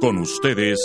Con 0.00 0.16
ustedes, 0.16 0.78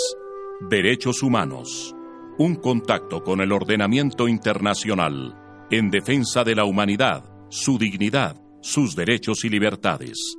Derechos 0.69 1.23
Humanos. 1.23 1.95
Un 2.37 2.55
contacto 2.55 3.23
con 3.23 3.39
el 3.39 3.53
ordenamiento 3.53 4.27
internacional 4.27 5.37
en 5.71 5.89
defensa 5.89 6.43
de 6.43 6.53
la 6.53 6.65
humanidad, 6.65 7.23
su 7.49 7.77
dignidad, 7.77 8.35
sus 8.61 8.93
derechos 8.93 9.45
y 9.45 9.49
libertades. 9.49 10.35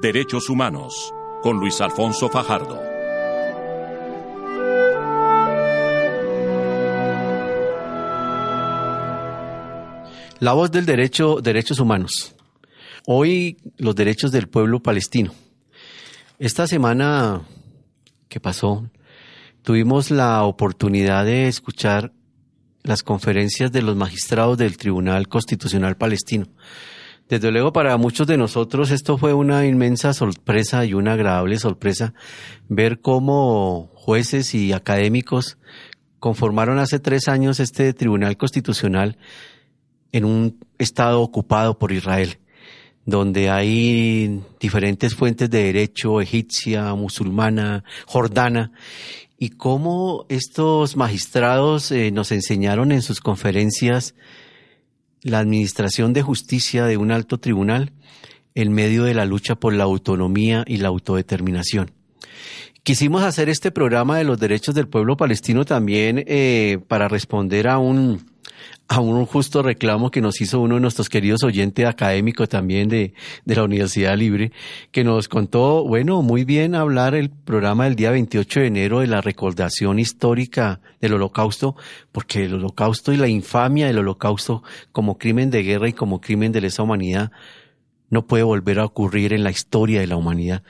Derechos 0.00 0.48
Humanos, 0.48 1.12
con 1.42 1.56
Luis 1.58 1.80
Alfonso 1.80 2.28
Fajardo. 2.28 2.80
La 10.38 10.52
voz 10.52 10.70
del 10.70 10.86
derecho, 10.86 11.40
derechos 11.42 11.80
humanos. 11.80 12.36
Hoy 13.04 13.56
los 13.78 13.96
derechos 13.96 14.30
del 14.30 14.48
pueblo 14.48 14.80
palestino. 14.80 15.32
Esta 16.38 16.68
semana 16.68 17.42
que 18.30 18.40
pasó, 18.40 18.88
tuvimos 19.62 20.10
la 20.10 20.44
oportunidad 20.44 21.26
de 21.26 21.48
escuchar 21.48 22.12
las 22.82 23.02
conferencias 23.02 23.70
de 23.72 23.82
los 23.82 23.96
magistrados 23.96 24.56
del 24.56 24.78
Tribunal 24.78 25.28
Constitucional 25.28 25.98
Palestino. 25.98 26.46
Desde 27.28 27.50
luego 27.52 27.72
para 27.72 27.96
muchos 27.96 28.26
de 28.26 28.36
nosotros 28.36 28.90
esto 28.90 29.18
fue 29.18 29.34
una 29.34 29.66
inmensa 29.66 30.14
sorpresa 30.14 30.84
y 30.84 30.94
una 30.94 31.12
agradable 31.12 31.58
sorpresa 31.58 32.14
ver 32.68 33.00
cómo 33.00 33.90
jueces 33.94 34.54
y 34.54 34.72
académicos 34.72 35.58
conformaron 36.18 36.78
hace 36.78 36.98
tres 36.98 37.28
años 37.28 37.60
este 37.60 37.92
Tribunal 37.92 38.36
Constitucional 38.36 39.16
en 40.12 40.24
un 40.24 40.58
estado 40.78 41.20
ocupado 41.22 41.78
por 41.78 41.92
Israel, 41.92 42.39
donde 43.10 43.50
hay 43.50 44.40
diferentes 44.58 45.14
fuentes 45.14 45.50
de 45.50 45.64
derecho 45.64 46.20
egipcia, 46.20 46.94
musulmana, 46.94 47.84
jordana, 48.06 48.72
y 49.38 49.50
cómo 49.50 50.26
estos 50.28 50.96
magistrados 50.96 51.90
eh, 51.92 52.10
nos 52.10 52.30
enseñaron 52.32 52.92
en 52.92 53.02
sus 53.02 53.20
conferencias 53.20 54.14
la 55.22 55.38
administración 55.38 56.12
de 56.12 56.22
justicia 56.22 56.86
de 56.86 56.96
un 56.96 57.10
alto 57.10 57.38
tribunal 57.38 57.92
en 58.54 58.72
medio 58.72 59.04
de 59.04 59.14
la 59.14 59.24
lucha 59.24 59.54
por 59.54 59.74
la 59.74 59.84
autonomía 59.84 60.64
y 60.66 60.78
la 60.78 60.88
autodeterminación. 60.88 61.90
Quisimos 62.82 63.22
hacer 63.22 63.48
este 63.48 63.70
programa 63.70 64.16
de 64.16 64.24
los 64.24 64.38
derechos 64.38 64.74
del 64.74 64.88
pueblo 64.88 65.16
palestino 65.16 65.64
también 65.64 66.24
eh, 66.26 66.78
para 66.88 67.08
responder 67.08 67.68
a 67.68 67.78
un 67.78 68.29
a 68.88 69.00
un 69.00 69.24
justo 69.24 69.62
reclamo 69.62 70.10
que 70.10 70.20
nos 70.20 70.40
hizo 70.40 70.60
uno 70.60 70.74
de 70.74 70.80
nuestros 70.80 71.08
queridos 71.08 71.44
oyentes 71.44 71.86
académicos 71.86 72.48
también 72.48 72.88
de, 72.88 73.14
de 73.44 73.54
la 73.54 73.62
Universidad 73.62 74.16
Libre, 74.16 74.52
que 74.90 75.04
nos 75.04 75.28
contó, 75.28 75.84
bueno, 75.84 76.22
muy 76.22 76.44
bien 76.44 76.74
hablar 76.74 77.14
el 77.14 77.30
programa 77.30 77.84
del 77.84 77.94
día 77.94 78.10
28 78.10 78.60
de 78.60 78.66
enero 78.66 79.00
de 79.00 79.06
la 79.06 79.20
recordación 79.20 79.98
histórica 79.98 80.80
del 81.00 81.14
holocausto, 81.14 81.76
porque 82.10 82.44
el 82.44 82.54
holocausto 82.54 83.12
y 83.12 83.16
la 83.16 83.28
infamia 83.28 83.86
del 83.86 83.98
holocausto 83.98 84.62
como 84.90 85.18
crimen 85.18 85.50
de 85.50 85.62
guerra 85.62 85.88
y 85.88 85.92
como 85.92 86.20
crimen 86.20 86.50
de 86.50 86.62
lesa 86.62 86.82
humanidad 86.82 87.30
no 88.10 88.26
puede 88.26 88.42
volver 88.42 88.80
a 88.80 88.84
ocurrir 88.84 89.32
en 89.32 89.44
la 89.44 89.50
historia 89.50 90.00
de 90.00 90.08
la 90.08 90.16
humanidad. 90.16 90.62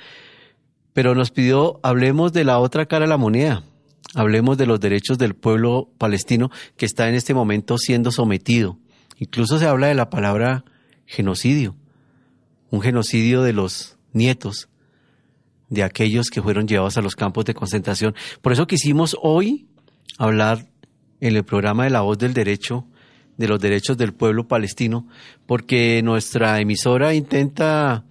Pero 0.93 1.15
nos 1.15 1.31
pidió, 1.31 1.81
hablemos 1.83 2.33
de 2.33 2.45
la 2.45 2.59
otra 2.59 2.87
cara 2.87 3.07
de 3.07 3.09
la 3.09 3.17
moneda, 3.17 3.65
Hablemos 4.15 4.59
de 4.59 4.67
los 4.67 4.81
derechos 4.81 5.19
del 5.19 5.35
pueblo 5.35 5.91
palestino 5.99 6.51
que 6.77 6.87
está 6.87 7.09
en 7.09 7.15
este 7.15 7.35
momento 7.35 7.79
siendo 7.79 8.11
sometido. 8.11 8.79
Incluso 9.19 9.59
se 9.59 9.67
habla 9.67 9.87
de 9.87 9.95
la 9.95 10.11
palabra 10.11 10.65
genocidio, 11.07 11.77
un 12.71 12.81
genocidio 12.81 13.43
de 13.43 13.53
los 13.53 13.97
nietos 14.13 14.69
de 15.69 15.85
aquellos 15.85 16.31
que 16.31 16.43
fueron 16.43 16.67
llevados 16.67 16.97
a 16.97 17.03
los 17.03 17.15
campos 17.15 17.45
de 17.45 17.55
concentración. 17.55 18.15
Por 18.43 18.53
eso 18.53 18.67
quisimos 18.67 19.17
hoy 19.23 19.69
hablar 20.19 20.69
en 21.21 21.37
el 21.37 21.45
programa 21.45 21.85
de 21.85 21.91
La 21.91 22.01
Voz 22.01 22.19
del 22.19 22.35
Derecho 22.35 22.87
de 23.37 23.49
los 23.49 23.59
derechos 23.59 23.97
del 23.97 24.13
pueblo 24.13 24.49
palestino, 24.49 25.09
porque 25.47 26.03
nuestra 26.03 26.61
emisora 26.61 27.15
intenta 27.15 28.05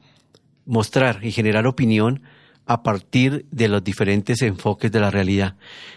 mostrar 0.66 1.24
y 1.24 1.32
generar 1.32 1.68
opinión 1.68 2.24
a 2.70 2.84
partir 2.84 3.48
de 3.50 3.68
los 3.68 3.84
diferentes 3.84 4.44
enfoques 4.44 4.92
de 4.92 5.00
la 5.00 5.10
realidad. 5.10 5.56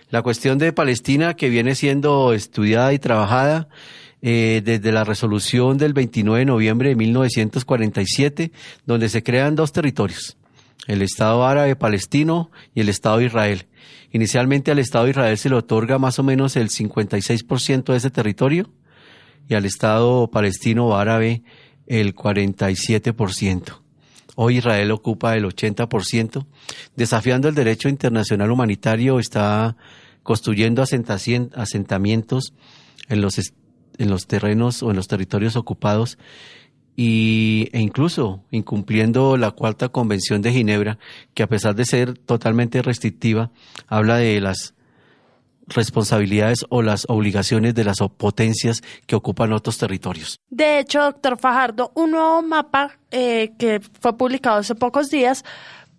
La 0.08 0.22
cuestión 0.22 0.56
de 0.56 0.72
Palestina, 0.72 1.34
que 1.34 1.50
viene 1.50 1.74
siendo 1.74 2.32
estudiada 2.32 2.94
y 2.94 2.98
trabajada 2.98 3.68
eh, 4.22 4.62
desde 4.64 4.90
la 4.90 5.04
resolución 5.04 5.76
del 5.76 5.92
29 5.92 6.38
de 6.38 6.46
noviembre 6.46 6.88
de 6.88 6.96
1947, 6.96 8.52
donde 8.86 9.10
se 9.10 9.22
crean 9.22 9.54
dos 9.54 9.72
territorios, 9.72 10.38
el 10.86 11.02
Estado 11.02 11.44
árabe 11.46 11.76
palestino 11.76 12.50
y 12.74 12.80
el 12.80 12.88
Estado 12.88 13.18
de 13.18 13.26
Israel. 13.26 13.66
Inicialmente 14.10 14.70
al 14.70 14.78
Estado 14.78 15.04
de 15.04 15.10
Israel 15.10 15.36
se 15.36 15.50
le 15.50 15.56
otorga 15.56 15.98
más 15.98 16.18
o 16.18 16.22
menos 16.22 16.56
el 16.56 16.70
56% 16.70 17.84
de 17.84 17.96
ese 17.98 18.10
territorio 18.10 18.70
y 19.46 19.56
al 19.56 19.66
Estado 19.66 20.30
palestino 20.30 20.96
árabe 20.96 21.42
el 21.86 22.14
47%. 22.14 23.81
Hoy 24.34 24.58
Israel 24.58 24.90
ocupa 24.90 25.36
el 25.36 25.44
80%. 25.44 26.46
Desafiando 26.96 27.48
el 27.48 27.54
derecho 27.54 27.88
internacional 27.88 28.50
humanitario, 28.50 29.18
está 29.18 29.76
construyendo 30.22 30.82
asentamientos 30.82 32.54
en 33.08 33.20
los, 33.20 33.38
en 33.98 34.10
los 34.10 34.26
terrenos 34.26 34.82
o 34.82 34.90
en 34.90 34.96
los 34.96 35.08
territorios 35.08 35.56
ocupados 35.56 36.18
y, 36.96 37.68
e 37.72 37.80
incluso 37.80 38.44
incumpliendo 38.50 39.36
la 39.36 39.50
cuarta 39.50 39.88
convención 39.88 40.42
de 40.42 40.52
Ginebra, 40.52 40.98
que 41.34 41.42
a 41.42 41.48
pesar 41.48 41.74
de 41.74 41.84
ser 41.84 42.18
totalmente 42.18 42.82
restrictiva, 42.82 43.50
habla 43.88 44.16
de 44.16 44.40
las 44.40 44.74
responsabilidades 45.66 46.64
o 46.68 46.82
las 46.82 47.06
obligaciones 47.08 47.74
de 47.74 47.84
las 47.84 47.98
potencias 48.16 48.82
que 49.06 49.16
ocupan 49.16 49.52
otros 49.52 49.78
territorios. 49.78 50.38
De 50.50 50.78
hecho, 50.78 51.02
doctor 51.02 51.38
Fajardo, 51.38 51.92
un 51.94 52.12
nuevo 52.12 52.42
mapa 52.42 52.98
eh, 53.10 53.52
que 53.58 53.80
fue 54.00 54.16
publicado 54.16 54.58
hace 54.58 54.74
pocos 54.74 55.10
días 55.10 55.44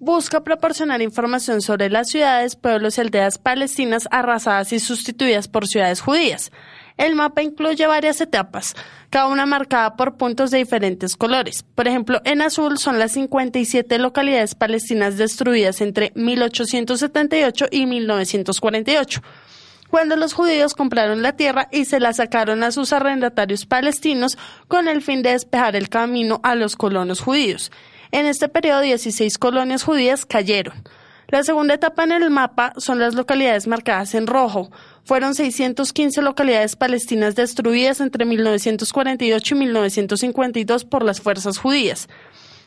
busca 0.03 0.44
proporcionar 0.44 1.01
información 1.01 1.62
sobre 1.62 1.90
las 1.90 2.09
ciudades, 2.09 2.57
pueblos 2.57 2.97
y 2.97 3.01
aldeas 3.01 3.38
palestinas 3.38 4.09
arrasadas 4.12 4.74
y 4.74 4.79
sustituidas 4.79 5.47
por 5.47 5.66
ciudades 5.66 6.01
judías. 6.01 6.51
El 6.97 7.16
mapa 7.16 7.41
incluye 7.41 7.88
varias 7.88 8.19
etapas, 8.19 8.75
cada 9.09 9.28
una 9.28 9.45
marcada 9.45 9.95
por 9.95 10.18
puntos 10.18 10.51
de 10.51 10.59
diferentes 10.59 11.16
colores. 11.16 11.63
Por 11.63 11.88
ejemplo, 11.88 12.22
en 12.25 12.41
azul 12.41 12.78
son 12.78 13.00
las 13.00 13.13
57 13.13 13.97
localidades 13.97 14.56
palestinas 14.56 15.18
destruidas 15.18 15.80
entre 15.80 16.12
1878 16.16 17.68
y 17.72 17.85
1948 17.85 19.22
cuando 19.94 20.16
los 20.16 20.34
judíos 20.34 20.74
compraron 20.74 21.22
la 21.22 21.34
tierra 21.34 21.68
y 21.72 21.86
se 21.86 22.00
la 22.00 22.14
sacaron 22.14 22.64
a 22.64 22.72
sus 22.72 22.94
arrendatarios 22.94 23.68
palestinos 23.68 24.40
con 24.68 24.88
el 24.88 25.04
fin 25.04 25.22
de 25.22 25.34
despejar 25.34 25.76
el 25.76 25.88
camino 25.88 26.40
a 26.42 26.56
los 26.56 26.76
colonos 26.76 27.22
judíos. 27.22 27.72
En 28.12 28.26
este 28.26 28.50
periodo 28.50 28.81
16 28.81 29.38
colonias 29.38 29.84
judías 29.84 30.26
cayeron. 30.26 30.74
La 31.28 31.44
segunda 31.44 31.76
etapa 31.76 32.06
en 32.06 32.12
el 32.12 32.31
mapa 32.31 32.74
son 32.78 32.98
las 32.98 33.14
localidades 33.14 33.68
marcadas 33.68 34.16
en 34.16 34.26
rojo. 34.26 34.72
Fueron 35.04 35.36
615 35.36 36.24
localidades 36.24 36.75
palestinas 36.75 37.36
destruidas 37.36 38.02
entre 38.02 38.25
1948 38.25 39.54
y 39.54 39.58
1952 39.60 40.86
por 40.86 41.04
las 41.04 41.22
fuerzas 41.22 41.60
judías 41.60 42.10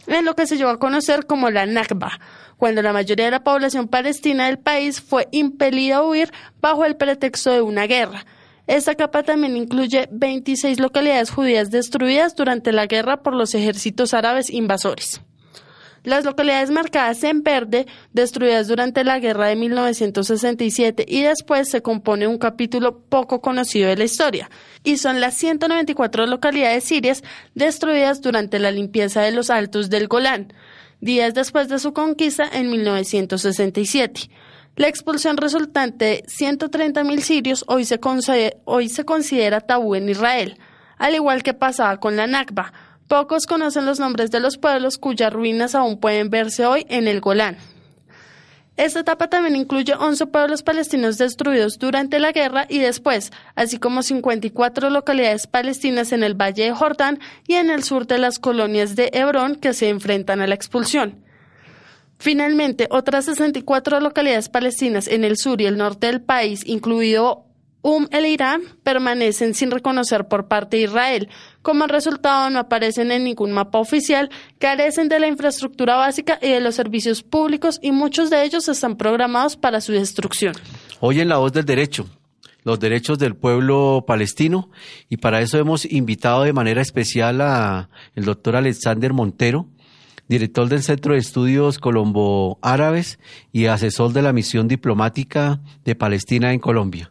en 0.06 0.25
lo 0.25 0.34
que 0.34 0.47
se 0.47 0.56
llegó 0.56 0.71
a 0.71 0.78
conocer 0.78 1.27
como 1.27 1.50
la 1.50 1.67
Nakba, 1.67 2.19
cuando 2.56 2.83
la 2.83 2.93
mayoría 2.93 3.27
de 3.27 3.31
la 3.31 3.44
población 3.44 3.89
palestina 3.89 4.47
del 4.47 4.59
país 4.59 5.00
fue 5.00 5.28
impelida 5.31 5.97
a 5.97 6.03
huir 6.03 6.33
bajo 6.61 6.84
el 6.84 6.97
pretexto 6.97 7.50
de 7.53 7.62
una 7.62 7.87
guerra. 7.87 8.25
Esta 8.67 8.94
capa 8.97 9.22
también 9.22 9.56
incluye 9.56 10.09
26 10.11 10.81
localidades 10.81 11.31
judías 11.31 11.71
destruidas 11.71 12.34
durante 12.34 12.72
la 12.72 12.87
guerra 12.87 13.22
por 13.22 13.34
los 13.34 13.55
ejércitos 13.55 14.12
árabes 14.12 14.50
invasores. 14.50 15.21
Las 16.06 16.25
localidades 16.25 16.71
marcadas 16.71 17.25
en 17.25 17.43
verde, 17.43 17.85
destruidas 18.12 18.69
durante 18.69 19.03
la 19.03 19.19
guerra 19.19 19.49
de 19.49 19.56
1967 19.56 21.05
y 21.08 21.23
después 21.23 21.69
se 21.69 21.82
compone 21.82 22.29
un 22.29 22.38
capítulo 22.38 23.00
poco 23.00 23.41
conocido 23.41 23.88
de 23.88 23.97
la 23.97 24.05
historia, 24.05 24.49
y 24.85 24.99
son 24.99 25.20
las 25.20 25.35
194 25.35 26.26
localidades 26.26 26.85
sirias 26.85 27.25
destruidas 27.56 28.20
durante 28.20 28.61
la 28.61 28.70
limpieza 28.70 29.20
de 29.23 29.32
los 29.32 29.50
altos 29.50 29.91
del 29.91 30.06
Golán, 30.06 30.53
días 31.00 31.35
después 31.35 31.69
de 31.69 31.81
su 31.81 31.93
conquista 31.93 32.49
en 32.52 32.70
1967. 32.70 34.31
La 34.76 34.87
expulsión 34.87 35.37
resultante 35.37 36.05
de 36.05 36.25
130.000 36.26 37.19
sirios 37.19 37.64
hoy 37.67 37.85
se, 37.85 37.99
hoy 38.64 38.88
se 38.91 39.05
considera 39.05 39.61
tabú 39.61 39.97
en 39.97 40.09
Israel, 40.09 40.56
al 40.99 41.17
igual 41.17 41.43
que 41.43 41.52
pasaba 41.52 41.99
con 41.99 42.14
la 42.14 42.29
Nakba, 42.29 42.73
Pocos 43.08 43.47
conocen 43.47 43.87
los 43.87 44.00
nombres 44.00 44.32
de 44.32 44.41
los 44.41 44.58
pueblos 44.58 44.99
cuyas 44.99 45.32
ruinas 45.32 45.76
aún 45.76 46.00
pueden 46.00 46.29
verse 46.29 46.67
hoy 46.67 46.87
en 46.88 47.06
el 47.06 47.20
Golán. 47.20 47.56
Esta 48.76 49.00
etapa 49.00 49.29
también 49.29 49.56
incluye 49.56 49.94
11 49.94 50.26
pueblos 50.26 50.62
palestinos 50.62 51.17
destruidos 51.17 51.79
durante 51.79 52.19
la 52.19 52.32
guerra 52.32 52.67
y 52.69 52.79
después, 52.79 53.32
así 53.55 53.79
como 53.79 54.03
54 54.03 54.91
localidades 54.91 55.47
palestinas 55.47 56.12
en 56.12 56.23
el 56.23 56.35
Valle 56.35 56.64
de 56.64 56.73
Jordán 56.73 57.20
y 57.47 57.55
en 57.55 57.70
el 57.70 57.85
sur 57.85 58.06
de 58.06 58.19
las 58.19 58.38
colonias 58.38 58.97
de 58.97 59.11
Hebrón 59.14 59.55
que 59.55 59.73
se 59.73 59.88
enfrentan 59.88 60.41
a 60.41 60.47
la 60.47 60.56
expulsión. 60.56 61.25
Finalmente, 62.19 62.88
otras 62.91 63.26
64 63.26 64.00
localidades 64.00 64.49
palestinas 64.49 65.06
en 65.06 65.25
el 65.25 65.38
sur 65.38 65.61
y 65.61 65.67
el 65.67 65.79
norte 65.79 66.09
del 66.09 66.20
país, 66.20 66.62
incluido 66.67 67.47
Um 67.87 68.09
el 68.11 68.26
Irán, 68.26 68.62
permanecen 68.82 69.55
sin 69.55 69.70
reconocer 69.70 70.26
por 70.26 70.49
parte 70.49 70.76
de 70.76 70.82
Israel. 70.82 71.29
Como 71.66 71.88
resultado, 71.88 72.48
no 72.48 72.60
aparecen 72.60 73.10
en 73.10 73.24
ningún 73.24 73.50
mapa 73.50 73.80
oficial, 73.80 74.30
carecen 74.60 75.08
de 75.08 75.18
la 75.18 75.26
infraestructura 75.26 75.96
básica 75.96 76.38
y 76.40 76.50
de 76.50 76.60
los 76.60 76.76
servicios 76.76 77.24
públicos 77.24 77.80
y 77.82 77.90
muchos 77.90 78.30
de 78.30 78.44
ellos 78.44 78.68
están 78.68 78.94
programados 78.96 79.56
para 79.56 79.80
su 79.80 79.90
destrucción. 79.90 80.54
Hoy 81.00 81.18
en 81.18 81.28
La 81.28 81.38
Voz 81.38 81.52
del 81.52 81.64
Derecho, 81.64 82.06
los 82.62 82.78
derechos 82.78 83.18
del 83.18 83.34
pueblo 83.34 84.04
palestino 84.06 84.70
y 85.08 85.16
para 85.16 85.40
eso 85.40 85.58
hemos 85.58 85.84
invitado 85.90 86.44
de 86.44 86.52
manera 86.52 86.80
especial 86.80 87.40
a 87.40 87.90
el 88.14 88.26
doctor 88.26 88.54
Alexander 88.54 89.12
Montero, 89.12 89.66
director 90.28 90.68
del 90.68 90.84
Centro 90.84 91.14
de 91.14 91.18
Estudios 91.18 91.80
Colombo 91.80 92.60
Árabes 92.62 93.18
y 93.50 93.66
asesor 93.66 94.12
de 94.12 94.22
la 94.22 94.32
misión 94.32 94.68
diplomática 94.68 95.58
de 95.84 95.96
Palestina 95.96 96.52
en 96.52 96.60
Colombia. 96.60 97.10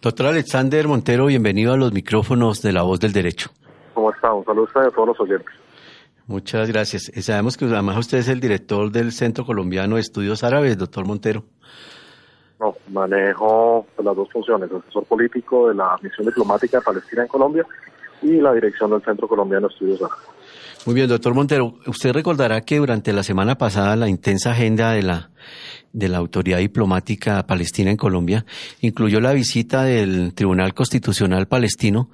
Doctor 0.00 0.28
Alexander 0.28 0.88
Montero, 0.88 1.26
bienvenido 1.26 1.74
a 1.74 1.76
los 1.76 1.92
micrófonos 1.92 2.62
de 2.62 2.72
La 2.72 2.80
Voz 2.80 2.98
del 2.98 3.12
Derecho. 3.12 3.50
¿Cómo 3.94 4.10
está? 4.12 4.32
Un 4.32 4.44
saludo 4.44 4.68
a 4.74 4.90
todos 4.90 5.08
los 5.08 5.20
oyentes. 5.20 5.52
Muchas 6.26 6.68
gracias. 6.68 7.10
Eh, 7.14 7.22
sabemos 7.22 7.56
que 7.56 7.64
además 7.64 7.98
usted 7.98 8.18
es 8.18 8.28
el 8.28 8.40
director 8.40 8.90
del 8.90 9.12
Centro 9.12 9.44
Colombiano 9.44 9.96
de 9.96 10.02
Estudios 10.02 10.44
Árabes, 10.44 10.78
doctor 10.78 11.04
Montero. 11.04 11.44
No, 12.60 12.74
manejo 12.90 13.86
las 14.02 14.14
dos 14.14 14.30
funciones, 14.30 14.70
asesor 14.70 15.04
político 15.04 15.68
de 15.68 15.74
la 15.74 15.98
misión 16.00 16.26
diplomática 16.26 16.78
de 16.78 16.84
Palestina 16.84 17.22
en 17.22 17.28
Colombia 17.28 17.66
y 18.22 18.40
la 18.40 18.52
dirección 18.52 18.90
del 18.90 19.02
Centro 19.02 19.26
Colombiano 19.26 19.66
de 19.66 19.74
Estudios 19.74 20.02
Árabes. 20.02 20.28
Muy 20.86 20.94
bien, 20.94 21.08
doctor 21.08 21.34
Montero. 21.34 21.74
Usted 21.86 22.12
recordará 22.12 22.60
que 22.62 22.78
durante 22.78 23.12
la 23.12 23.22
semana 23.22 23.56
pasada 23.56 23.94
la 23.96 24.08
intensa 24.08 24.52
agenda 24.52 24.92
de 24.92 25.02
la 25.02 25.30
de 25.92 26.08
la 26.08 26.18
autoridad 26.18 26.58
diplomática 26.58 27.46
palestina 27.46 27.90
en 27.90 27.96
Colombia 27.96 28.46
incluyó 28.80 29.20
la 29.20 29.32
visita 29.32 29.84
del 29.84 30.32
Tribunal 30.34 30.74
Constitucional 30.74 31.48
Palestino 31.48 32.10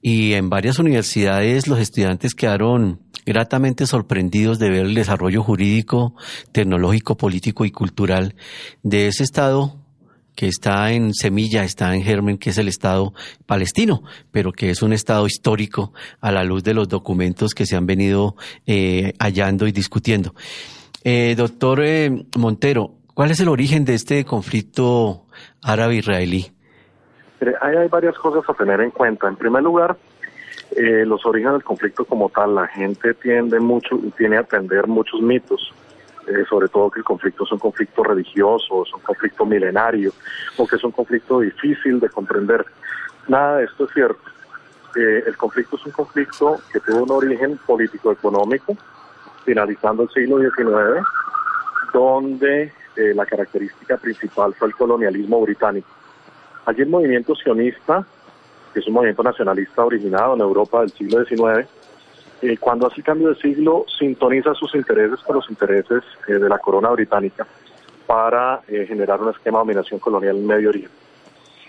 y 0.00 0.34
en 0.34 0.50
varias 0.50 0.78
universidades 0.78 1.66
los 1.66 1.78
estudiantes 1.78 2.34
quedaron 2.34 3.00
gratamente 3.24 3.86
sorprendidos 3.86 4.58
de 4.58 4.70
ver 4.70 4.86
el 4.86 4.94
desarrollo 4.94 5.42
jurídico, 5.42 6.14
tecnológico, 6.52 7.16
político 7.16 7.64
y 7.64 7.70
cultural 7.70 8.34
de 8.82 9.08
ese 9.08 9.22
Estado 9.22 9.78
que 10.34 10.48
está 10.48 10.92
en 10.92 11.12
semilla, 11.12 11.64
está 11.64 11.94
en 11.94 12.02
germen, 12.02 12.38
que 12.38 12.50
es 12.50 12.58
el 12.58 12.68
Estado 12.68 13.12
palestino, 13.46 14.02
pero 14.30 14.52
que 14.52 14.70
es 14.70 14.82
un 14.82 14.92
Estado 14.92 15.26
histórico 15.26 15.92
a 16.20 16.32
la 16.32 16.42
luz 16.42 16.64
de 16.64 16.74
los 16.74 16.88
documentos 16.88 17.54
que 17.54 17.66
se 17.66 17.76
han 17.76 17.86
venido 17.86 18.36
eh, 18.66 19.12
hallando 19.18 19.66
y 19.66 19.72
discutiendo. 19.72 20.34
Eh, 21.04 21.34
doctor 21.36 21.82
eh, 21.84 22.10
Montero, 22.38 23.01
¿cuál 23.14 23.30
es 23.30 23.40
el 23.40 23.48
origen 23.48 23.84
de 23.84 23.94
este 23.94 24.24
conflicto 24.24 25.26
árabe-israelí? 25.62 26.52
Hay, 27.60 27.88
varias 27.88 28.16
cosas 28.18 28.48
a 28.48 28.54
tener 28.54 28.80
en 28.80 28.90
cuenta. 28.90 29.28
En 29.28 29.36
primer 29.36 29.62
lugar, 29.62 29.96
los 30.76 31.26
orígenes 31.26 31.54
del 31.54 31.64
conflicto 31.64 32.04
como 32.04 32.28
tal, 32.28 32.54
la 32.54 32.68
gente 32.68 33.14
tiende 33.14 33.58
mucho, 33.58 33.98
tiene 34.16 34.36
a 34.36 34.40
atender 34.40 34.86
muchos 34.86 35.20
mitos 35.20 35.72
eh, 36.26 36.44
sobre 36.48 36.68
todo 36.68 36.90
que 36.90 37.00
el 37.00 37.04
conflicto 37.04 37.44
es 37.44 37.52
un 37.52 37.58
conflicto 37.58 38.04
religioso, 38.04 38.84
es 38.84 38.94
un 38.94 39.00
conflicto 39.00 39.44
milenario, 39.44 40.12
o 40.56 40.66
que 40.66 40.76
es 40.76 40.84
un 40.84 40.92
conflicto 40.92 41.40
difícil 41.40 41.98
de 41.98 42.08
comprender. 42.08 42.64
Nada 43.26 43.58
de 43.58 43.64
esto 43.64 43.86
es 43.86 43.90
cierto. 43.92 44.20
Eh, 44.94 45.24
el 45.26 45.36
conflicto 45.36 45.76
es 45.76 45.86
un 45.86 45.92
conflicto 45.92 46.60
que 46.72 46.78
tuvo 46.80 47.02
un 47.02 47.10
origen 47.10 47.58
político-económico, 47.66 48.76
finalizando 49.44 50.04
el 50.04 50.10
siglo 50.10 50.38
XIX, 50.38 51.04
donde 51.92 52.72
eh, 52.96 53.12
la 53.14 53.26
característica 53.26 53.96
principal 53.96 54.54
fue 54.54 54.68
el 54.68 54.74
colonialismo 54.74 55.40
británico. 55.40 55.88
Allí 56.64 56.82
el 56.82 56.88
movimiento 56.88 57.34
sionista, 57.34 58.06
que 58.72 58.80
es 58.80 58.86
un 58.86 58.94
movimiento 58.94 59.22
nacionalista 59.22 59.84
originado 59.84 60.34
en 60.34 60.40
Europa 60.40 60.80
del 60.80 60.90
siglo 60.92 61.24
XIX, 61.24 61.68
eh, 62.42 62.56
cuando 62.58 62.88
hace 62.88 63.02
cambio 63.02 63.28
de 63.28 63.36
siglo, 63.36 63.86
sintoniza 63.98 64.52
sus 64.54 64.74
intereses 64.74 65.20
con 65.20 65.36
los 65.36 65.48
intereses 65.48 66.02
eh, 66.26 66.32
de 66.32 66.48
la 66.48 66.58
corona 66.58 66.90
británica 66.90 67.46
para 68.04 68.62
eh, 68.66 68.84
generar 68.86 69.20
un 69.20 69.30
esquema 69.30 69.58
de 69.58 69.62
dominación 69.62 70.00
colonial 70.00 70.36
en 70.36 70.46
Medio 70.48 70.70
Oriente. 70.70 70.94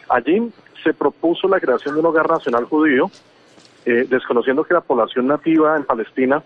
Allí 0.09 0.51
se 0.83 0.95
propuso 0.95 1.47
la 1.47 1.59
creación 1.59 1.93
de 1.93 1.99
un 1.99 2.07
hogar 2.07 2.27
nacional 2.27 2.65
judío, 2.65 3.09
desconociendo 3.85 4.63
que 4.63 4.73
la 4.73 4.81
población 4.81 5.27
nativa 5.27 5.75
en 5.75 5.83
Palestina 5.83 6.41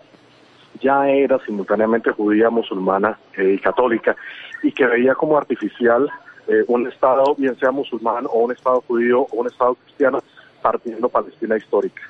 ya 0.80 1.08
era 1.08 1.38
simultáneamente 1.44 2.10
judía, 2.10 2.50
musulmana 2.50 3.16
y 3.36 3.58
católica, 3.58 4.16
y 4.62 4.72
que 4.72 4.86
veía 4.86 5.14
como 5.14 5.36
artificial 5.36 6.10
un 6.66 6.86
Estado, 6.86 7.34
bien 7.36 7.54
sea 7.58 7.70
musulmán 7.70 8.24
o 8.26 8.38
un 8.38 8.52
Estado 8.52 8.82
judío 8.86 9.20
o 9.20 9.28
un 9.32 9.48
Estado 9.48 9.74
cristiano, 9.84 10.22
partiendo 10.62 11.08
Palestina 11.10 11.58
histórica. 11.58 12.02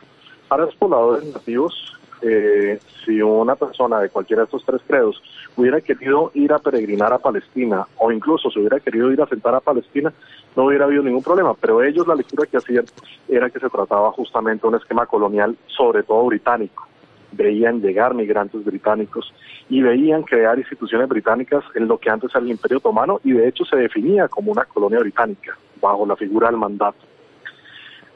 Para 0.49 0.65
los 0.65 0.77
pobladores 0.77 1.25
nativos, 1.25 1.99
eh, 2.23 2.81
si 3.05 3.23
una 3.23 3.55
persona 3.55 4.00
de 4.00 4.09
cualquiera 4.09 4.43
de 4.43 4.47
estos 4.47 4.65
tres 4.65 4.81
credos 4.87 5.23
hubiera 5.56 5.81
querido 5.81 6.33
ir 6.35 6.53
a 6.53 6.59
peregrinar 6.59 7.12
a 7.12 7.19
Palestina 7.19 7.87
o 7.99 8.11
incluso 8.11 8.51
se 8.51 8.59
hubiera 8.59 8.81
querido 8.81 9.12
ir 9.12 9.23
a 9.23 9.27
sentar 9.27 9.55
a 9.55 9.61
Palestina, 9.61 10.12
no 10.56 10.65
hubiera 10.65 10.87
habido 10.87 11.03
ningún 11.03 11.23
problema. 11.23 11.55
Pero 11.55 11.83
ellos 11.83 12.06
la 12.06 12.17
lectura 12.17 12.47
que 12.47 12.56
hacían 12.56 12.87
era 13.29 13.51
que 13.51 13.61
se 13.61 13.69
trataba 13.69 14.11
justamente 14.12 14.62
de 14.62 14.69
un 14.69 14.75
esquema 14.77 15.06
colonial, 15.06 15.56
sobre 15.67 16.03
todo 16.03 16.27
británico. 16.27 16.88
Veían 17.33 17.81
llegar 17.81 18.15
migrantes 18.15 18.65
británicos 18.65 19.33
y 19.69 19.83
veían 19.83 20.23
crear 20.23 20.59
instituciones 20.59 21.09
británicas 21.09 21.65
en 21.75 21.89
lo 21.89 21.99
que 21.99 22.11
antes 22.11 22.31
era 22.31 22.41
el 22.41 22.51
Imperio 22.51 22.79
Otomano 22.79 23.21
y 23.25 23.33
de 23.33 23.49
hecho 23.49 23.65
se 23.65 23.77
definía 23.77 24.29
como 24.29 24.53
una 24.53 24.65
colonia 24.65 24.99
británica 25.01 25.57
bajo 25.81 26.07
la 26.07 26.17
figura 26.17 26.49
del 26.49 26.59
mandato. 26.59 26.99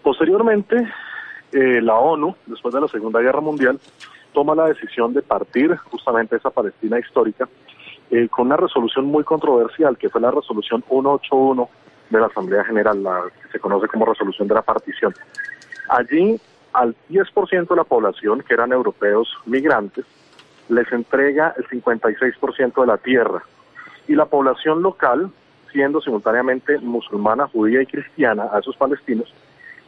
Posteriormente, 0.02 0.76
eh, 1.52 1.80
la 1.80 1.96
ONU, 1.96 2.34
después 2.46 2.74
de 2.74 2.80
la 2.80 2.88
Segunda 2.88 3.20
Guerra 3.20 3.40
Mundial, 3.40 3.78
toma 4.32 4.54
la 4.54 4.66
decisión 4.66 5.12
de 5.12 5.22
partir 5.22 5.76
justamente 5.76 6.36
esa 6.36 6.50
Palestina 6.50 6.98
histórica 6.98 7.48
eh, 8.10 8.28
con 8.28 8.46
una 8.46 8.56
resolución 8.56 9.06
muy 9.06 9.24
controversial, 9.24 9.96
que 9.96 10.08
fue 10.08 10.20
la 10.20 10.30
resolución 10.30 10.82
181 10.88 11.68
de 12.10 12.20
la 12.20 12.26
Asamblea 12.26 12.64
General, 12.64 13.02
la 13.02 13.22
que 13.42 13.48
se 13.48 13.58
conoce 13.58 13.88
como 13.88 14.04
resolución 14.04 14.48
de 14.48 14.54
la 14.54 14.62
partición. 14.62 15.14
Allí, 15.88 16.38
al 16.72 16.96
10% 17.10 17.68
de 17.68 17.76
la 17.76 17.84
población, 17.84 18.42
que 18.42 18.54
eran 18.54 18.72
europeos 18.72 19.28
migrantes, 19.46 20.04
les 20.68 20.90
entrega 20.92 21.54
el 21.56 21.66
56% 21.68 22.80
de 22.80 22.86
la 22.86 22.98
tierra. 22.98 23.42
Y 24.08 24.14
la 24.14 24.26
población 24.26 24.82
local, 24.82 25.30
siendo 25.70 26.00
simultáneamente 26.00 26.78
musulmana, 26.78 27.46
judía 27.48 27.82
y 27.82 27.86
cristiana, 27.86 28.48
a 28.52 28.58
esos 28.58 28.76
palestinos, 28.76 29.32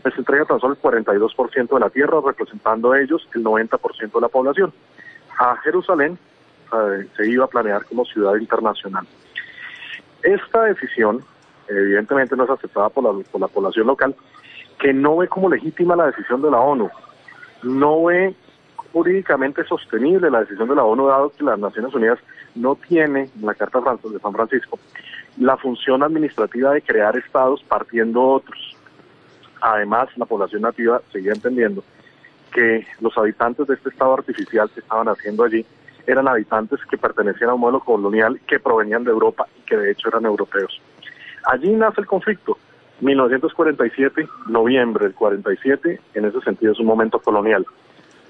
les 0.05 0.17
entrega 0.19 0.45
tan 0.45 0.61
solo 0.61 0.75
el 0.75 0.81
42% 0.81 1.75
de 1.75 1.81
la 1.81 1.91
tierra, 1.91 2.21
representando 2.25 2.95
ellos 2.95 3.27
el 3.35 3.43
90% 3.43 4.13
de 4.13 4.21
la 4.21 4.29
población. 4.29 4.73
A 5.39 5.57
Jerusalén 5.57 6.19
eh, 6.73 7.09
se 7.17 7.29
iba 7.29 7.47
a 7.47 7.49
planear 7.49 7.85
como 7.87 8.05
ciudad 8.05 8.37
internacional. 8.37 9.07
Esta 10.23 10.65
decisión, 10.65 11.25
evidentemente, 11.69 12.37
no 12.37 12.45
es 12.45 12.51
aceptada 12.51 12.91
por 12.91 13.05
la, 13.05 13.25
por 13.25 13.41
la 13.41 13.49
población 13.49 13.87
local, 13.87 14.15
que 14.79 14.93
no 14.93 15.17
ve 15.17 15.29
como 15.29 15.49
legítima 15.49 15.97
la 15.97 16.07
decisión 16.07 16.43
de 16.43 16.51
la 16.51 16.61
ONU, 16.61 16.91
no 17.63 18.05
ve 18.05 18.35
jurídicamente 18.93 19.65
sostenible 19.65 20.31
la 20.31 20.41
decisión 20.41 20.69
de 20.69 20.77
la 20.77 20.85
ONU, 20.85 21.07
dado 21.07 21.31
que 21.31 21.43
las 21.43 21.59
Naciones 21.59 21.93
Unidas 21.95 22.19
no 22.55 22.77
tiene, 22.77 23.29
en 23.35 23.47
la 23.47 23.55
Carta 23.55 23.81
de 23.81 24.19
San 24.21 24.33
Francisco, 24.33 24.79
la 25.39 25.57
función 25.57 26.03
administrativa 26.03 26.73
de 26.73 26.83
crear 26.83 27.17
estados 27.17 27.63
partiendo 27.65 28.23
otros. 28.23 28.77
Además, 29.61 30.09
la 30.17 30.27
población 30.27 30.63
nativa 30.63 31.01
seguía 31.11 31.33
entendiendo 31.33 31.83
que 32.53 32.87
los 33.01 33.17
habitantes 33.19 33.67
de 33.67 33.75
este 33.75 33.89
estado 33.89 34.15
artificial 34.15 34.71
que 34.71 34.81
estaban 34.81 35.09
haciendo 35.09 35.43
allí 35.43 35.67
eran 36.07 36.29
habitantes 36.29 36.79
que 36.89 36.97
pertenecían 36.97 37.51
a 37.51 37.55
un 37.55 37.61
modelo 37.61 37.81
colonial 37.81 38.41
que 38.47 38.61
provenían 38.61 39.05
de 39.05 39.11
Europa 39.11 39.47
y 39.59 39.63
que 39.63 39.77
de 39.77 39.91
hecho 39.91 40.09
eran 40.09 40.25
europeos. 40.25 40.81
Allí 41.47 41.71
nace 41.73 42.01
el 42.01 42.07
conflicto. 42.07 42.57
1947, 43.01 44.29
noviembre 44.49 45.07
del 45.07 45.15
47, 45.15 46.01
en 46.15 46.25
ese 46.25 46.41
sentido 46.41 46.73
es 46.73 46.79
un 46.79 46.87
momento 46.87 47.19
colonial. 47.19 47.67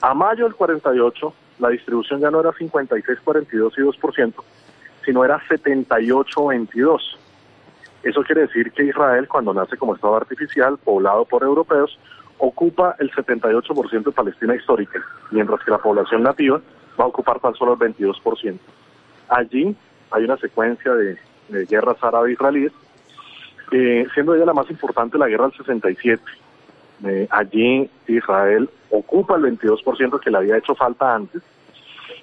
A 0.01 0.15
mayo 0.15 0.45
del 0.45 0.55
48, 0.55 1.33
la 1.59 1.69
distribución 1.69 2.21
ya 2.21 2.31
no 2.31 2.41
era 2.41 2.53
56, 2.53 3.19
42 3.23 3.75
y 3.79 3.81
2%, 3.81 4.35
sino 5.05 5.25
era 5.25 5.41
78, 5.49 6.47
22. 6.47 7.19
Eso 8.03 8.23
quiere 8.23 8.43
decir 8.43 8.71
que 8.73 8.85
Israel, 8.85 9.29
cuando 9.29 9.55
nace 9.55 9.77
como 9.77 9.95
Estado 9.95 10.17
artificial, 10.17 10.77
poblado 10.79 11.25
por 11.25 11.43
europeos, 11.43 11.99
ocupa 12.39 12.97
el 12.99 13.11
78% 13.11 14.05
de 14.05 14.13
Palestina 14.13 14.55
histórica, 14.55 15.03
mientras 15.31 15.63
que 15.65 15.71
la 15.71 15.79
población 15.79 16.23
nativa 16.23 16.61
va 16.99 17.05
a 17.05 17.09
ocupar 17.09 17.41
tan 17.41 17.55
solo 17.55 17.73
el 17.73 17.79
22%. 17.79 18.59
Allí 19.29 19.75
hay 20.11 20.25
una 20.25 20.37
secuencia 20.37 20.93
de, 20.95 21.19
guerras 21.67 21.97
árabe-israelíes, 22.03 22.73
eh, 23.77 24.07
siendo 24.15 24.37
ella 24.37 24.45
la 24.45 24.53
más 24.53 24.71
importante 24.71 25.19
la 25.19 25.27
guerra 25.27 25.49
del 25.49 25.57
67. 25.57 26.23
Eh, 27.05 27.27
allí 27.29 27.91
Israel 28.07 28.71
ocupa 28.91 29.35
el 29.35 29.43
22% 29.43 30.21
que 30.21 30.31
le 30.31 30.39
había 30.39 30.57
hecho 30.57 30.77
falta 30.77 31.13
antes 31.13 31.43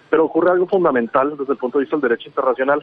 Pero 0.10 0.24
ocurre 0.24 0.52
algo 0.52 0.66
fundamental 0.66 1.36
desde 1.38 1.52
el 1.52 1.60
punto 1.60 1.78
de 1.78 1.84
vista 1.84 1.98
del 1.98 2.10
derecho 2.10 2.30
internacional 2.30 2.82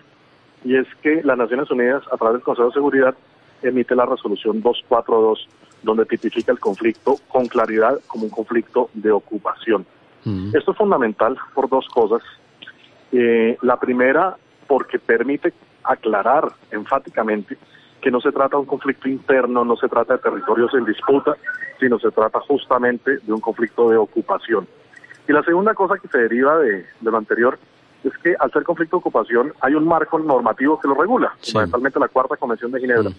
y 0.64 0.76
es 0.76 0.87
que 1.02 1.22
las 1.22 1.38
Naciones 1.38 1.70
Unidas, 1.70 2.02
a 2.12 2.18
través 2.18 2.34
del 2.34 2.42
Consejo 2.42 2.68
de 2.68 2.75
Seguridad, 2.75 3.14
emite 3.62 3.94
la 3.94 4.04
resolución 4.04 4.60
242, 4.60 5.48
donde 5.82 6.04
tipifica 6.04 6.52
el 6.52 6.60
conflicto 6.60 7.16
con 7.28 7.46
claridad 7.46 7.98
como 8.06 8.25
un 8.25 8.30
conflicto 8.30 8.90
de 8.92 9.12
ocupación. 9.12 9.87
Esto 10.52 10.72
es 10.72 10.76
fundamental 10.76 11.38
por 11.54 11.70
dos 11.70 11.88
cosas. 11.88 12.20
Eh, 13.12 13.56
la 13.62 13.78
primera, 13.78 14.37
porque 14.66 14.98
permite 14.98 15.54
aclarar 15.84 16.52
enfáticamente 16.70 17.56
que 18.00 18.11
no 18.11 18.21
se 18.21 18.33
trata 18.33 18.57
de 18.57 18.61
un 18.61 18.67
conflicto 18.67 19.09
interno, 19.09 19.64
no 19.64 19.76
se 19.76 19.88
trata 19.88 20.14
de 20.14 20.21
territorios 20.21 20.73
en 20.75 20.85
disputa, 20.85 21.37
sino 21.81 21.99
se 21.99 22.11
trata 22.11 22.40
justamente 22.40 23.19
de 23.19 23.33
un 23.33 23.40
conflicto 23.40 23.90
de 23.90 23.97
ocupación. 23.97 24.67
Y 25.28 25.33
la 25.33 25.43
segunda 25.43 25.75
cosa 25.75 25.99
que 25.99 26.09
se 26.09 26.19
deriva 26.19 26.59
de, 26.59 26.87
lo 27.02 27.17
anterior 27.17 27.59
es 28.05 28.17
que 28.19 28.35
al 28.38 28.50
ser 28.52 28.62
conflicto 28.62 28.97
de 28.97 29.00
ocupación 29.00 29.52
hay 29.61 29.75
un 29.75 29.87
marco 29.87 30.19
normativo 30.19 30.78
que 30.81 30.88
lo 30.88 30.95
regula, 30.95 31.35
fundamentalmente 31.43 32.00
la 32.00 32.09
Cuarta 32.09 32.37
Convención 32.37 32.71
de 32.71 32.81
Ginebra, 32.81 33.11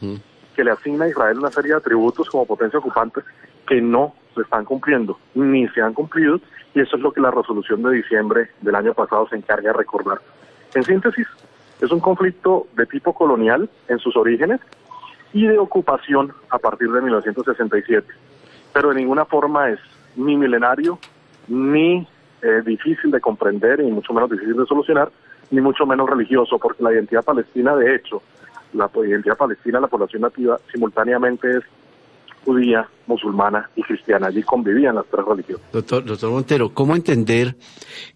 que 0.55 0.63
le 0.63 0.71
asigna 0.71 1.05
a 1.05 1.09
Israel 1.09 1.39
una 1.39 1.51
serie 1.51 1.71
de 1.71 1.77
atributos 1.77 2.29
como 2.29 2.45
potencia 2.45 2.79
ocupante 2.79 3.21
que 3.67 3.81
no 3.81 4.15
se 4.33 4.41
están 4.41 4.65
cumpliendo, 4.65 5.19
ni 5.35 5.67
se 5.69 5.81
han 5.81 5.93
cumplido, 5.93 6.39
y 6.73 6.81
eso 6.81 6.95
es 6.95 7.01
lo 7.01 7.11
que 7.11 7.21
la 7.21 7.31
resolución 7.31 7.83
de 7.83 7.91
diciembre 7.91 8.49
del 8.61 8.75
año 8.75 8.93
pasado 8.93 9.27
se 9.27 9.35
encarga 9.35 9.71
de 9.71 9.77
recordar. 9.77 10.19
En 10.73 10.83
síntesis, 10.83 11.27
es 11.81 11.91
un 11.91 11.99
conflicto 11.99 12.67
de 12.75 12.85
tipo 12.85 13.13
colonial 13.13 13.69
en 13.87 13.99
sus 13.99 14.15
orígenes 14.15 14.59
y 15.33 15.45
de 15.47 15.57
ocupación 15.57 16.33
a 16.49 16.57
partir 16.57 16.91
de 16.91 17.01
1967, 17.01 18.07
pero 18.73 18.89
de 18.89 18.95
ninguna 18.95 19.25
forma 19.25 19.69
es 19.69 19.79
ni 20.15 20.35
milenario, 20.35 20.99
ni 21.47 22.07
eh, 22.41 22.61
difícil 22.65 23.11
de 23.11 23.21
comprender, 23.21 23.79
y 23.79 23.91
mucho 23.91 24.13
menos 24.13 24.29
difícil 24.29 24.57
de 24.57 24.65
solucionar, 24.65 25.11
ni 25.51 25.61
mucho 25.61 25.85
menos 25.85 26.09
religioso, 26.09 26.57
porque 26.57 26.83
la 26.83 26.93
identidad 26.93 27.23
palestina, 27.23 27.75
de 27.75 27.95
hecho, 27.95 28.21
la 28.73 28.89
identidad 29.05 29.37
palestina, 29.37 29.79
la 29.79 29.87
población 29.87 30.23
nativa, 30.23 30.59
simultáneamente 30.71 31.49
es 31.57 31.63
judía, 32.49 32.89
musulmana 33.05 33.69
y 33.75 33.83
cristiana. 33.83 34.27
Allí 34.27 34.41
convivían 34.41 34.95
las 34.95 35.05
tres 35.05 35.23
religiones. 35.23 35.63
Doctor, 35.71 36.03
doctor 36.03 36.31
Montero, 36.31 36.73
¿cómo 36.73 36.95
entender 36.95 37.55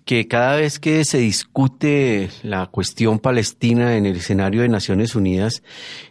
que 0.05 0.27
cada 0.27 0.55
vez 0.55 0.79
que 0.79 1.05
se 1.05 1.19
discute 1.19 2.29
la 2.41 2.65
cuestión 2.67 3.19
palestina 3.19 3.95
en 3.95 4.07
el 4.07 4.15
escenario 4.15 4.63
de 4.63 4.69
Naciones 4.69 5.15
Unidas, 5.15 5.61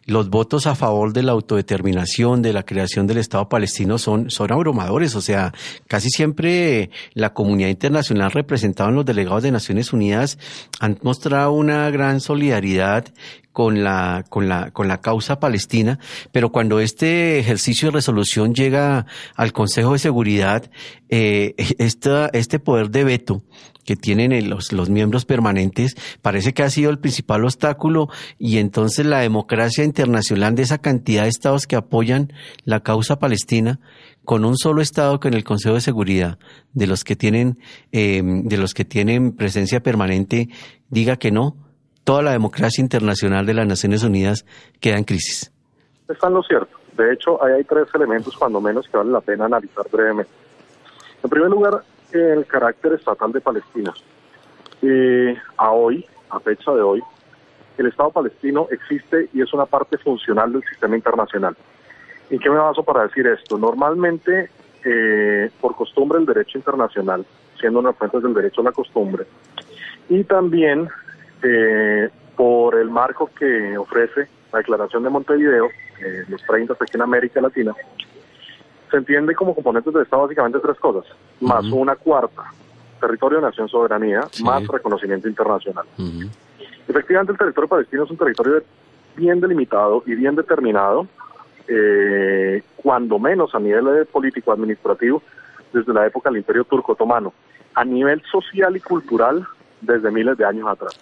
los 0.07 0.31
votos 0.31 0.69
a 0.69 0.77
favor 0.77 1.13
de 1.13 1.25
la 1.25 1.33
autodeterminación, 1.33 2.43
de 2.43 2.53
la 2.53 2.63
creación 2.63 3.09
del 3.09 3.19
Estado 3.19 3.49
palestino 3.49 3.99
son, 3.99 4.31
son 4.31 4.53
abrumadores? 4.53 5.17
O 5.17 5.21
sea, 5.21 5.53
casi 5.89 6.09
siempre 6.09 6.91
la 7.15 7.35
comunidad 7.35 7.71
internacional 7.71 8.31
representada 8.31 8.91
en 8.91 8.97
los 8.97 9.05
delegados 9.05 9.43
de 9.43 9.51
Naciones 9.51 9.93
Unidas 9.93 10.39
han 10.79 10.99
mostrado 11.03 11.53
una 11.53 11.91
gran 11.91 12.21
solidaridad 12.21 13.07
con 13.53 13.85
la, 13.85 14.25
con 14.29 14.49
la, 14.49 14.71
con 14.71 14.89
la 14.89 15.01
causa 15.01 15.39
palestina, 15.39 15.99
pero 16.33 16.51
cuando 16.51 16.81
este 16.81 17.39
ejercicio 17.39 17.89
de 17.89 17.93
resolución 17.93 18.55
llega 18.55 19.07
al 19.37 19.53
Consejo 19.53 19.93
de 19.93 19.99
Seguridad, 19.99 20.71
eh, 21.09 21.55
este 21.79 22.59
poder 22.59 22.91
de 22.91 23.05
veto 23.05 23.43
que 23.85 23.97
tienen 23.97 24.49
los, 24.49 24.73
los 24.73 24.91
miembros 24.91 25.25
permanentes 25.25 25.97
parece 26.23 26.55
que 26.55 26.63
ha 26.63 26.71
sido 26.71 26.91
el 26.91 26.99
principal 26.99 27.45
obstáculo 27.45 28.09
y 28.39 28.59
entonces 28.59 29.07
la 29.07 29.21
democracia 29.21 29.85
internacional 29.85 30.55
de 30.55 30.63
esa 30.63 30.79
cantidad 30.79 31.25
de 31.25 31.29
estados 31.29 31.67
que 31.67 31.77
apoyan 31.77 32.33
la 32.65 32.81
causa 32.81 33.19
palestina 33.19 33.81
con 34.25 34.45
un 34.45 34.57
solo 34.57 34.83
estado 34.83 35.19
que 35.19 35.29
en 35.29 35.35
el 35.35 35.45
Consejo 35.45 35.75
de 35.75 35.81
Seguridad 35.81 36.39
de 36.73 36.87
los 36.87 37.05
que 37.05 37.17
tienen 37.17 37.59
eh, 37.91 38.23
de 38.25 38.57
los 38.57 38.73
que 38.73 38.85
tienen 38.85 39.33
presencia 39.33 39.83
permanente 39.83 40.49
diga 40.89 41.17
que 41.17 41.33
no 41.33 41.57
toda 42.05 42.23
la 42.23 42.33
democracia 42.33 42.83
internacional 42.83 43.47
de 43.47 43.55
las 43.55 43.67
Naciones 43.67 44.03
Unidas 44.03 44.45
queda 44.81 44.99
en 44.99 45.05
crisis. 45.05 45.53
Está 46.09 46.29
en 46.29 46.35
lo 46.35 46.43
cierto. 46.43 46.77
De 46.97 47.13
hecho, 47.13 47.43
ahí 47.43 47.53
hay 47.55 47.65
tres 47.65 47.89
elementos, 47.95 48.37
cuando 48.37 48.61
menos, 48.61 48.87
que 48.89 48.97
vale 48.97 49.11
la 49.11 49.21
pena 49.21 49.47
analizar 49.47 49.87
brevemente. 49.91 50.31
En 51.23 51.31
primer 51.31 51.51
lugar, 51.51 51.83
el 52.13 52.45
carácter 52.47 52.95
estatal 52.95 53.33
de 53.33 53.41
Palestina. 53.41 53.95
a 55.57 55.71
hoy, 55.71 56.05
a 56.29 56.41
fecha 56.41 56.73
de 56.73 56.83
hoy, 56.83 57.03
el 57.79 57.87
Estado 57.87 58.11
palestino 58.11 58.67
existe 58.71 59.29
y 59.33 59.41
es 59.41 59.53
una 59.55 59.67
parte 59.67 59.97
funcional 59.99 60.53
del 60.53 60.63
sistema 60.65 60.97
internacional. 60.97 61.57
¿En 62.31 62.39
qué 62.39 62.51
me 62.51 62.57
baso 62.57 62.83
para 62.83 63.05
decir 63.05 63.27
esto? 63.27 63.57
Normalmente, 63.57 64.51
eh, 64.85 65.51
por 65.61 65.77
costumbre, 65.77 66.19
el 66.19 66.27
derecho 66.27 66.59
internacional, 66.59 67.25
siendo 67.59 67.79
una 67.79 67.93
fuente 67.93 68.21
del 68.21 68.35
derecho 68.35 68.61
a 68.61 68.65
la 68.65 68.73
costumbre, 68.73 69.25
y 70.09 70.25
también 70.25 70.89
eh, 71.43 72.11
por 72.37 72.77
el 72.77 72.91
marco 72.91 73.31
que 73.39 73.77
ofrece 73.77 74.29
la 74.53 74.59
Declaración 74.59 75.03
de 75.03 75.11
Montevideo, 75.11 75.67
eh, 76.01 76.25
los 76.29 76.43
30 76.43 76.75
aquí 76.75 76.93
en 76.95 77.03
América 77.03 77.41
Latina, 77.41 77.75
se 78.91 78.97
entiende 78.97 79.35
como 79.35 79.55
componentes 79.55 79.93
del 79.93 80.03
Estado 80.03 80.23
básicamente 80.23 80.59
tres 80.61 80.79
cosas, 80.79 81.05
más 81.41 81.65
una 81.67 81.97
cuarta, 81.97 82.43
territorio, 83.01 83.41
nación, 83.41 83.69
soberanía, 83.69 84.29
más 84.43 84.67
reconocimiento 84.67 85.29
internacional. 85.29 85.87
Efectivamente, 86.87 87.33
el 87.33 87.39
territorio 87.39 87.69
palestino 87.69 88.05
es 88.05 88.11
un 88.11 88.19
territorio 88.19 88.63
bien 89.17 89.41
delimitado 89.41 90.03
y 90.07 90.15
bien 90.15 90.37
determinado, 90.37 91.07
eh, 91.69 92.63
cuando 92.77 93.19
menos 93.19 93.55
a 93.55 93.59
nivel 93.59 94.07
político-administrativo, 94.07 95.23
desde 95.73 95.93
la 95.95 96.07
época 96.07 96.29
del 96.29 96.39
Imperio 96.39 96.65
Turco 96.65 96.93
Otomano, 96.93 97.33
a 97.75 97.85
nivel 97.85 98.23
social 98.31 98.77
y 98.77 98.81
cultural, 98.81 99.47
desde 99.81 100.11
miles 100.11 100.37
de 100.37 100.45
años 100.45 100.69
atrás. 100.69 100.99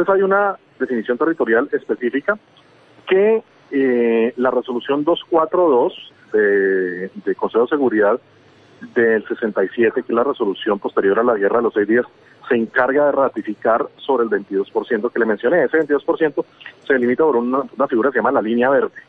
Entonces 0.00 0.14
hay 0.14 0.22
una 0.22 0.56
definición 0.78 1.18
territorial 1.18 1.68
específica 1.72 2.38
que 3.06 3.42
eh, 3.70 4.32
la 4.38 4.50
resolución 4.50 5.04
242 5.04 6.12
de, 6.32 7.10
de 7.22 7.34
Consejo 7.34 7.64
de 7.64 7.68
Seguridad 7.68 8.18
del 8.94 9.22
67, 9.28 9.92
que 9.92 10.00
es 10.00 10.08
la 10.08 10.24
resolución 10.24 10.78
posterior 10.78 11.18
a 11.18 11.22
la 11.22 11.34
guerra 11.34 11.58
de 11.58 11.64
los 11.64 11.74
seis 11.74 11.86
días, 11.86 12.06
se 12.48 12.54
encarga 12.54 13.06
de 13.06 13.12
ratificar 13.12 13.88
sobre 13.98 14.24
el 14.24 14.30
22% 14.30 15.12
que 15.12 15.18
le 15.18 15.26
mencioné. 15.26 15.64
Ese 15.64 15.78
22% 15.80 16.46
se 16.86 16.98
limita 16.98 17.24
por 17.24 17.36
una, 17.36 17.60
una, 17.76 17.86
figura 17.86 18.08
que 18.08 18.14
se 18.14 18.18
llama 18.20 18.32
la 18.32 18.40
línea 18.40 18.70
verde. 18.70 19.02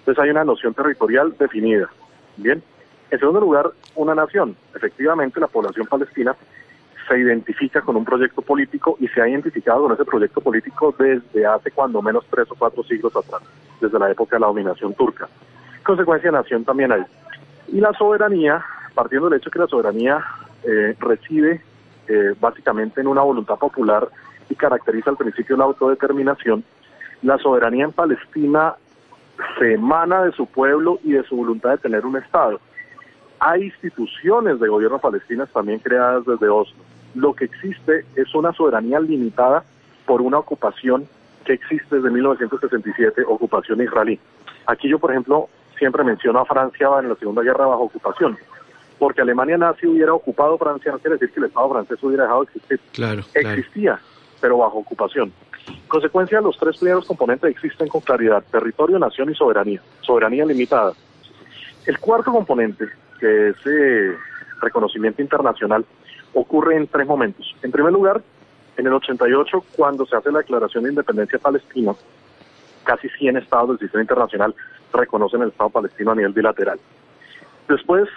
Entonces 0.00 0.22
hay 0.22 0.28
una 0.28 0.44
noción 0.44 0.74
territorial 0.74 1.34
definida. 1.38 1.88
Bien. 2.36 2.62
En 3.10 3.18
segundo 3.18 3.40
lugar, 3.40 3.70
una 3.94 4.14
nación. 4.14 4.54
Efectivamente, 4.74 5.40
la 5.40 5.46
población 5.46 5.86
palestina 5.86 6.36
se 7.08 7.18
identifica 7.18 7.80
con 7.80 7.96
un 7.96 8.04
proyecto 8.04 8.42
político 8.42 8.96
y 9.00 9.08
se 9.08 9.20
ha 9.20 9.28
identificado 9.28 9.82
con 9.82 9.92
ese 9.92 10.04
proyecto 10.04 10.40
político 10.40 10.94
desde 10.98 11.46
hace 11.46 11.70
cuando 11.70 12.00
menos 12.02 12.24
tres 12.30 12.50
o 12.50 12.54
cuatro 12.54 12.82
siglos 12.84 13.14
atrás, 13.16 13.42
desde 13.80 13.98
la 13.98 14.10
época 14.10 14.36
de 14.36 14.40
la 14.40 14.46
dominación 14.46 14.94
turca. 14.94 15.28
Consecuencia 15.82 16.30
de 16.30 16.38
nación 16.38 16.64
también 16.64 16.92
hay. 16.92 17.02
Y 17.68 17.80
la 17.80 17.92
soberanía, 17.92 18.64
partiendo 18.94 19.28
del 19.28 19.38
hecho 19.38 19.50
que 19.50 19.58
la 19.58 19.66
soberanía 19.66 20.24
eh, 20.64 20.96
reside 20.98 21.62
eh, 22.08 22.34
básicamente 22.40 23.00
en 23.00 23.06
una 23.06 23.22
voluntad 23.22 23.56
popular 23.56 24.08
y 24.48 24.54
caracteriza 24.54 25.10
el 25.10 25.16
principio 25.16 25.56
de 25.56 25.60
la 25.60 25.66
autodeterminación, 25.66 26.64
la 27.22 27.38
soberanía 27.38 27.84
en 27.84 27.92
Palestina 27.92 28.74
se 29.58 29.74
emana 29.74 30.22
de 30.22 30.32
su 30.32 30.46
pueblo 30.46 31.00
y 31.02 31.12
de 31.12 31.24
su 31.24 31.36
voluntad 31.36 31.70
de 31.70 31.78
tener 31.78 32.06
un 32.06 32.16
Estado. 32.16 32.60
Hay 33.40 33.64
instituciones 33.64 34.60
de 34.60 34.68
gobierno 34.68 34.98
palestinas 34.98 35.50
también 35.50 35.80
creadas 35.80 36.24
desde 36.24 36.48
Oslo 36.48 36.76
lo 37.14 37.34
que 37.34 37.46
existe 37.46 38.04
es 38.16 38.34
una 38.34 38.52
soberanía 38.52 39.00
limitada 39.00 39.64
por 40.06 40.20
una 40.20 40.38
ocupación 40.38 41.08
que 41.44 41.54
existe 41.54 41.96
desde 41.96 42.10
1967, 42.10 43.22
ocupación 43.26 43.80
israelí. 43.82 44.18
Aquí 44.66 44.88
yo, 44.88 44.98
por 44.98 45.10
ejemplo, 45.10 45.48
siempre 45.78 46.04
menciono 46.04 46.40
a 46.40 46.44
Francia 46.44 46.88
en 47.00 47.08
la 47.08 47.16
Segunda 47.16 47.42
Guerra 47.42 47.66
bajo 47.66 47.84
ocupación, 47.84 48.38
porque 48.98 49.20
Alemania 49.20 49.58
nazi 49.58 49.86
hubiera 49.86 50.14
ocupado 50.14 50.56
Francia, 50.58 50.92
no 50.92 50.98
quiere 50.98 51.16
decir 51.16 51.30
que 51.30 51.40
el 51.40 51.46
Estado 51.46 51.68
francés 51.70 51.98
hubiera 52.02 52.24
dejado 52.24 52.44
de 52.44 52.52
existir. 52.52 52.80
Claro, 52.92 53.22
Existía, 53.34 54.00
pero 54.40 54.58
bajo 54.58 54.78
ocupación. 54.78 55.32
consecuencia, 55.88 56.40
los 56.40 56.56
tres 56.58 56.78
primeros 56.78 57.06
componentes 57.06 57.50
existen 57.50 57.88
con 57.88 58.00
claridad, 58.00 58.42
territorio, 58.50 58.98
nación 58.98 59.30
y 59.30 59.34
soberanía, 59.34 59.80
soberanía 60.00 60.46
limitada. 60.46 60.92
El 61.86 61.98
cuarto 61.98 62.32
componente, 62.32 62.86
que 63.20 63.48
es 63.48 63.56
eh, 63.66 64.16
reconocimiento 64.62 65.20
internacional, 65.20 65.84
ocurre 66.34 66.76
en 66.76 66.86
tres 66.86 67.06
momentos. 67.06 67.54
En 67.62 67.72
primer 67.72 67.92
lugar, 67.92 68.20
en 68.76 68.86
el 68.86 68.92
88, 68.92 69.64
cuando 69.76 70.04
se 70.06 70.16
hace 70.16 70.30
la 70.32 70.40
declaración 70.40 70.84
de 70.84 70.90
independencia 70.90 71.38
palestina, 71.38 71.94
casi 72.82 73.08
100 73.08 73.38
estados 73.38 73.70
del 73.70 73.78
sistema 73.78 74.02
internacional 74.02 74.54
reconocen 74.92 75.42
el 75.42 75.48
Estado 75.48 75.70
palestino 75.70 76.12
a 76.12 76.14
nivel 76.14 76.32
bilateral. 76.32 76.78
Después, 77.68 78.08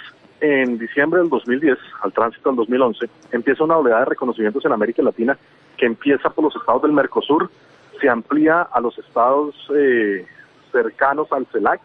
en 0.42 0.78
diciembre 0.78 1.22
del 1.22 1.30
2010, 1.30 1.78
al 2.02 2.12
tránsito 2.12 2.50
del 2.50 2.58
2011, 2.58 3.10
empieza 3.32 3.64
una 3.64 3.78
oleada 3.78 4.00
de 4.00 4.06
reconocimientos 4.06 4.66
en 4.66 4.74
América 4.74 5.02
Latina 5.02 5.38
que 5.78 5.86
empieza 5.86 6.30
por 6.30 6.44
los 6.44 6.56
estados 6.56 6.82
del 6.82 6.92
Mercosur, 6.92 7.50
se 8.02 8.10
amplía 8.10 8.62
a 8.62 8.80
los 8.80 8.98
estados 8.98 9.56
eh, 9.76 10.26
cercanos 10.72 11.32
al 11.32 11.48
CELAC 11.48 11.82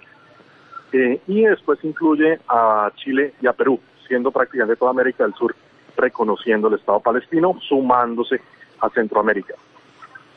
eh, 0.92 1.20
y 1.26 1.42
después 1.42 1.78
incluye 1.84 2.38
a 2.48 2.90
Chile 2.96 3.34
y 3.40 3.46
a 3.46 3.52
Perú, 3.52 3.80
siendo 4.06 4.30
prácticamente 4.30 4.76
toda 4.76 4.90
América 4.90 5.24
del 5.24 5.34
Sur 5.34 5.54
reconociendo 5.96 6.68
el 6.68 6.74
Estado 6.74 7.00
palestino, 7.00 7.56
sumándose 7.68 8.40
a 8.80 8.88
Centroamérica. 8.90 9.54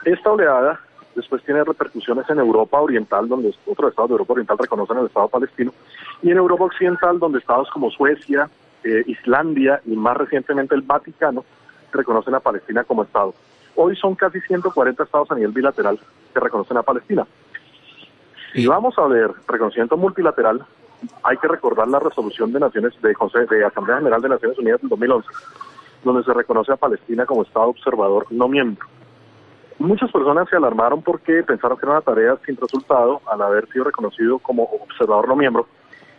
Esta 0.04 0.32
oleada 0.32 0.80
después 1.16 1.44
tiene 1.44 1.64
repercusiones 1.64 2.30
en 2.30 2.40
Europa 2.40 2.80
Oriental, 2.80 3.28
donde 3.28 3.56
otros 3.66 3.90
estados 3.90 4.10
de 4.10 4.14
Europa 4.14 4.34
Oriental 4.34 4.58
reconocen 4.58 4.98
el 4.98 5.08
Estado 5.08 5.28
palestino, 5.30 5.74
y 6.22 6.32
en 6.32 6.38
Europa 6.38 6.66
Occidental, 6.66 7.20
donde 7.20 7.40
estados 7.40 7.70
como 7.72 7.90
Suecia, 7.90 8.50
eh, 8.84 9.04
Islandia 9.08 9.82
y 9.86 9.96
más 9.96 10.18
recientemente 10.18 10.76
el 10.76 10.82
Vaticano 10.82 11.44
reconocen 11.92 12.36
a 12.36 12.40
Palestina 12.40 12.84
como 12.84 13.04
Estado. 13.04 13.34
Hoy 13.76 13.96
son 13.96 14.16
casi 14.16 14.40
140 14.42 15.04
estados 15.04 15.32
a 15.32 15.36
nivel 15.36 15.52
bilateral 15.52 16.00
que 16.34 16.40
reconocen 16.40 16.78
a 16.78 16.84
Palestina. 16.84 17.26
Si 18.54 18.68
vamos 18.68 18.98
a 18.98 19.08
ver 19.08 19.32
reconocimiento 19.48 19.98
multilateral, 19.98 20.66
hay 21.24 21.38
que 21.38 21.48
recordar 21.48 21.88
la 21.88 22.00
resolución 22.00 22.52
de 22.52 22.60
Naciones 22.60 22.94
de, 23.02 23.16
de 23.50 23.66
Asamblea 23.66 23.98
General 23.98 24.22
de 24.22 24.30
Naciones 24.30 24.58
Unidas 24.60 24.82
del 24.82 24.90
2011, 24.90 25.28
donde 26.04 26.24
se 26.24 26.34
reconoce 26.34 26.72
a 26.72 26.78
Palestina 26.78 27.26
como 27.26 27.44
Estado 27.44 27.68
observador 27.68 28.28
no 28.30 28.48
miembro. 28.48 28.86
Muchas 29.78 30.12
personas 30.12 30.48
se 30.50 30.56
alarmaron 30.56 31.02
porque 31.02 31.44
pensaron 31.44 31.78
que 31.78 31.86
era 31.86 31.94
una 31.94 32.02
tarea 32.02 32.38
sin 32.46 32.56
resultado 32.56 33.22
al 33.30 33.42
haber 33.42 33.68
sido 33.72 33.86
reconocido 33.86 34.40
como 34.40 34.64
observador 34.64 35.28
no 35.28 35.36
miembro, 35.36 35.68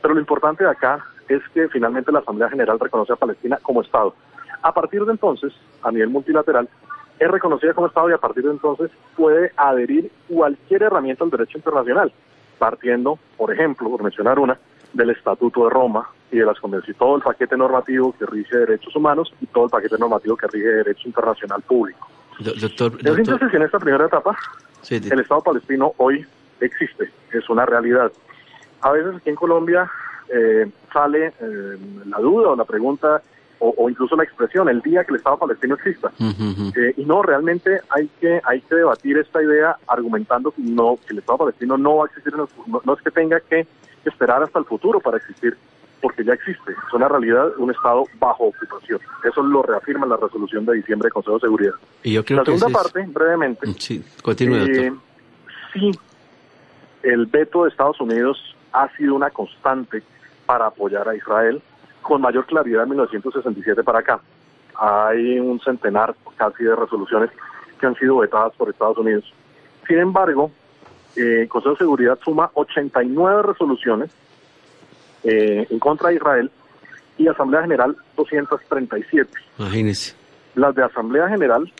pero 0.02 0.14
lo 0.14 0.20
importante 0.20 0.64
de 0.64 0.70
acá 0.70 1.04
es 1.28 1.42
que 1.54 1.68
finalmente 1.68 2.12
la 2.12 2.20
Asamblea 2.20 2.50
General 2.50 2.78
reconoce 2.78 3.12
a 3.12 3.16
Palestina 3.16 3.58
como 3.62 3.82
Estado. 3.82 4.14
A 4.62 4.72
partir 4.72 5.04
de 5.04 5.12
entonces, 5.12 5.52
a 5.82 5.90
nivel 5.90 6.10
multilateral, 6.10 6.68
es 7.18 7.30
reconocida 7.30 7.72
como 7.72 7.86
Estado 7.86 8.10
y 8.10 8.12
a 8.12 8.18
partir 8.18 8.44
de 8.44 8.50
entonces 8.50 8.90
puede 9.16 9.50
adherir 9.56 10.10
cualquier 10.28 10.82
herramienta 10.82 11.24
al 11.24 11.30
derecho 11.30 11.58
internacional, 11.58 12.12
partiendo, 12.58 13.18
por 13.36 13.52
ejemplo, 13.52 13.90
por 13.90 14.02
mencionar 14.02 14.38
una, 14.38 14.58
del 14.92 15.10
Estatuto 15.10 15.64
de 15.64 15.70
Roma 15.70 16.08
y 16.30 16.38
de 16.38 16.46
las 16.46 16.58
convenciones, 16.58 16.98
todo 16.98 17.16
el 17.16 17.22
paquete 17.22 17.56
normativo 17.56 18.14
que 18.18 18.26
rige 18.26 18.56
derechos 18.56 18.94
humanos 18.96 19.32
y 19.40 19.46
todo 19.46 19.64
el 19.64 19.70
paquete 19.70 19.96
normativo 19.98 20.36
que 20.36 20.46
rige 20.48 20.68
derecho 20.68 21.06
internacional 21.06 21.62
público. 21.62 22.08
Doctor, 22.38 22.92
Entonces, 23.04 23.54
en 23.54 23.62
esta 23.62 23.78
primera 23.78 24.06
etapa, 24.06 24.36
el 24.90 25.20
Estado 25.20 25.40
palestino 25.42 25.92
hoy 25.98 26.24
existe, 26.60 27.10
es 27.32 27.48
una 27.48 27.64
realidad. 27.64 28.12
A 28.82 28.92
veces 28.92 29.16
aquí 29.16 29.30
en 29.30 29.36
Colombia 29.36 29.90
eh, 30.28 30.70
sale 30.92 31.26
eh, 31.40 31.78
la 32.06 32.18
duda 32.18 32.50
o 32.50 32.56
la 32.56 32.64
pregunta 32.64 33.22
o, 33.58 33.88
incluso 33.88 34.16
la 34.16 34.24
expresión 34.24 34.68
el 34.68 34.80
día 34.82 35.04
que 35.04 35.12
el 35.12 35.16
Estado 35.16 35.38
palestino 35.38 35.74
exista. 35.74 36.12
Eh, 36.20 36.94
y 36.96 37.04
no, 37.04 37.22
realmente 37.22 37.80
hay 37.88 38.08
que 38.20 38.40
hay 38.44 38.60
que 38.60 38.74
debatir 38.74 39.18
esta 39.18 39.42
idea 39.42 39.76
argumentando 39.86 40.50
que 40.50 40.62
no 40.62 40.98
que 41.06 41.14
el 41.14 41.18
Estado 41.20 41.38
palestino 41.38 41.76
no 41.76 41.96
va 41.96 42.04
a 42.04 42.06
existir, 42.08 42.34
no, 42.34 42.94
es 42.94 43.02
que 43.02 43.10
tenga 43.10 43.40
que 43.40 43.66
esperar 44.04 44.42
hasta 44.42 44.58
el 44.58 44.64
futuro 44.66 45.00
para 45.00 45.16
existir, 45.16 45.56
porque 46.00 46.24
ya 46.24 46.34
existe. 46.34 46.72
Es 46.72 46.92
una 46.92 47.08
realidad 47.08 47.48
un 47.56 47.70
Estado 47.70 48.04
bajo 48.18 48.44
ocupación. 48.44 49.00
Eso 49.24 49.42
lo 49.42 49.62
reafirma 49.62 50.06
la 50.06 50.16
resolución 50.16 50.66
de 50.66 50.74
diciembre 50.74 51.06
del 51.06 51.12
Consejo 51.12 51.36
de 51.36 51.40
Seguridad. 51.40 51.74
Y 52.02 52.12
yo 52.12 52.24
creo 52.24 52.40
la 52.40 52.44
segunda 52.44 52.68
parte, 52.68 53.04
brevemente. 53.06 53.66
Sí, 53.78 54.04
continúe, 54.22 54.98
sí, 55.72 55.90
el 57.02 57.26
veto 57.26 57.64
de 57.64 57.70
Estados 57.70 58.00
Unidos 58.00 58.38
ha 58.72 58.88
sido 58.96 59.14
una 59.14 59.30
constante 59.30 60.02
para 60.44 60.66
apoyar 60.66 61.08
a 61.08 61.16
Israel 61.16 61.62
con 62.06 62.20
mayor 62.20 62.46
claridad 62.46 62.84
en 62.84 62.90
1967 62.90 63.82
para 63.82 63.98
acá. 63.98 64.20
Hay 64.78 65.40
un 65.40 65.58
centenar 65.58 66.14
casi 66.36 66.62
de 66.62 66.76
resoluciones 66.76 67.30
que 67.80 67.86
han 67.86 67.96
sido 67.96 68.18
vetadas 68.18 68.54
por 68.54 68.68
Estados 68.70 68.98
Unidos. 68.98 69.24
Sin 69.88 69.98
embargo, 69.98 70.52
eh, 71.16 71.42
el 71.42 71.48
Consejo 71.48 71.72
de 71.72 71.78
Seguridad 71.78 72.18
suma 72.24 72.48
89 72.54 73.42
resoluciones 73.42 74.10
eh, 75.24 75.66
en 75.68 75.78
contra 75.80 76.10
de 76.10 76.14
Israel 76.14 76.50
y 77.18 77.26
Asamblea 77.26 77.62
General 77.62 77.96
237. 78.16 79.28
Imagínese. 79.58 80.14
Las 80.54 80.76
de 80.76 80.84
Asamblea 80.84 81.28
General, 81.28 81.72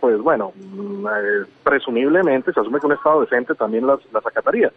pues 0.00 0.18
bueno, 0.18 0.54
mm, 0.56 1.06
eh, 1.06 1.44
presumiblemente 1.62 2.54
se 2.54 2.60
asume 2.60 2.80
que 2.80 2.86
un 2.86 2.92
Estado 2.92 3.20
decente 3.20 3.54
también 3.54 3.86
las, 3.86 4.00
las 4.14 4.24
acataría 4.24 4.72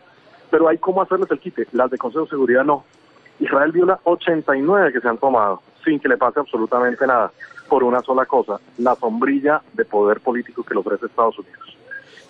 pero 0.52 0.68
hay 0.68 0.78
cómo 0.78 1.02
hacerles 1.02 1.32
el 1.32 1.40
quite. 1.40 1.66
Las 1.72 1.90
de 1.90 1.98
Consejo 1.98 2.26
de 2.26 2.30
Seguridad 2.30 2.64
no. 2.64 2.84
Israel 3.42 3.72
viola 3.72 4.00
89 4.04 4.94
que 4.94 5.02
se 5.02 5.08
han 5.08 5.18
tomado 5.18 5.62
sin 5.84 6.00
que 6.00 6.08
le 6.08 6.18
pase 6.18 6.40
absolutamente 6.40 7.06
nada 7.06 7.32
por 7.68 7.84
una 7.84 8.02
sola 8.02 8.26
cosa, 8.26 8.60
la 8.78 8.96
sombrilla 8.96 9.62
de 9.74 9.86
poder 9.86 10.20
político 10.20 10.64
que 10.64 10.74
le 10.74 10.82
ofrece 10.82 11.08
Estados 11.08 11.40
Unidos. 11.40 11.78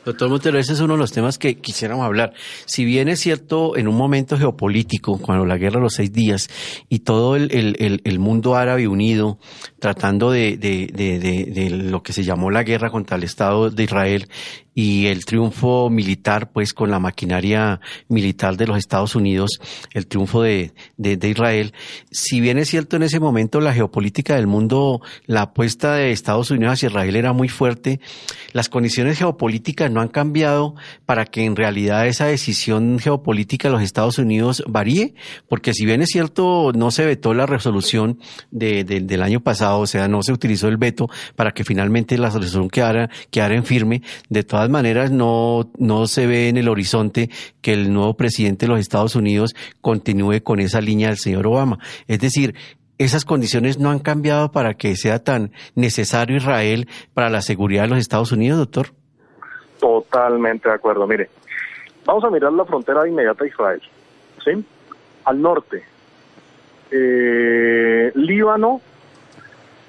Doctor 0.04 0.30
Montero, 0.30 0.58
ese 0.58 0.74
es 0.74 0.80
uno 0.80 0.93
de 0.93 1.00
los 1.00 1.12
temas 1.12 1.38
que 1.38 1.60
quisiéramos 1.60 2.04
hablar. 2.06 2.34
Si 2.65 2.86
bien 2.86 3.08
es 3.08 3.19
cierto, 3.19 3.78
en 3.78 3.88
un 3.88 3.95
momento 3.95 4.36
geopolítico, 4.36 5.19
cuando 5.19 5.45
la 5.45 5.58
guerra 5.58 5.76
de 5.76 5.84
los 5.84 5.93
seis 5.93 6.12
días 6.12 6.50
y 6.89 7.00
todo 7.00 7.36
el, 7.36 7.52
el, 7.52 8.02
el 8.04 8.19
mundo 8.19 8.56
árabe 8.56 8.88
unido 8.88 9.38
tratando 9.80 10.32
de, 10.32 10.58
de, 10.58 10.88
de, 10.91 11.19
de, 11.19 11.69
lo 11.69 12.02
que 12.02 12.13
se 12.13 12.24
llamó 12.24 12.50
la 12.50 12.63
guerra 12.63 12.89
contra 12.89 13.17
el 13.17 13.24
Estado 13.24 13.69
de 13.69 13.84
Israel 13.84 14.28
y 14.73 15.07
el 15.07 15.25
triunfo 15.25 15.89
militar, 15.89 16.51
pues 16.51 16.73
con 16.73 16.91
la 16.91 16.99
maquinaria 16.99 17.81
militar 18.07 18.55
de 18.55 18.67
los 18.67 18.77
Estados 18.77 19.15
Unidos, 19.15 19.60
el 19.93 20.07
triunfo 20.07 20.41
de, 20.41 20.73
de, 20.97 21.29
Israel. 21.29 21.73
Si 22.10 22.39
bien 22.39 22.57
es 22.57 22.69
cierto 22.69 22.95
en 22.95 23.03
ese 23.03 23.19
momento 23.19 23.60
la 23.60 23.73
geopolítica 23.73 24.36
del 24.36 24.47
mundo, 24.47 25.01
la 25.25 25.43
apuesta 25.43 25.95
de 25.95 26.12
Estados 26.12 26.51
Unidos 26.51 26.73
hacia 26.73 26.88
Israel 26.88 27.15
era 27.15 27.34
muy 27.34 27.49
fuerte, 27.49 27.99
las 28.53 28.69
condiciones 28.69 29.17
geopolíticas 29.17 29.91
no 29.91 30.01
han 30.01 30.07
cambiado 30.07 30.75
para 31.05 31.25
que 31.25 31.43
en 31.43 31.55
realidad 31.55 32.07
esa 32.07 32.25
decisión 32.25 32.99
geopolítica 32.99 33.67
de 33.67 33.73
los 33.73 33.84
Estados 33.84 34.17
Unidos 34.19 34.63
varíe, 34.67 35.15
porque 35.49 35.73
si 35.73 35.86
bien 35.86 36.01
es 36.01 36.10
cierto 36.10 36.71
no 36.73 36.91
se 36.91 37.05
vetó 37.05 37.34
la 37.34 37.45
resolución 37.45 38.19
de, 38.51 38.84
del 38.84 39.21
año 39.21 39.41
pasado, 39.41 39.79
o 39.79 39.88
sea, 39.88 40.07
no 40.07 40.23
se 40.23 40.31
utilizó 40.31 40.67
el 40.67 40.77
veto 40.77 41.10
para 41.36 41.51
que 41.51 41.63
finalmente 41.63 42.17
la 42.17 42.29
resolución 42.29 42.69
quedara, 42.69 43.10
quedara 43.29 43.55
en 43.55 43.65
firme, 43.65 44.01
de 44.29 44.43
todas 44.43 44.61
maneras 44.69 45.12
no, 45.12 45.69
no 45.78 46.08
se 46.08 46.28
ve 46.28 46.50
en 46.50 46.58
el 46.58 46.69
horizonte 46.69 47.30
que 47.62 47.74
el 47.74 47.93
nuevo 47.93 48.15
presidente 48.15 48.65
de 48.65 48.71
los 48.71 48.80
Estados 48.80 49.15
Unidos 49.15 49.56
continúe 49.82 50.41
con 50.43 50.60
esa 50.60 50.82
línea 50.82 51.10
del 51.10 51.17
señor 51.17 51.47
Obama. 51.47 51.80
Es 52.08 52.19
decir, 52.19 52.56
esas 52.97 53.26
condiciones 53.26 53.80
no 53.80 53.89
han 53.89 54.00
cambiado 54.00 54.52
para 54.52 54.76
que 54.76 54.95
sea 54.95 55.24
tan 55.24 55.52
necesario 55.76 56.38
Israel 56.38 56.88
para 57.13 57.30
la 57.30 57.41
seguridad 57.41 57.84
de 57.84 57.89
los 57.89 57.97
Estados 57.97 58.32
Unidos, 58.32 58.60
doctor. 58.60 58.88
Totalmente 59.80 60.69
de 60.69 60.76
acuerdo. 60.76 61.08
Mire, 61.08 61.30
vamos 62.06 62.24
a 62.24 62.30
mirar 62.30 62.54
la 62.54 62.65
frontera 62.65 63.08
inmediata 63.08 63.43
de 63.43 63.50
Israel. 63.50 63.82
¿sí? 64.43 64.65
Al 65.26 65.41
norte, 65.41 65.84
eh, 66.91 68.12
Líbano 68.13 68.82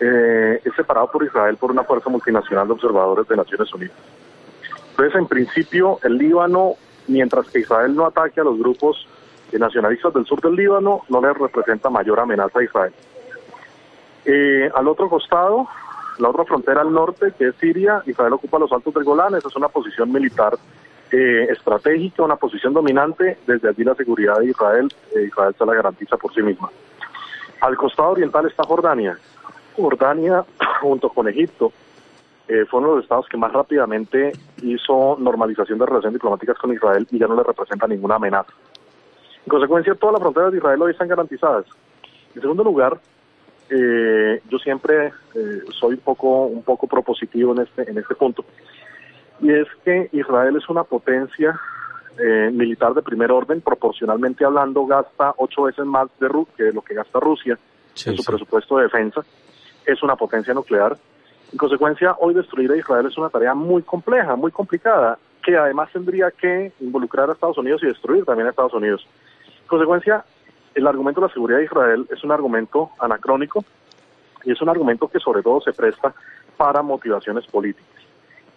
eh, 0.00 0.61
es 0.64 0.74
separado 0.74 1.11
por 1.11 1.24
Israel 1.24 1.56
por 1.56 1.70
una 1.70 1.85
fuerza 1.85 2.08
multinacional 2.08 2.66
de 2.66 2.72
observadores 2.72 3.28
de 3.28 3.37
Naciones 3.37 3.72
Unidas. 3.74 3.96
Entonces, 5.02 5.20
en 5.20 5.26
principio, 5.26 5.98
el 6.04 6.16
Líbano, 6.16 6.74
mientras 7.08 7.48
que 7.48 7.58
Israel 7.58 7.96
no 7.96 8.06
ataque 8.06 8.40
a 8.40 8.44
los 8.44 8.56
grupos 8.56 9.08
nacionalistas 9.50 10.14
del 10.14 10.24
sur 10.26 10.40
del 10.40 10.54
Líbano, 10.54 11.02
no 11.08 11.20
le 11.20 11.32
representa 11.32 11.90
mayor 11.90 12.20
amenaza 12.20 12.60
a 12.60 12.62
Israel. 12.62 12.92
Eh, 14.24 14.70
al 14.72 14.86
otro 14.86 15.08
costado, 15.08 15.66
la 16.20 16.28
otra 16.28 16.44
frontera 16.44 16.82
al 16.82 16.92
norte, 16.92 17.32
que 17.36 17.48
es 17.48 17.56
Siria, 17.56 18.04
Israel 18.06 18.34
ocupa 18.34 18.60
los 18.60 18.70
altos 18.70 18.94
del 18.94 19.02
Golán, 19.02 19.34
esa 19.34 19.48
es 19.48 19.56
una 19.56 19.66
posición 19.66 20.12
militar 20.12 20.56
eh, 21.10 21.48
estratégica, 21.50 22.22
una 22.22 22.36
posición 22.36 22.72
dominante, 22.72 23.38
desde 23.44 23.70
allí 23.70 23.82
la 23.82 23.96
seguridad 23.96 24.38
de 24.38 24.50
Israel, 24.50 24.88
Israel 25.16 25.52
se 25.58 25.66
la 25.66 25.74
garantiza 25.74 26.16
por 26.16 26.32
sí 26.32 26.42
misma. 26.42 26.70
Al 27.60 27.76
costado 27.76 28.10
oriental 28.10 28.46
está 28.46 28.62
Jordania, 28.62 29.18
Jordania, 29.74 30.44
junto 30.80 31.08
con 31.08 31.26
Egipto, 31.26 31.72
eh, 32.48 32.64
fue 32.68 32.81
uno 32.81 32.90
de 32.90 32.96
los 32.96 33.05
estados 33.05 33.26
que 33.28 33.37
más 33.37 33.52
rápidamente 33.52 34.33
hizo 34.62 35.16
normalización 35.18 35.78
de 35.78 35.87
relaciones 35.87 36.14
diplomáticas 36.14 36.59
con 36.59 36.72
Israel 36.72 37.07
y 37.11 37.18
ya 37.18 37.26
no 37.26 37.37
le 37.37 37.42
representa 37.42 37.87
ninguna 37.87 38.16
amenaza. 38.16 38.52
En 39.44 39.50
consecuencia, 39.50 39.94
todas 39.94 40.14
las 40.14 40.22
fronteras 40.22 40.52
de 40.52 40.59
Israel 40.59 40.83
hoy 40.83 40.92
están 40.92 41.09
garantizadas. 41.09 41.66
En 42.35 42.40
segundo 42.40 42.64
lugar, 42.64 42.98
eh, 43.70 44.42
yo 44.48 44.59
siempre 44.59 45.12
eh, 45.35 45.62
soy 45.78 45.94
un 45.94 46.00
poco, 46.00 46.46
un 46.46 46.62
poco 46.62 46.87
propositivo 46.87 47.52
en 47.52 47.62
este, 47.62 47.90
en 47.90 47.98
este 47.98 48.14
punto, 48.14 48.44
y 49.40 49.52
es 49.52 49.66
que 49.85 50.09
Israel 50.12 50.57
es 50.57 50.68
una 50.68 50.85
potencia 50.85 51.59
militar 52.52 52.92
de 52.92 53.00
primer 53.00 53.33
orden, 53.33 53.62
proporcionalmente 53.62 54.44
hablando, 54.44 54.85
gasta 54.85 55.33
ocho 55.38 55.62
veces 55.62 55.87
más 55.87 56.09
de 56.20 56.28
que 56.55 56.64
lo 56.64 56.83
que 56.83 56.92
gasta 56.92 57.18
Rusia 57.18 57.59
en 58.05 58.16
su 58.16 58.22
presupuesto 58.22 58.76
de 58.76 58.83
defensa 58.85 59.22
es 59.87 60.02
una 60.02 60.16
potencia 60.16 60.55
nuclear. 60.55 60.96
En 61.52 61.58
consecuencia, 61.58 62.16
hoy 62.18 62.32
destruir 62.32 62.72
a 62.72 62.76
Israel 62.76 63.06
es 63.06 63.18
una 63.18 63.28
tarea 63.28 63.54
muy 63.54 63.82
compleja, 63.82 64.36
muy 64.36 64.50
complicada, 64.50 65.18
que 65.44 65.54
además 65.56 65.90
tendría 65.92 66.30
que 66.30 66.72
involucrar 66.80 67.28
a 67.28 67.34
Estados 67.34 67.58
Unidos 67.58 67.82
y 67.82 67.86
destruir 67.86 68.24
también 68.24 68.46
a 68.46 68.50
Estados 68.50 68.72
Unidos. 68.72 69.06
En 69.60 69.66
consecuencia, 69.66 70.24
el 70.74 70.86
argumento 70.86 71.20
de 71.20 71.26
la 71.26 71.32
seguridad 71.32 71.58
de 71.58 71.64
Israel 71.64 72.06
es 72.10 72.24
un 72.24 72.32
argumento 72.32 72.90
anacrónico 72.98 73.64
y 74.44 74.52
es 74.52 74.62
un 74.62 74.70
argumento 74.70 75.08
que 75.08 75.18
sobre 75.18 75.42
todo 75.42 75.60
se 75.60 75.74
presta 75.74 76.14
para 76.56 76.80
motivaciones 76.80 77.46
políticas. 77.46 78.02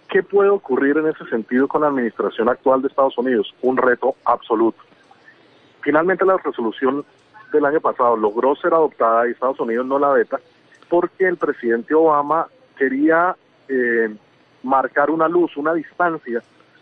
¿Qué 0.07 0.23
puede 0.23 0.49
ocurrir 0.49 0.97
en 0.97 1.07
ese 1.07 1.25
sentido 1.25 1.67
con 1.67 1.81
la 1.81 1.87
administración 1.87 2.47
actual 2.47 2.81
de 2.81 2.87
Estados 2.87 3.17
Unidos? 3.17 3.53
Un 3.61 3.75
reto 3.75 4.15
absoluto. 4.23 4.81
Finalmente 5.81 6.25
la 6.25 6.37
resolución 6.37 7.03
del 7.51 7.65
año 7.65 7.81
pasado 7.81 8.15
logró 8.15 8.55
ser 8.55 8.73
adoptada 8.73 9.27
y 9.27 9.31
Estados 9.31 9.59
Unidos 9.59 9.85
no 9.85 9.99
la 9.99 10.13
veta, 10.13 10.39
porque 10.89 11.27
el 11.27 11.35
presidente 11.35 11.93
Obama 11.93 12.47
quería 12.75 13.35
eh, 13.67 14.13
marcar 14.63 15.09
una 15.09 15.27
luz, 15.27 15.55
una 15.57 15.73
distancia 15.73 16.41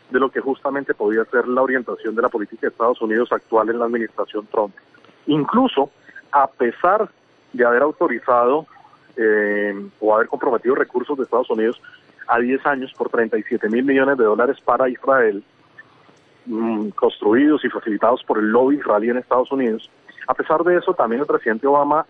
de 0.09 0.19
lo 0.19 0.29
que 0.29 0.41
justamente 0.41 0.93
podía 0.93 1.25
ser 1.25 1.47
la 1.47 1.61
orientación 1.61 2.15
de 2.15 2.21
la 2.21 2.29
política 2.29 2.61
de 2.61 2.67
Estados 2.67 3.01
Unidos 3.01 3.31
actual 3.31 3.69
en 3.69 3.79
la 3.79 3.85
administración 3.85 4.47
Trump. 4.47 4.75
Incluso, 5.27 5.89
a 6.31 6.47
pesar 6.47 7.09
de 7.51 7.65
haber 7.65 7.81
autorizado 7.81 8.67
eh, 9.17 9.73
o 9.99 10.15
haber 10.15 10.27
comprometido 10.27 10.75
recursos 10.75 11.17
de 11.17 11.23
Estados 11.23 11.49
Unidos 11.49 11.81
a 12.27 12.39
10 12.39 12.65
años 12.65 12.93
por 12.93 13.09
37 13.09 13.69
mil 13.69 13.83
millones 13.83 14.17
de 14.17 14.23
dólares 14.23 14.57
para 14.63 14.89
Israel, 14.89 15.43
mm, 16.45 16.89
construidos 16.89 17.63
y 17.65 17.69
facilitados 17.69 18.23
por 18.23 18.39
el 18.39 18.49
lobby 18.49 18.77
israelí 18.77 19.09
en 19.09 19.17
Estados 19.17 19.51
Unidos, 19.51 19.89
a 20.27 20.33
pesar 20.33 20.63
de 20.63 20.77
eso, 20.77 20.93
también 20.93 21.21
el 21.21 21.27
presidente 21.27 21.67
Obama 21.67 22.05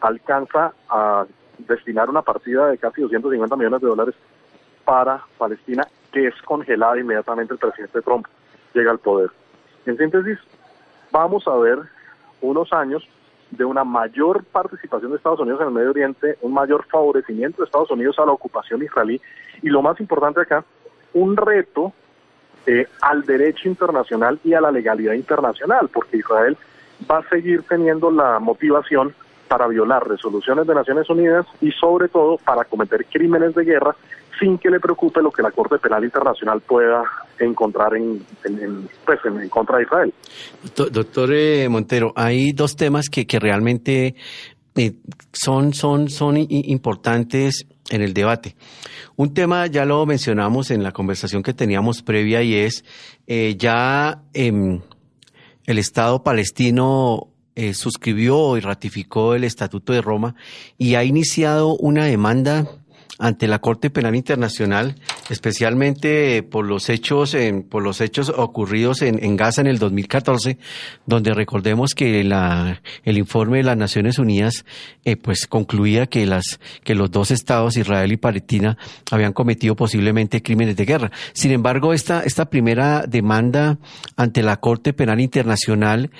alcanza 0.00 0.72
a 0.88 1.26
destinar 1.58 2.08
una 2.08 2.22
partida 2.22 2.68
de 2.68 2.78
casi 2.78 3.02
250 3.02 3.56
millones 3.56 3.80
de 3.80 3.88
dólares 3.88 4.14
para 4.84 5.22
Palestina, 5.36 5.86
que 6.12 6.28
es 6.28 6.34
congelada 6.42 6.98
inmediatamente 6.98 7.54
el 7.54 7.58
presidente 7.58 8.00
Trump 8.02 8.26
llega 8.74 8.90
al 8.90 8.98
poder. 8.98 9.30
En 9.86 9.96
síntesis, 9.96 10.38
vamos 11.10 11.46
a 11.46 11.56
ver 11.56 11.78
unos 12.40 12.72
años 12.72 13.06
de 13.50 13.64
una 13.64 13.84
mayor 13.84 14.44
participación 14.44 15.10
de 15.10 15.16
Estados 15.16 15.40
Unidos 15.40 15.60
en 15.60 15.68
el 15.68 15.72
Medio 15.72 15.90
Oriente, 15.90 16.38
un 16.42 16.52
mayor 16.52 16.84
favorecimiento 16.86 17.62
de 17.62 17.66
Estados 17.66 17.90
Unidos 17.90 18.18
a 18.18 18.26
la 18.26 18.32
ocupación 18.32 18.82
israelí 18.82 19.20
y 19.62 19.68
lo 19.68 19.82
más 19.82 19.98
importante 20.00 20.40
acá, 20.40 20.64
un 21.14 21.36
reto 21.36 21.92
eh, 22.66 22.86
al 23.00 23.24
derecho 23.24 23.68
internacional 23.68 24.38
y 24.44 24.52
a 24.52 24.60
la 24.60 24.70
legalidad 24.70 25.14
internacional, 25.14 25.88
porque 25.88 26.18
Israel 26.18 26.56
va 27.10 27.18
a 27.18 27.28
seguir 27.28 27.62
teniendo 27.62 28.10
la 28.10 28.38
motivación 28.38 29.14
para 29.48 29.66
violar 29.66 30.06
resoluciones 30.06 30.66
de 30.66 30.74
Naciones 30.74 31.08
Unidas 31.10 31.46
y 31.60 31.70
sobre 31.72 32.08
todo 32.08 32.36
para 32.38 32.64
cometer 32.64 33.06
crímenes 33.06 33.54
de 33.54 33.64
guerra 33.64 33.96
sin 34.38 34.58
que 34.58 34.70
le 34.70 34.78
preocupe 34.78 35.20
lo 35.20 35.30
que 35.30 35.42
la 35.42 35.50
Corte 35.50 35.78
Penal 35.78 36.04
Internacional 36.04 36.60
pueda 36.60 37.02
encontrar 37.40 37.96
en, 37.96 38.24
pues, 39.04 39.18
en, 39.24 39.48
contra 39.48 39.78
de 39.78 39.82
Israel. 39.82 40.14
Doctor, 40.76 41.32
eh, 41.32 41.68
Montero, 41.68 42.12
hay 42.14 42.52
dos 42.52 42.76
temas 42.76 43.08
que, 43.08 43.26
que 43.26 43.40
realmente 43.40 44.14
eh, 44.76 44.92
son, 45.32 45.74
son, 45.74 46.08
son 46.08 46.36
importantes 46.36 47.66
en 47.90 48.02
el 48.02 48.14
debate. 48.14 48.54
Un 49.16 49.34
tema 49.34 49.66
ya 49.66 49.84
lo 49.84 50.06
mencionamos 50.06 50.70
en 50.70 50.82
la 50.82 50.92
conversación 50.92 51.42
que 51.42 51.52
teníamos 51.52 52.02
previa 52.02 52.42
y 52.42 52.54
es 52.54 52.84
eh, 53.26 53.56
ya 53.58 54.22
em, 54.34 54.80
el 55.66 55.78
Estado 55.78 56.22
palestino 56.22 57.28
suscribió 57.74 58.56
y 58.56 58.60
ratificó 58.60 59.34
el 59.34 59.44
Estatuto 59.44 59.92
de 59.92 60.00
Roma 60.00 60.34
y 60.76 60.94
ha 60.94 61.04
iniciado 61.04 61.76
una 61.76 62.04
demanda 62.04 62.66
ante 63.18 63.48
la 63.48 63.58
Corte 63.58 63.90
Penal 63.90 64.14
Internacional, 64.14 64.94
especialmente 65.28 66.44
por 66.44 66.64
los 66.64 66.88
hechos, 66.88 67.36
por 67.68 67.82
los 67.82 68.00
hechos 68.00 68.32
ocurridos 68.34 69.02
en, 69.02 69.36
Gaza 69.36 69.60
en 69.60 69.66
el 69.66 69.78
2014, 69.78 70.58
donde 71.04 71.34
recordemos 71.34 71.94
que 71.94 72.20
el 72.20 73.18
informe 73.18 73.58
de 73.58 73.64
las 73.64 73.76
Naciones 73.76 74.18
Unidas, 74.18 74.64
eh, 75.04 75.16
pues 75.16 75.46
concluía 75.48 76.06
que 76.06 76.26
las, 76.26 76.60
que 76.84 76.94
los 76.94 77.10
dos 77.10 77.32
estados, 77.32 77.76
Israel 77.76 78.12
y 78.12 78.16
Palestina, 78.16 78.78
habían 79.10 79.32
cometido 79.32 79.74
posiblemente 79.74 80.42
crímenes 80.42 80.76
de 80.76 80.84
guerra. 80.84 81.10
Sin 81.32 81.50
embargo, 81.50 81.92
esta, 81.92 82.22
esta 82.22 82.48
primera 82.48 83.04
demanda 83.06 83.78
ante 84.16 84.42
la 84.42 84.58
Corte 84.58 84.92
Penal 84.92 85.20
Internacional 85.20 86.10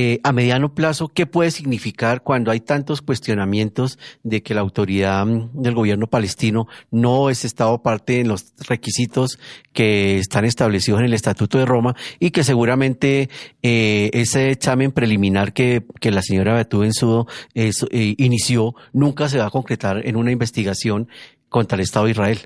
eh, 0.00 0.20
a 0.22 0.30
mediano 0.30 0.74
plazo, 0.74 1.08
¿qué 1.08 1.26
puede 1.26 1.50
significar 1.50 2.22
cuando 2.22 2.52
hay 2.52 2.60
tantos 2.60 3.02
cuestionamientos 3.02 3.98
de 4.22 4.44
que 4.44 4.54
la 4.54 4.60
autoridad 4.60 5.26
mm, 5.26 5.60
del 5.60 5.74
gobierno 5.74 6.06
palestino 6.06 6.68
no 6.92 7.30
es 7.30 7.44
estado 7.44 7.82
parte 7.82 8.20
en 8.20 8.28
los 8.28 8.54
requisitos 8.68 9.40
que 9.72 10.18
están 10.18 10.44
establecidos 10.44 11.00
en 11.00 11.06
el 11.06 11.14
Estatuto 11.14 11.58
de 11.58 11.66
Roma 11.66 11.96
y 12.20 12.30
que 12.30 12.44
seguramente 12.44 13.28
eh, 13.64 14.10
ese 14.12 14.52
examen 14.52 14.92
preliminar 14.92 15.52
que, 15.52 15.82
que 16.00 16.12
la 16.12 16.22
señora 16.22 16.54
Betuvensudo 16.54 17.26
eh, 17.56 17.72
inició 17.90 18.76
nunca 18.92 19.28
se 19.28 19.38
va 19.38 19.46
a 19.46 19.50
concretar 19.50 20.06
en 20.06 20.14
una 20.14 20.30
investigación 20.30 21.08
contra 21.48 21.74
el 21.74 21.82
Estado 21.82 22.04
de 22.04 22.12
Israel? 22.12 22.38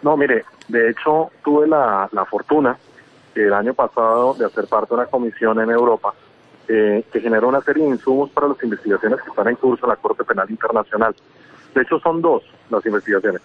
No, 0.00 0.16
mire, 0.16 0.44
de 0.68 0.90
hecho 0.90 1.32
tuve 1.42 1.66
la, 1.66 2.08
la 2.12 2.24
fortuna 2.24 2.78
el 3.34 3.52
año 3.52 3.74
pasado 3.74 4.34
de 4.34 4.46
hacer 4.46 4.68
parte 4.68 4.94
de 4.94 5.00
una 5.00 5.06
comisión 5.06 5.58
en 5.58 5.70
Europa 5.70 6.14
eh, 6.70 7.02
que 7.10 7.20
genera 7.20 7.46
una 7.46 7.62
serie 7.62 7.82
de 7.84 7.90
insumos 7.90 8.28
para 8.28 8.48
las 8.48 8.62
investigaciones 8.62 9.22
que 9.22 9.30
están 9.30 9.48
en 9.48 9.56
curso 9.56 9.86
en 9.86 9.88
la 9.88 9.96
Corte 9.96 10.22
Penal 10.22 10.50
Internacional. 10.50 11.14
De 11.74 11.80
hecho, 11.80 11.98
son 11.98 12.20
dos 12.20 12.42
las 12.68 12.84
investigaciones. 12.84 13.40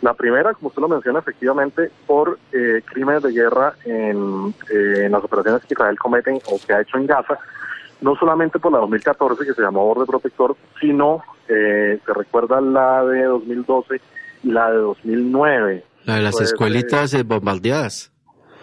La 0.00 0.14
primera, 0.14 0.54
como 0.54 0.68
usted 0.68 0.82
lo 0.82 0.88
menciona, 0.88 1.18
efectivamente, 1.18 1.90
por 2.06 2.38
eh, 2.52 2.82
crímenes 2.84 3.24
de 3.24 3.32
guerra 3.32 3.74
en, 3.84 4.54
eh, 4.70 5.06
en, 5.06 5.10
las 5.10 5.24
operaciones 5.24 5.62
que 5.62 5.74
Israel 5.74 5.98
cometen 5.98 6.38
o 6.46 6.60
que 6.64 6.72
ha 6.72 6.82
hecho 6.82 6.98
en 6.98 7.06
Gaza, 7.06 7.36
no 8.00 8.14
solamente 8.14 8.60
por 8.60 8.70
la 8.70 8.78
2014, 8.78 9.44
que 9.44 9.54
se 9.54 9.62
llamó 9.62 9.84
Borde 9.84 10.06
Protector, 10.06 10.56
sino, 10.80 11.24
se 11.48 11.98
recuerda 12.14 12.60
la 12.60 13.04
de 13.04 13.24
2012 13.24 14.00
y 14.44 14.52
la 14.52 14.70
de 14.70 14.76
2009. 14.76 15.84
La 16.04 16.14
de 16.14 16.22
las 16.22 16.40
escuelitas 16.40 17.20
bombardeadas. 17.24 18.12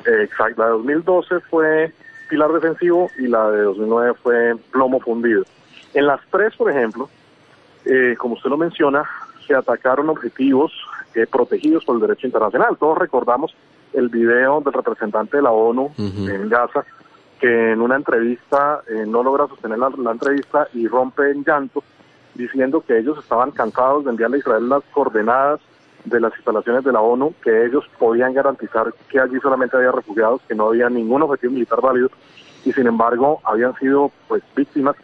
exacto, 0.05 0.61
la 0.61 0.67
de 0.67 0.71
2012 0.71 1.39
fue 1.49 1.91
pilar 2.27 2.51
defensivo 2.51 3.09
y 3.17 3.27
la 3.27 3.49
de 3.51 3.63
2009 3.63 4.13
fue 4.21 4.55
plomo 4.71 4.99
fundido. 4.99 5.43
En 5.93 6.07
las 6.07 6.19
tres, 6.29 6.55
por 6.55 6.69
ejemplo, 6.69 7.09
eh, 7.85 8.15
como 8.17 8.35
usted 8.35 8.49
lo 8.49 8.57
menciona, 8.57 9.03
se 9.47 9.55
atacaron 9.55 10.09
objetivos 10.09 10.71
eh, 11.13 11.27
protegidos 11.27 11.85
por 11.85 11.95
el 11.95 12.01
derecho 12.01 12.27
internacional. 12.27 12.77
Todos 12.77 12.97
recordamos 12.97 13.55
el 13.93 14.09
video 14.09 14.59
del 14.61 14.73
representante 14.73 15.37
de 15.37 15.43
la 15.43 15.51
ONU 15.51 15.93
en 15.97 16.49
Gaza, 16.49 16.83
que 17.39 17.71
en 17.71 17.81
una 17.81 17.95
entrevista 17.95 18.81
eh, 18.87 19.05
no 19.07 19.23
logra 19.23 19.47
sostener 19.47 19.77
la, 19.77 19.89
la, 19.97 20.11
entrevista 20.11 20.67
y 20.73 20.87
rompe 20.87 21.31
en 21.31 21.43
llanto, 21.43 21.83
diciendo 22.33 22.83
que 22.85 22.97
ellos 22.97 23.17
estaban 23.19 23.51
cansados 23.51 24.03
de 24.03 24.11
enviarle 24.11 24.37
a 24.37 24.39
Israel 24.39 24.69
las 24.69 24.83
coordenadas 24.91 25.61
de 26.05 26.19
las 26.19 26.33
instalaciones 26.35 26.83
de 26.83 26.91
la 26.91 27.01
ONU, 27.01 27.33
que 27.43 27.65
ellos 27.65 27.83
podían 27.97 28.33
garantizar 28.33 28.93
que 29.09 29.19
allí 29.19 29.39
solamente 29.39 29.75
había 29.75 29.91
refugiados, 29.91 30.41
que 30.47 30.55
no 30.55 30.67
había 30.67 30.89
ningún 30.89 31.21
objetivo 31.23 31.53
militar 31.53 31.81
válido, 31.81 32.09
y 32.63 32.71
sin 32.71 32.87
embargo 32.87 33.41
habían 33.43 33.75
sido 33.75 34.11
pues 34.27 34.43
víctimas 34.55 34.95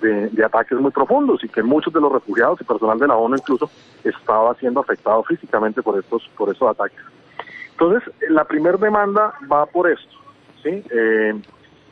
de, 0.00 0.44
ataques 0.44 0.78
muy 0.78 0.90
profundos 0.90 1.44
y 1.44 1.48
que 1.48 1.62
muchos 1.62 1.92
de 1.92 2.00
los 2.00 2.12
refugiados 2.12 2.60
y 2.60 2.64
personal 2.64 2.98
de 2.98 3.06
la 3.06 3.16
ONU 3.16 3.36
incluso 3.36 3.70
estaba 4.02 4.54
siendo 4.54 4.80
afectado 4.80 5.22
físicamente 5.24 5.82
por 5.82 5.98
estos 5.98 6.28
por 6.36 6.50
estos 6.50 6.68
ataques. 6.68 7.00
Entonces, 7.72 8.08
la 8.28 8.44
primera 8.44 8.76
demanda 8.76 9.34
va 9.50 9.66
por 9.66 9.90
esto, 9.90 10.16
¿sí? 10.62 10.82
Eh, 10.90 11.34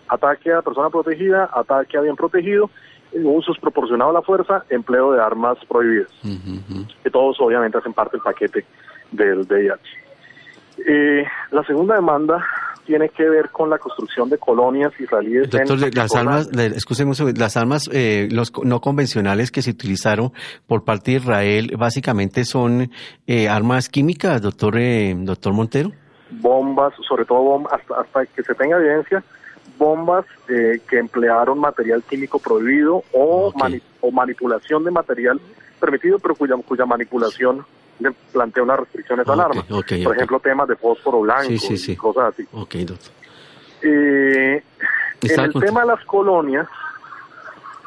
ataque 0.08 0.52
a 0.52 0.62
persona 0.62 0.90
protegida, 0.90 1.50
ataque 1.52 1.98
a 1.98 2.02
bien 2.02 2.16
protegido, 2.16 2.70
usos 3.14 3.58
proporcionado 3.58 4.10
a 4.10 4.14
la 4.14 4.22
fuerza, 4.22 4.64
empleo 4.70 5.12
de 5.12 5.20
armas 5.20 5.58
prohibidas, 5.68 6.10
que 7.02 7.10
todos 7.10 7.36
obviamente 7.40 7.78
hacen 7.78 7.92
parte 7.92 8.16
del 8.16 8.22
paquete 8.22 8.64
del 9.10 9.40
VIH. 9.40 10.02
Eh, 10.86 11.24
la 11.50 11.62
segunda 11.64 11.94
demanda 11.94 12.44
tiene 12.84 13.08
que 13.10 13.28
ver 13.28 13.50
con 13.50 13.70
la 13.70 13.78
construcción 13.78 14.28
de 14.28 14.38
colonias 14.38 14.92
israelíes. 14.98 15.50
Doctor, 15.50 15.94
las 15.94 16.14
armas, 16.14 16.50
las 16.52 17.56
armas 17.56 17.88
eh, 17.92 18.28
los 18.30 18.52
no 18.64 18.80
convencionales 18.80 19.50
que 19.50 19.62
se 19.62 19.70
utilizaron 19.70 20.32
por 20.66 20.84
parte 20.84 21.12
de 21.12 21.16
Israel 21.18 21.74
básicamente 21.78 22.44
son 22.44 22.90
eh, 23.26 23.48
armas 23.48 23.88
químicas, 23.88 24.42
doctor, 24.42 24.76
eh, 24.78 25.14
doctor 25.16 25.52
Montero. 25.52 25.92
Bombas, 26.30 26.94
sobre 27.06 27.24
todo 27.24 27.42
bombas, 27.42 27.72
hasta, 27.74 28.00
hasta 28.00 28.26
que 28.26 28.42
se 28.42 28.54
tenga 28.54 28.78
evidencia, 28.78 29.22
bombas 29.82 30.24
eh, 30.48 30.80
que 30.88 30.98
emplearon 30.98 31.58
material 31.58 32.04
químico 32.04 32.38
prohibido 32.38 33.02
o, 33.12 33.52
o 34.00 34.10
manipulación 34.12 34.84
de 34.84 34.92
material 34.92 35.40
permitido, 35.80 36.20
pero 36.20 36.36
cuya, 36.36 36.54
cuya 36.64 36.86
manipulación 36.86 37.66
plantea 38.32 38.62
unas 38.62 38.78
restricciones 38.80 39.26
al 39.28 39.40
arma. 39.40 39.64
Por 39.66 40.16
ejemplo, 40.16 40.38
temas 40.38 40.68
de 40.68 40.76
fósforo 40.76 41.20
blanco 41.20 41.52
y 41.52 41.96
cosas 41.96 42.32
así. 42.32 42.46
Eh, 43.82 44.62
en 45.22 45.40
el 45.40 45.52
tema 45.52 45.80
de 45.80 45.86
las 45.88 46.04
colonias 46.04 46.68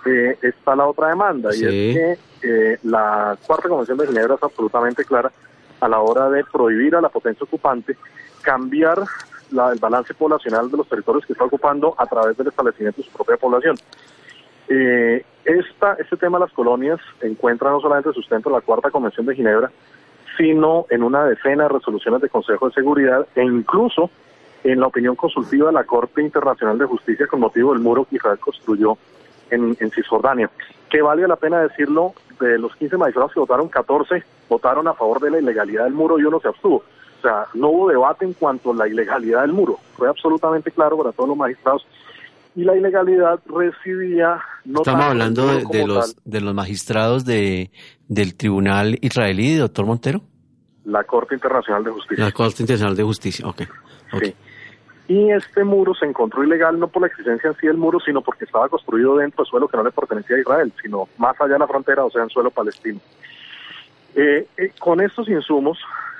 eh, 0.05 0.37
está 0.41 0.75
la 0.75 0.87
otra 0.87 1.07
demanda 1.07 1.55
y 1.55 1.63
es 1.63 1.71
que 1.71 2.17
eh, 2.41 2.79
la 2.83 3.37
Cuarta 3.47 3.69
Convención 3.69 3.97
de 3.97 4.07
Ginebra 4.07 4.35
es 4.35 4.43
absolutamente 4.43 5.05
clara 5.05 5.31
a 5.79 5.87
la 5.87 5.99
hora 5.99 6.29
de 6.29 6.43
prohibir 6.43 6.95
a 6.95 7.01
la 7.01 7.09
potencia 7.09 7.45
ocupante 7.45 7.97
cambiar 8.41 8.99
el 9.51 9.79
balance 9.79 10.13
poblacional 10.13 10.69
de 10.69 10.77
los 10.77 10.87
territorios 10.87 11.25
que 11.25 11.33
está 11.33 11.45
ocupando 11.45 11.95
a 11.97 12.05
través 12.05 12.37
del 12.37 12.47
establecimiento 12.47 13.01
de 13.01 13.07
su 13.07 13.13
propia 13.13 13.37
población. 13.37 13.75
Eh, 14.67 15.23
esta, 15.43 15.93
este 15.93 16.17
tema 16.17 16.39
de 16.39 16.45
las 16.45 16.53
colonias 16.53 16.99
encuentra 17.21 17.69
no 17.69 17.79
solamente 17.79 18.11
sustento 18.13 18.49
en 18.49 18.55
la 18.55 18.61
Cuarta 18.61 18.89
Convención 18.89 19.25
de 19.25 19.35
Ginebra, 19.35 19.71
sino 20.37 20.85
en 20.89 21.03
una 21.03 21.25
decena 21.25 21.63
de 21.63 21.69
resoluciones 21.69 22.21
de 22.21 22.29
Consejo 22.29 22.67
de 22.67 22.73
Seguridad 22.73 23.27
e 23.35 23.43
incluso 23.43 24.09
en 24.63 24.79
la 24.79 24.87
opinión 24.87 25.15
consultiva 25.15 25.67
de 25.67 25.73
la 25.73 25.83
Corte 25.83 26.21
Internacional 26.21 26.77
de 26.77 26.85
Justicia 26.85 27.27
con 27.27 27.39
motivo 27.39 27.73
del 27.73 27.81
muro 27.81 28.05
que 28.05 28.15
Israel 28.15 28.39
construyó 28.39 28.97
en, 29.51 29.75
Cisjordania. 29.91 30.49
Que 30.89 31.01
vale 31.01 31.27
la 31.27 31.35
pena 31.35 31.61
decirlo, 31.61 32.13
de 32.39 32.57
los 32.57 32.75
15 32.75 32.97
magistrados 32.97 33.33
que 33.33 33.39
votaron, 33.39 33.69
14 33.69 34.23
votaron 34.49 34.87
a 34.87 34.93
favor 34.93 35.19
de 35.19 35.31
la 35.31 35.39
ilegalidad 35.39 35.83
del 35.83 35.93
muro 35.93 36.19
y 36.19 36.23
uno 36.23 36.39
se 36.39 36.47
abstuvo. 36.47 36.83
O 37.25 37.27
sea, 37.27 37.47
no 37.55 37.69
hubo 37.69 37.89
debate 37.89 38.23
en 38.23 38.33
cuanto 38.33 38.71
a 38.71 38.75
la 38.75 38.87
ilegalidad 38.87 39.41
del 39.41 39.51
muro. 39.51 39.79
Fue 39.97 40.07
absolutamente 40.07 40.69
claro 40.69 40.95
para 40.95 41.11
todos 41.11 41.29
los 41.29 41.37
magistrados. 41.37 41.87
Y 42.55 42.63
la 42.63 42.77
ilegalidad 42.77 43.39
residía... 43.47 44.39
No 44.63 44.81
Estamos 44.81 45.05
hablando 45.05 45.47
de, 45.47 45.87
los, 45.87 46.15
de 46.23 46.41
los 46.41 46.53
magistrados 46.53 47.25
de, 47.25 47.71
del 48.07 48.35
Tribunal 48.35 48.99
Israelí, 49.01 49.55
doctor 49.55 49.87
Montero. 49.87 50.21
La 50.83 51.03
Corte 51.03 51.33
Internacional 51.33 51.83
de 51.83 51.91
Justicia. 51.91 52.25
La 52.25 52.31
Corte 52.31 52.61
Internacional 52.61 52.95
de 52.95 53.03
Justicia, 53.03 53.47
ok. 53.47 53.61
okay. 54.13 54.29
Sí. 54.29 54.35
Y 55.07 55.31
este 55.31 55.63
muro 55.63 55.95
se 55.95 56.05
encontró 56.05 56.43
ilegal 56.43 56.79
no 56.79 56.89
por 56.89 57.01
la 57.01 57.07
existencia 57.07 57.49
en 57.49 57.55
sí 57.57 57.65
del 57.65 57.77
muro, 57.77 57.99
sino 57.99 58.21
porque 58.21 58.45
estaba 58.45 58.69
construido 58.69 59.17
dentro 59.17 59.43
de 59.43 59.49
suelo 59.49 59.67
que 59.67 59.77
no 59.77 59.83
le 59.83 59.91
pertenecía 59.91 60.35
a 60.35 60.39
Israel, 60.41 60.71
sino 60.79 61.09
más 61.17 61.39
allá 61.41 61.53
de 61.53 61.59
la 61.59 61.67
frontera, 61.67 62.05
o 62.05 62.11
sea, 62.11 62.21
en 62.21 62.29
suelo 62.29 62.51
palestino. 62.51 62.99
Eh, 64.15 64.47
eh, 64.57 64.71
con 64.79 65.01
estos 65.01 65.27
insumos, 65.27 65.77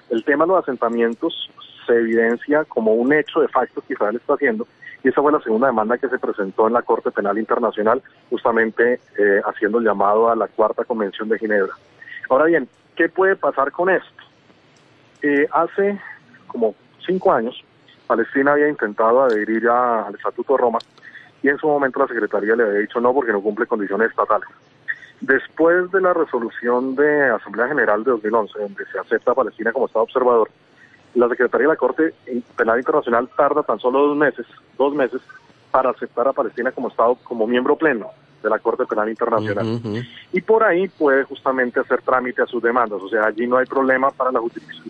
el 0.09 0.23
tema 0.23 0.45
de 0.45 0.49
los 0.49 0.63
asentamientos 0.63 1.49
se 1.85 1.93
evidencia 1.93 2.63
como 2.65 2.93
un 2.93 3.13
hecho 3.13 3.41
de 3.41 3.47
facto 3.47 3.81
que 3.81 3.93
Israel 3.93 4.15
está 4.15 4.33
haciendo, 4.33 4.67
y 5.03 5.09
esa 5.09 5.21
fue 5.21 5.31
la 5.31 5.41
segunda 5.41 5.67
demanda 5.67 5.97
que 5.97 6.09
se 6.09 6.17
presentó 6.17 6.67
en 6.67 6.73
la 6.73 6.81
Corte 6.81 7.11
Penal 7.11 7.37
Internacional, 7.37 8.01
justamente 8.29 8.99
eh, 9.17 9.41
haciendo 9.45 9.77
el 9.77 9.85
llamado 9.85 10.29
a 10.29 10.35
la 10.35 10.47
Cuarta 10.47 10.83
Convención 10.83 11.29
de 11.29 11.37
Ginebra. 11.37 11.73
Ahora 12.29 12.45
bien, 12.45 12.67
¿qué 12.95 13.07
puede 13.09 13.35
pasar 13.35 13.71
con 13.71 13.89
esto? 13.89 14.09
hace 15.51 15.99
como 16.45 16.75
cinco 17.03 17.33
años, 17.33 17.63
Palestina 18.05 18.51
había 18.51 18.69
intentado 18.69 19.23
adherir 19.23 19.67
al 19.67 20.13
Estatuto 20.13 20.53
de 20.53 20.61
Roma 20.61 20.79
y 21.41 21.49
en 21.49 21.57
su 21.57 21.67
momento 21.67 21.99
la 21.99 22.07
Secretaría 22.07 22.55
le 22.55 22.63
había 22.63 22.79
dicho 22.79 22.99
no 22.99 23.13
porque 23.13 23.31
no 23.31 23.41
cumple 23.41 23.65
condiciones 23.65 24.09
estatales. 24.09 24.47
Después 25.21 25.91
de 25.91 26.01
la 26.01 26.13
resolución 26.13 26.95
de 26.95 27.29
Asamblea 27.29 27.67
General 27.67 28.03
de 28.03 28.11
2011, 28.11 28.59
donde 28.59 28.85
se 28.91 28.99
acepta 28.99 29.31
a 29.31 29.35
Palestina 29.35 29.71
como 29.71 29.87
Estado 29.87 30.03
observador, 30.03 30.49
la 31.15 31.29
Secretaría 31.29 31.67
de 31.67 31.73
la 31.73 31.77
Corte 31.77 32.13
Penal 32.57 32.77
Internacional 32.77 33.29
tarda 33.35 33.63
tan 33.63 33.79
solo 33.79 34.07
dos 34.07 34.17
meses, 34.17 34.45
dos 34.77 34.93
meses, 34.93 35.21
para 35.71 35.89
aceptar 35.89 36.27
a 36.27 36.33
Palestina 36.33 36.71
como 36.71 36.89
Estado, 36.89 37.17
como 37.23 37.47
miembro 37.47 37.75
pleno 37.75 38.09
de 38.43 38.49
la 38.49 38.59
Corte 38.59 38.85
Penal 38.85 39.09
Internacional. 39.09 39.81
Y 40.31 40.41
por 40.41 40.63
ahí 40.63 40.87
puede 40.87 41.23
justamente 41.23 41.79
hacer 41.79 42.01
trámite 42.01 42.41
a 42.41 42.45
sus 42.45 42.61
demandas. 42.61 43.01
O 43.01 43.09
sea, 43.09 43.25
allí 43.25 43.47
no 43.47 43.57
hay 43.57 43.65
problema 43.65 44.11
para 44.11 44.31
la, 44.31 44.41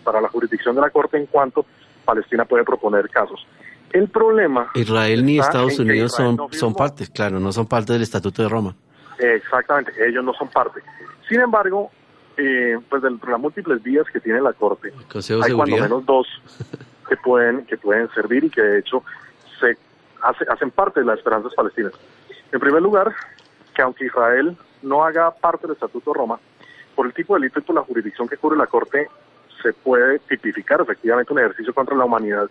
para 0.04 0.20
la 0.20 0.28
jurisdicción 0.28 0.74
de 0.74 0.82
la 0.82 0.90
Corte 0.90 1.16
en 1.16 1.26
cuanto 1.26 1.64
Palestina 2.04 2.44
puede 2.44 2.64
proponer 2.64 3.08
casos. 3.08 3.46
El 3.92 4.08
problema... 4.08 4.70
Israel 4.74 5.24
ni 5.24 5.38
Estados 5.38 5.78
Unidos 5.78 6.12
son, 6.12 6.38
son 6.50 6.74
partes, 6.74 7.08
claro, 7.08 7.40
no 7.40 7.52
son 7.52 7.66
parte 7.66 7.92
del 7.92 8.02
Estatuto 8.02 8.42
de 8.42 8.48
Roma. 8.48 8.74
Exactamente, 9.18 9.92
ellos 10.06 10.24
no 10.24 10.34
son 10.34 10.48
parte. 10.48 10.80
Sin 11.28 11.40
embargo, 11.40 11.90
eh, 12.36 12.78
pues 12.88 13.02
de 13.02 13.10
las 13.10 13.40
múltiples 13.40 13.82
vías 13.82 14.06
que 14.12 14.20
tiene 14.20 14.40
la 14.40 14.52
Corte, 14.52 14.92
hay 15.42 15.52
cuando 15.52 15.76
menos 15.76 16.04
dos 16.04 16.26
que 17.08 17.16
pueden, 17.16 17.64
que 17.66 17.76
pueden 17.76 18.08
servir 18.10 18.44
y 18.44 18.50
que 18.50 18.62
de 18.62 18.78
hecho 18.80 19.02
se 19.58 19.76
hacen 20.48 20.70
parte 20.70 21.00
de 21.00 21.06
las 21.06 21.18
esperanzas 21.18 21.54
palestinas. 21.54 21.92
En 22.52 22.60
primer 22.60 22.82
lugar, 22.82 23.14
que 23.74 23.82
aunque 23.82 24.06
Israel 24.06 24.56
no 24.82 25.04
haga 25.04 25.30
parte 25.30 25.66
del 25.66 25.74
Estatuto 25.74 26.12
de 26.12 26.18
Roma, 26.18 26.38
por 26.94 27.06
el 27.06 27.12
tipo 27.12 27.34
de 27.34 27.40
delito 27.40 27.60
y 27.60 27.62
por 27.62 27.74
la 27.74 27.82
jurisdicción 27.82 28.28
que 28.28 28.36
cubre 28.36 28.56
la 28.56 28.66
Corte, 28.66 29.08
se 29.62 29.72
puede 29.72 30.18
tipificar 30.20 30.80
efectivamente 30.80 31.32
un 31.32 31.38
ejercicio 31.38 31.74
contra 31.74 31.96
la 31.96 32.04
humanidad 32.04 32.48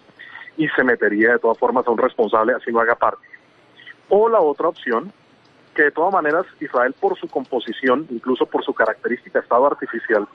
y 0.58 0.68
se 0.70 0.84
metería 0.84 1.34
de 1.34 1.40
todas 1.40 1.58
formas 1.58 1.86
a 1.88 1.92
un 1.92 1.98
responsable 1.98 2.54
así 2.54 2.72
no 2.72 2.80
haga 2.80 2.96
parte. 2.96 3.26
O 4.10 4.30
la 4.30 4.40
otra 4.40 4.68
opción, 4.68 5.12
que 5.76 5.84
de 5.84 5.92
todas 5.92 6.14
maneras 6.14 6.46
Israel 6.60 6.96
por 7.00 7.18
su 7.20 7.28
composición, 7.28 8.08
incluso 8.10 8.46
por 8.46 8.64
su 8.64 8.74
característica 8.74 9.40
Estado 9.40 9.68
artificial, 9.68 10.28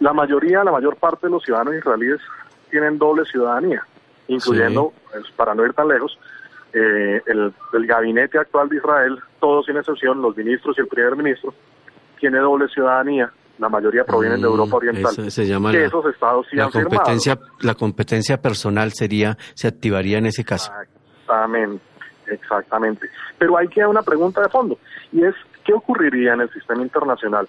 la 0.00 0.12
mayoría, 0.12 0.64
la 0.64 0.72
mayor 0.72 0.96
parte 0.96 1.26
de 1.26 1.32
los 1.32 1.42
ciudadanos 1.42 1.74
israelíes 1.74 2.20
tienen 2.70 2.98
doble 2.98 3.24
ciudadanía, 3.24 3.86
incluyendo, 4.28 4.92
pues, 5.10 5.30
para 5.32 5.54
no 5.54 5.66
ir 5.66 5.74
tan 5.74 5.88
lejos, 5.88 6.18
eh, 6.72 7.20
el, 7.26 7.52
el 7.74 7.86
gabinete 7.86 8.38
actual 8.38 8.68
de 8.68 8.76
Israel, 8.76 9.18
todos 9.40 9.66
sin 9.66 9.76
excepción, 9.76 10.22
los 10.22 10.36
ministros 10.36 10.76
y 10.78 10.80
el 10.80 10.86
primer 10.86 11.16
ministro, 11.16 11.52
tiene 12.18 12.38
doble 12.38 12.68
ciudadanía 12.68 13.30
la 13.58 13.68
mayoría 13.68 14.04
provienen 14.04 14.40
de 14.40 14.46
Europa 14.46 14.72
mm, 14.72 14.74
Oriental. 14.74 15.30
se 15.30 15.46
llama 15.46 15.72
la, 15.72 15.84
esos 15.84 16.04
estados 16.06 16.46
la 16.52 16.68
competencia, 16.68 17.38
La 17.60 17.74
competencia 17.74 18.40
personal 18.40 18.92
sería, 18.92 19.36
se 19.54 19.68
activaría 19.68 20.18
en 20.18 20.26
ese 20.26 20.44
caso. 20.44 20.72
Exactamente, 21.20 21.84
exactamente. 22.34 23.08
Pero 23.38 23.56
hay 23.56 23.68
que 23.68 23.86
una 23.86 24.02
pregunta 24.02 24.40
de 24.40 24.48
fondo, 24.48 24.78
y 25.12 25.24
es, 25.24 25.34
¿qué 25.64 25.72
ocurriría 25.72 26.34
en 26.34 26.42
el 26.42 26.50
sistema 26.50 26.82
internacional, 26.82 27.48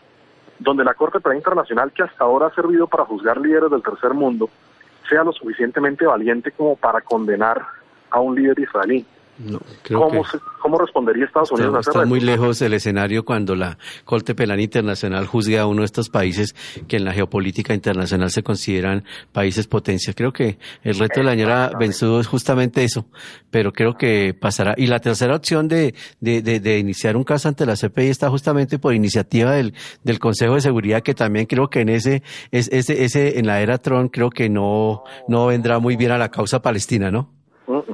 donde 0.60 0.84
la 0.84 0.94
Corte 0.94 1.20
Penal 1.20 1.38
Internacional, 1.38 1.92
que 1.92 2.04
hasta 2.04 2.24
ahora 2.24 2.48
ha 2.48 2.56
servido 2.56 2.88
para 2.88 3.06
juzgar 3.06 3.40
líderes 3.40 3.72
del 3.72 3.84
tercer 3.84 4.14
mundo, 4.14 4.50
sea 5.10 5.24
lo 5.24 5.32
suficientemente 5.32 6.06
valiente 6.06 6.52
como 6.52 6.76
para 6.76 7.02
condenar 7.02 7.62
a 8.10 8.20
un 8.20 8.36
líder 8.36 8.60
israelí? 8.60 9.06
No, 9.40 9.60
¿Cómo, 10.62 10.78
respondería 10.78 11.26
Estados 11.26 11.52
Unidos 11.52 11.80
está, 11.80 11.90
a 11.90 12.04
Está 12.04 12.06
muy 12.06 12.20
lejos 12.20 12.62
el 12.62 12.74
escenario 12.74 13.26
cuando 13.26 13.56
la 13.56 13.80
Corte 14.06 14.36
Penal 14.36 14.60
Internacional 14.60 15.26
juzgue 15.26 15.58
a 15.58 15.66
uno 15.66 15.82
de 15.82 15.86
estos 15.86 16.10
países 16.10 16.56
que 16.88 16.98
en 16.98 17.06
la 17.06 17.14
geopolítica 17.14 17.74
internacional 17.74 18.30
se 18.30 18.44
consideran 18.44 19.04
países 19.32 19.66
potencia. 19.68 20.14
Creo 20.14 20.32
que 20.32 20.60
el 20.84 21.00
reto 21.00 21.20
de 21.20 21.24
la 21.24 21.32
señora 21.32 21.72
Benzudo 21.78 22.20
es 22.20 22.28
justamente 22.28 22.84
eso, 22.84 23.08
pero 23.50 23.74
creo 23.74 23.96
que 23.96 24.36
pasará. 24.40 24.76
Y 24.78 24.86
la 24.86 25.00
tercera 25.00 25.36
opción 25.36 25.68
de, 25.68 25.96
de, 26.20 26.42
de, 26.42 26.78
iniciar 26.78 27.18
un 27.18 27.24
caso 27.24 27.48
ante 27.50 27.66
la 27.66 27.76
CPI 27.76 28.10
está 28.10 28.30
justamente 28.30 28.78
por 28.78 28.94
iniciativa 28.94 29.52
del, 29.52 29.74
del 30.04 30.20
Consejo 30.20 30.54
de 30.54 30.62
Seguridad, 30.62 31.02
que 31.02 31.16
también 31.16 31.48
creo 31.48 31.70
que 31.70 31.82
en 31.82 31.90
ese, 31.90 32.22
ese, 32.52 33.04
ese, 33.04 33.40
en 33.40 33.48
la 33.48 33.62
era 33.62 33.80
Trump 33.80 34.12
creo 34.14 34.30
que 34.30 34.48
no, 34.48 35.04
no 35.28 35.48
vendrá 35.48 35.80
muy 35.80 35.96
bien 35.96 36.12
a 36.12 36.20
la 36.20 36.30
causa 36.30 36.62
palestina, 36.62 37.10
¿no? 37.10 37.43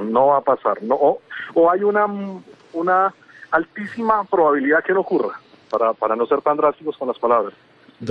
No 0.10 0.28
va 0.28 0.38
a 0.38 0.42
pasar. 0.42 0.82
No, 0.84 1.18
o 1.54 1.72
hay 1.72 1.84
una, 1.84 2.06
una 2.74 3.14
altísima 3.52 4.24
probabilidad 4.26 4.84
que 4.84 4.94
no 4.94 5.02
ocurra, 5.02 5.40
para, 5.70 5.94
para 5.94 6.16
no 6.16 6.26
ser 6.26 6.42
tan 6.42 6.58
drásticos 6.58 6.98
con 6.98 7.08
las 7.08 7.20
palabras. 7.20 7.54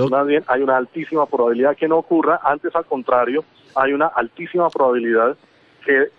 Más 0.09 0.27
bien, 0.27 0.43
hay 0.47 0.61
una 0.61 0.77
altísima 0.77 1.25
probabilidad 1.25 1.75
que 1.75 1.87
no 1.87 1.97
ocurra, 1.97 2.39
antes 2.43 2.75
al 2.75 2.85
contrario, 2.85 3.43
hay 3.75 3.93
una 3.93 4.07
altísima 4.07 4.69
probabilidad 4.69 5.35
que 5.83 6.09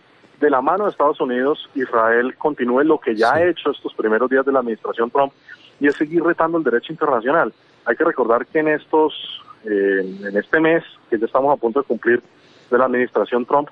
de 0.41 0.51
la 0.51 0.61
mano 0.61 0.85
de 0.85 0.91
Estados 0.91 1.21
Unidos, 1.21 1.69
Israel 1.75 2.35
continúe 2.37 2.83
lo 2.83 2.99
que 2.99 3.15
ya 3.15 3.35
ha 3.35 3.45
hecho 3.45 3.71
estos 3.71 3.95
primeros 3.95 4.29
días 4.31 4.45
de 4.45 4.53
la 4.53 4.61
administración 4.61 5.11
Trump 5.11 5.33
y 5.79 5.87
es 5.87 5.97
seguir 5.97 6.23
retando 6.25 6.59
el 6.59 6.65
derecho 6.65 6.93
internacional. 6.93 7.53
Hay 7.85 7.95
que 7.95 8.05
recordar 8.05 8.47
que 8.47 8.59
en 8.59 8.69
estos, 8.69 9.43
eh, 9.65 10.01
en 10.25 10.37
este 10.37 10.59
mes, 10.59 10.83
que 11.11 11.19
ya 11.19 11.27
estamos 11.27 11.53
a 11.53 11.61
punto 11.61 11.81
de 11.81 11.87
cumplir 11.87 12.23
de 12.71 12.79
la 12.79 12.87
administración 12.87 13.45
Trump, 13.45 13.69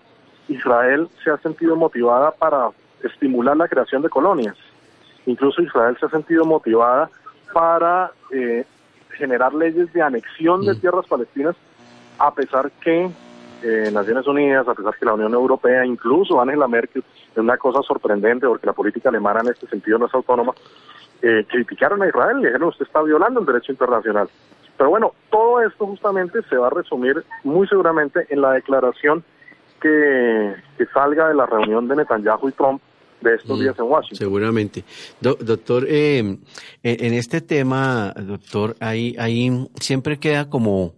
Israel 0.49 1.09
se 1.23 1.31
ha 1.31 1.37
sentido 1.39 1.77
motivada 1.77 2.31
para 2.31 2.71
estimular 3.03 3.57
la 3.57 3.69
creación 3.69 4.03
de 4.03 4.09
colonias. 4.09 4.57
Incluso 5.27 5.63
Israel 5.63 5.97
se 6.01 6.07
ha 6.07 6.11
sentido 6.11 6.45
motivada 6.45 7.11
para 7.53 8.11
eh, 8.33 8.65
generar 9.11 9.55
leyes 9.55 9.93
de 9.93 10.03
anexión 10.03 10.65
de 10.65 10.75
mm. 10.75 10.81
tierras 10.81 11.07
palestinas, 11.07 11.57
a 12.19 12.35
pesar 12.35 12.71
que 12.81 13.11
eh, 13.63 13.91
Naciones 13.93 14.27
Unidas, 14.27 14.67
a 14.69 14.75
pesar 14.75 14.95
que 14.97 15.05
la 15.05 15.15
Unión 15.15 15.35
Europea, 15.35 15.85
incluso 15.85 16.41
Angela 16.41 16.69
Merkel, 16.69 17.05
es 17.33 17.37
una 17.37 17.57
cosa 17.57 17.83
sorprendente 17.83 18.47
porque 18.47 18.67
la 18.67 18.73
política 18.73 19.09
alemana 19.09 19.41
en 19.41 19.49
este 19.49 19.67
sentido 19.67 19.99
no 19.99 20.07
es 20.07 20.15
autónoma, 20.15 20.53
eh, 21.23 21.45
criticaron 21.49 22.03
a 22.03 22.09
Israel 22.09 22.39
y 22.39 22.47
dijeron 22.47 22.69
usted 22.69 22.87
está 22.87 23.03
violando 23.03 23.41
el 23.41 23.47
derecho 23.47 23.73
internacional. 23.73 24.29
Pero 24.77 24.91
bueno, 24.91 25.13
todo 25.31 25.61
esto 25.61 25.87
justamente 25.87 26.41
se 26.49 26.57
va 26.57 26.69
a 26.69 26.71
resumir 26.71 27.25
muy 27.43 27.67
seguramente 27.67 28.27
en 28.31 28.41
la 28.41 28.53
declaración 28.53 29.25
que, 29.81 30.55
que 30.77 30.87
salga 30.93 31.29
de 31.29 31.35
la 31.35 31.47
reunión 31.47 31.89
de 31.89 31.97
Netanyahu 31.97 32.49
y 32.49 32.53
Trump 32.53 32.83
de 33.21 33.35
estos 33.35 33.59
mm, 33.59 33.63
días 33.63 33.79
en 33.79 33.85
Washington. 33.85 34.19
Seguramente. 34.19 34.85
doctor, 35.21 35.87
eh, 35.89 36.39
en 36.83 37.15
este 37.15 37.41
tema, 37.41 38.15
doctor, 38.17 38.77
ahí, 38.81 39.17
ahí 39.19 39.51
siempre 39.81 40.19
queda 40.19 40.49
como 40.49 40.95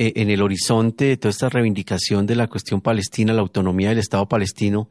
eh, 0.00 0.12
en 0.14 0.30
el 0.30 0.42
horizonte 0.42 1.06
de 1.06 1.16
toda 1.16 1.30
esta 1.30 1.48
reivindicación 1.48 2.24
de 2.24 2.36
la 2.36 2.46
cuestión 2.46 2.80
palestina, 2.80 3.32
la 3.32 3.40
autonomía 3.40 3.88
del 3.88 3.98
Estado 3.98 4.28
palestino, 4.28 4.88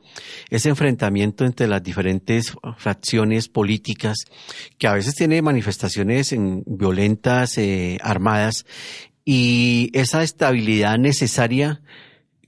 ese 0.50 0.68
enfrentamiento 0.68 1.46
entre 1.46 1.68
las 1.68 1.82
diferentes 1.82 2.54
fracciones 2.78 3.48
políticas, 3.48 4.18
que 4.78 4.86
a 4.86 4.94
veces 4.94 5.16
tiene 5.16 5.42
manifestaciones 5.42 6.34
en, 6.34 6.62
violentas, 6.66 7.58
eh, 7.58 7.98
armadas, 8.02 8.66
y 9.24 9.92
esa 9.94 10.24
estabilidad 10.24 10.98
necesaria 10.98 11.82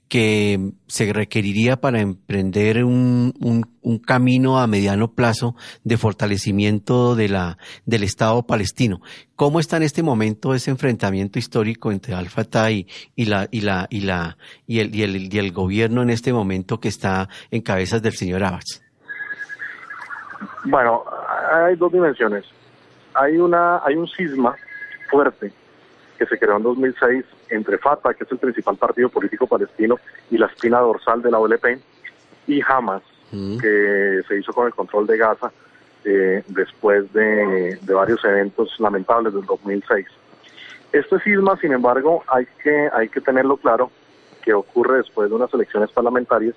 que 0.09 0.71
se 0.87 1.13
requeriría 1.13 1.77
para 1.77 2.01
emprender 2.01 2.83
un, 2.83 3.31
un, 3.39 3.99
camino 3.99 4.59
a 4.59 4.65
mediano 4.65 5.13
plazo 5.13 5.55
de 5.83 5.97
fortalecimiento 5.97 7.15
de 7.15 7.29
la, 7.29 7.57
del 7.85 8.03
Estado 8.03 8.41
palestino. 8.43 9.01
¿Cómo 9.35 9.59
está 9.59 9.77
en 9.77 9.83
este 9.83 10.01
momento 10.01 10.55
ese 10.55 10.71
enfrentamiento 10.71 11.37
histórico 11.37 11.91
entre 11.91 12.15
Al-Fatah 12.15 12.71
y, 12.71 12.87
la, 13.17 13.47
y, 13.51 13.61
la, 13.61 13.87
y, 13.89 14.01
la, 14.01 14.37
y, 14.65 14.79
el, 14.79 14.95
y, 14.95 15.03
el, 15.03 15.33
y 15.33 15.37
el 15.37 15.51
gobierno 15.51 16.01
en 16.01 16.09
este 16.09 16.33
momento 16.33 16.79
que 16.79 16.87
está 16.87 17.29
en 17.51 17.61
cabezas 17.61 18.01
del 18.01 18.13
señor 18.13 18.43
Abbas? 18.43 18.81
Bueno, 20.65 21.03
hay 21.51 21.75
dos 21.75 21.91
dimensiones. 21.91 22.45
Hay, 23.13 23.37
una, 23.37 23.81
hay 23.85 23.95
un 23.95 24.07
cisma 24.07 24.55
fuerte 25.09 25.53
que 26.17 26.25
se 26.25 26.37
creó 26.37 26.57
en 26.57 26.63
2006 26.63 27.25
entre 27.49 27.77
Fatah, 27.77 28.13
que 28.13 28.23
es 28.23 28.31
el 28.31 28.37
principal 28.37 28.77
partido 28.77 29.09
político 29.09 29.47
palestino, 29.47 29.95
y 30.29 30.37
la 30.37 30.47
espina 30.47 30.79
dorsal 30.79 31.21
de 31.21 31.31
la 31.31 31.39
OLP, 31.39 31.79
y 32.47 32.61
Hamas, 32.67 33.03
que 33.31 34.21
se 34.27 34.39
hizo 34.39 34.53
con 34.53 34.67
el 34.67 34.73
control 34.73 35.05
de 35.05 35.17
Gaza 35.17 35.51
eh, 36.03 36.43
después 36.47 37.11
de, 37.13 37.77
varios 37.85 38.23
eventos 38.25 38.79
lamentables 38.79 39.33
del 39.33 39.45
2006. 39.45 40.07
Este 40.91 41.19
cisma, 41.19 41.57
sin 41.57 41.73
embargo, 41.73 42.23
hay 42.27 42.47
que, 42.63 42.89
hay 42.91 43.09
que 43.09 43.21
tenerlo 43.21 43.57
claro, 43.57 43.91
que 44.41 44.53
ocurre 44.53 44.97
después 44.97 45.29
de 45.29 45.35
unas 45.35 45.53
elecciones 45.53 45.91
parlamentarias, 45.91 46.55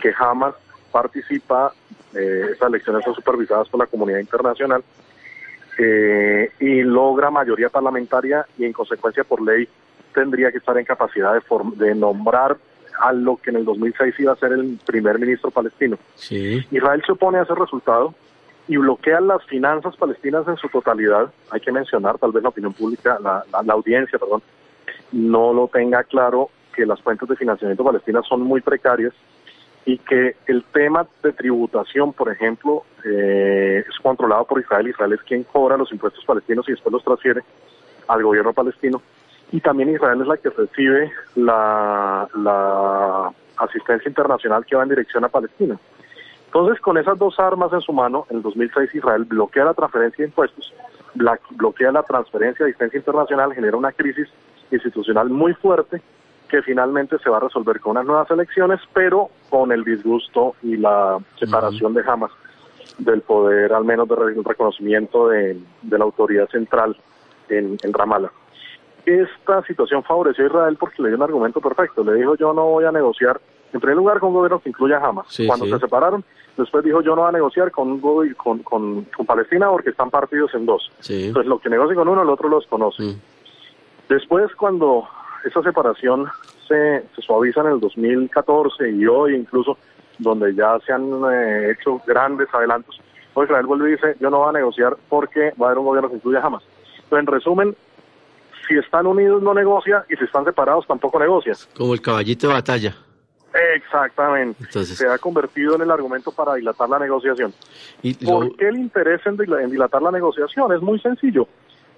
que 0.00 0.12
Hamas 0.18 0.54
participa, 0.92 1.72
eh, 2.14 2.48
esas 2.52 2.68
elecciones 2.68 3.04
son 3.04 3.14
supervisadas 3.14 3.68
por 3.68 3.80
la 3.80 3.86
comunidad 3.86 4.18
internacional, 4.18 4.84
eh, 5.78 6.50
y 6.58 6.82
logra 6.82 7.30
mayoría 7.30 7.68
parlamentaria 7.68 8.46
y 8.58 8.64
en 8.64 8.72
consecuencia 8.72 9.24
por 9.24 9.42
ley 9.42 9.68
tendría 10.16 10.50
que 10.50 10.58
estar 10.58 10.76
en 10.78 10.86
capacidad 10.86 11.34
de, 11.34 11.84
de 11.84 11.94
nombrar 11.94 12.56
a 12.98 13.12
lo 13.12 13.36
que 13.36 13.50
en 13.50 13.56
el 13.56 13.66
2006 13.66 14.14
iba 14.18 14.32
a 14.32 14.36
ser 14.36 14.52
el 14.52 14.78
primer 14.86 15.18
ministro 15.18 15.50
palestino. 15.50 15.98
Israel 16.70 17.02
se 17.04 17.12
opone 17.12 17.38
a 17.38 17.42
ese 17.42 17.54
resultado 17.54 18.14
y 18.66 18.78
bloquea 18.78 19.20
las 19.20 19.44
finanzas 19.44 19.94
palestinas 19.96 20.48
en 20.48 20.56
su 20.56 20.68
totalidad. 20.68 21.30
Hay 21.50 21.60
que 21.60 21.70
mencionar, 21.70 22.18
tal 22.18 22.32
vez 22.32 22.42
la 22.42 22.48
opinión 22.48 22.72
pública, 22.72 23.18
la, 23.22 23.44
la 23.62 23.72
audiencia, 23.74 24.18
perdón, 24.18 24.42
no 25.12 25.52
lo 25.52 25.68
tenga 25.68 26.02
claro 26.04 26.48
que 26.74 26.86
las 26.86 27.00
fuentes 27.02 27.28
de 27.28 27.36
financiamiento 27.36 27.84
palestinas 27.84 28.26
son 28.26 28.40
muy 28.40 28.62
precarias 28.62 29.12
y 29.84 29.98
que 29.98 30.34
el 30.46 30.64
tema 30.64 31.06
de 31.22 31.32
tributación, 31.32 32.14
por 32.14 32.32
ejemplo, 32.32 32.84
eh, 33.04 33.84
es 33.88 33.98
controlado 33.98 34.44
por 34.44 34.60
Israel. 34.60 34.88
Israel 34.88 35.12
es 35.12 35.22
quien 35.22 35.44
cobra 35.44 35.76
los 35.76 35.92
impuestos 35.92 36.24
palestinos 36.24 36.66
y 36.68 36.72
después 36.72 36.92
los 36.92 37.04
transfiere 37.04 37.42
al 38.08 38.22
gobierno 38.22 38.52
palestino. 38.52 39.00
Y 39.52 39.60
también 39.60 39.90
Israel 39.90 40.20
es 40.20 40.26
la 40.26 40.36
que 40.36 40.50
recibe 40.50 41.12
la, 41.36 42.28
asistencia 43.58 44.08
internacional 44.08 44.66
que 44.66 44.76
va 44.76 44.82
en 44.82 44.90
dirección 44.90 45.24
a 45.24 45.28
Palestina. 45.28 45.78
Entonces, 46.46 46.80
con 46.80 46.98
esas 46.98 47.18
dos 47.18 47.38
armas 47.40 47.72
en 47.72 47.80
su 47.80 47.92
mano, 47.92 48.26
en 48.28 48.36
el 48.36 48.42
2006 48.42 48.94
Israel 48.94 49.24
bloquea 49.24 49.64
la 49.64 49.74
transferencia 49.74 50.22
de 50.22 50.28
impuestos, 50.28 50.72
bloquea 51.50 51.90
la 51.90 52.02
transferencia 52.02 52.64
de 52.64 52.70
asistencia 52.70 52.98
internacional, 52.98 53.54
genera 53.54 53.76
una 53.76 53.92
crisis 53.92 54.28
institucional 54.70 55.30
muy 55.30 55.54
fuerte 55.54 56.02
que 56.48 56.62
finalmente 56.62 57.18
se 57.18 57.30
va 57.30 57.38
a 57.38 57.40
resolver 57.40 57.80
con 57.80 57.92
unas 57.92 58.06
nuevas 58.06 58.30
elecciones, 58.30 58.80
pero 58.92 59.30
con 59.48 59.72
el 59.72 59.84
disgusto 59.84 60.54
y 60.62 60.76
la 60.76 61.18
separación 61.38 61.94
de 61.94 62.02
Hamas 62.06 62.30
del 62.98 63.20
poder, 63.22 63.72
al 63.72 63.84
menos 63.84 64.08
de 64.08 64.14
reconocimiento 64.44 65.28
de, 65.28 65.58
la 65.90 66.04
autoridad 66.04 66.48
central 66.48 66.96
en, 67.48 67.78
Ramallah. 67.92 68.30
Esta 69.06 69.62
situación 69.62 70.02
favoreció 70.02 70.44
a 70.44 70.48
Israel 70.48 70.76
porque 70.78 71.00
le 71.00 71.08
dio 71.08 71.16
un 71.16 71.22
argumento 71.22 71.60
perfecto. 71.60 72.02
Le 72.02 72.14
dijo, 72.14 72.34
yo 72.34 72.52
no 72.52 72.64
voy 72.66 72.84
a 72.84 72.90
negociar, 72.90 73.40
en 73.72 73.80
primer 73.80 73.96
lugar, 73.96 74.18
con 74.18 74.30
un 74.30 74.34
gobierno 74.34 74.58
que 74.58 74.68
incluya 74.68 74.98
a 74.98 75.06
Hamas. 75.06 75.26
Cuando 75.46 75.66
se 75.66 75.78
separaron, 75.78 76.24
después 76.56 76.84
dijo, 76.84 77.00
yo 77.02 77.14
no 77.14 77.22
voy 77.22 77.28
a 77.28 77.32
negociar 77.32 77.70
con, 77.70 78.00
con, 78.00 78.58
con, 78.64 79.04
con 79.04 79.26
Palestina 79.26 79.70
porque 79.70 79.90
están 79.90 80.10
partidos 80.10 80.52
en 80.54 80.66
dos. 80.66 80.90
Entonces, 81.08 81.48
lo 81.48 81.60
que 81.60 81.70
negocie 81.70 81.94
con 81.94 82.08
uno, 82.08 82.22
el 82.22 82.28
otro 82.28 82.48
los 82.48 82.66
conoce. 82.66 83.02
Mm. 83.02 83.20
Después, 84.08 84.52
cuando 84.56 85.08
esa 85.44 85.62
separación 85.62 86.26
se, 86.66 87.04
suaviza 87.22 87.60
en 87.60 87.68
el 87.68 87.80
2014 87.80 88.90
y 88.90 89.06
hoy 89.06 89.36
incluso, 89.36 89.78
donde 90.18 90.54
ya 90.54 90.78
se 90.84 90.92
han 90.92 91.22
eh, 91.32 91.70
hecho 91.70 92.00
grandes 92.06 92.48
adelantos, 92.52 93.00
hoy 93.34 93.44
Israel 93.44 93.66
vuelve 93.66 93.90
y 93.90 93.92
dice, 93.92 94.16
yo 94.18 94.30
no 94.30 94.38
voy 94.38 94.48
a 94.48 94.52
negociar 94.52 94.96
porque 95.08 95.52
va 95.60 95.66
a 95.66 95.70
haber 95.70 95.78
un 95.78 95.86
gobierno 95.86 96.08
que 96.08 96.16
incluya 96.16 96.40
jamás. 96.40 96.64
Entonces, 96.96 97.18
en 97.20 97.26
resumen, 97.26 97.76
si 98.66 98.76
están 98.76 99.06
unidos 99.06 99.42
no 99.42 99.54
negocia 99.54 100.04
y 100.08 100.16
si 100.16 100.24
están 100.24 100.44
separados 100.44 100.86
tampoco 100.86 101.18
negocia. 101.18 101.52
Como 101.76 101.94
el 101.94 102.00
caballito 102.00 102.48
de 102.48 102.54
batalla. 102.54 102.94
Exactamente. 103.74 104.84
se 104.84 105.08
ha 105.08 105.18
convertido 105.18 105.76
en 105.76 105.82
el 105.82 105.90
argumento 105.90 106.30
para 106.30 106.54
dilatar 106.54 106.88
la 106.88 106.98
negociación. 106.98 107.54
¿Y 108.02 108.14
¿Por 108.14 108.54
qué 108.56 108.68
el 108.68 108.76
interés 108.76 109.20
en 109.26 109.36
dilatar 109.70 110.02
la 110.02 110.10
negociación? 110.10 110.72
Es 110.72 110.82
muy 110.82 111.00
sencillo 111.00 111.48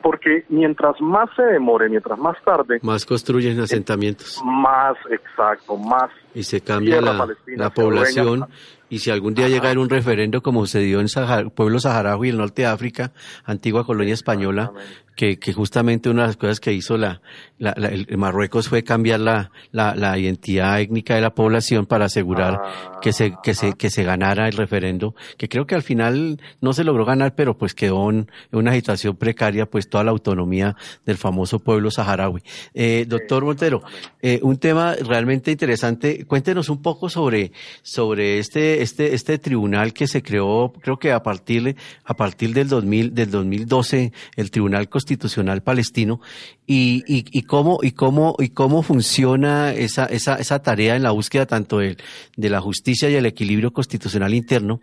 porque 0.02 0.44
mientras 0.48 1.00
más 1.00 1.28
se 1.36 1.42
demore, 1.42 1.88
mientras 1.88 2.18
más 2.18 2.36
tarde... 2.44 2.78
Más 2.82 3.04
construyen 3.04 3.58
asentamientos. 3.60 4.40
Más, 4.44 4.96
exacto, 5.10 5.76
más... 5.76 6.10
Y 6.38 6.44
se 6.44 6.60
cambia 6.60 7.00
la, 7.00 7.26
la 7.46 7.70
población. 7.70 8.46
Y 8.90 9.00
si 9.00 9.10
algún 9.10 9.34
día 9.34 9.48
llega 9.48 9.64
a 9.64 9.66
haber 9.66 9.78
un 9.78 9.90
referendo 9.90 10.40
como 10.40 10.64
sucedió 10.64 11.00
en 11.00 11.08
el 11.16 11.50
pueblo 11.50 11.78
saharaui, 11.78 12.30
el 12.30 12.38
norte 12.38 12.62
de 12.62 12.68
África, 12.68 13.12
antigua 13.44 13.84
colonia 13.84 14.14
española, 14.14 14.72
que, 15.18 15.36
que, 15.40 15.52
justamente 15.52 16.08
una 16.08 16.22
de 16.22 16.28
las 16.28 16.36
cosas 16.36 16.60
que 16.60 16.72
hizo 16.72 16.96
la, 16.96 17.20
la, 17.58 17.72
el 17.72 18.06
Marruecos 18.16 18.68
fue 18.68 18.84
cambiar 18.84 19.18
la, 19.18 19.50
la, 19.72 20.16
identidad 20.16 20.80
étnica 20.80 21.16
de 21.16 21.20
la 21.20 21.34
población 21.34 21.86
para 21.86 22.04
asegurar 22.04 22.60
que 23.02 23.12
se 23.12 23.34
que 23.42 23.52
se 23.54 23.72
que 23.72 23.90
se 23.90 24.04
ganara 24.04 24.46
el 24.46 24.56
referendo, 24.56 25.16
que 25.36 25.48
creo 25.48 25.66
que 25.66 25.74
al 25.74 25.82
final 25.82 26.40
no 26.60 26.72
se 26.72 26.84
logró 26.84 27.04
ganar, 27.04 27.34
pero 27.34 27.58
pues 27.58 27.74
quedó 27.74 28.08
en, 28.10 28.30
una 28.52 28.72
situación 28.74 29.16
precaria, 29.16 29.66
pues 29.66 29.90
toda 29.90 30.04
la 30.04 30.12
autonomía 30.12 30.76
del 31.04 31.16
famoso 31.16 31.58
pueblo 31.58 31.90
saharaui. 31.90 32.40
Eh, 32.72 33.04
doctor 33.08 33.44
Montero, 33.44 33.82
eh, 34.22 34.38
un 34.44 34.58
tema 34.58 34.94
realmente 34.94 35.50
interesante. 35.50 36.26
Cuéntenos 36.28 36.68
un 36.68 36.80
poco 36.82 37.08
sobre 37.08 37.52
sobre 37.82 38.38
este 38.38 38.82
este 38.82 39.14
este 39.14 39.38
tribunal 39.38 39.92
que 39.92 40.06
se 40.06 40.22
creó, 40.22 40.72
creo 40.80 40.98
que 40.98 41.10
a 41.10 41.22
partir 41.22 41.74
a 42.04 42.14
partir 42.14 42.54
del 42.54 42.68
2000 42.68 43.14
del 43.14 43.30
2012, 43.30 44.12
el 44.36 44.50
Tribunal 44.50 44.88
Constitucional 44.88 45.62
Palestino 45.62 46.20
y, 46.66 47.02
y, 47.06 47.42
cómo 47.42 47.78
y 47.82 47.92
cómo 47.92 48.36
y 48.38 48.50
cómo 48.50 48.82
funciona 48.82 49.72
esa, 49.72 50.04
esa, 50.04 50.36
esa 50.36 50.62
tarea 50.62 50.96
en 50.96 51.02
la 51.02 51.12
búsqueda 51.12 51.46
tanto 51.46 51.78
de, 51.78 51.96
de 52.36 52.50
la 52.50 52.60
justicia 52.60 53.08
y 53.08 53.14
el 53.14 53.26
equilibrio 53.26 53.72
constitucional 53.72 54.34
interno 54.34 54.80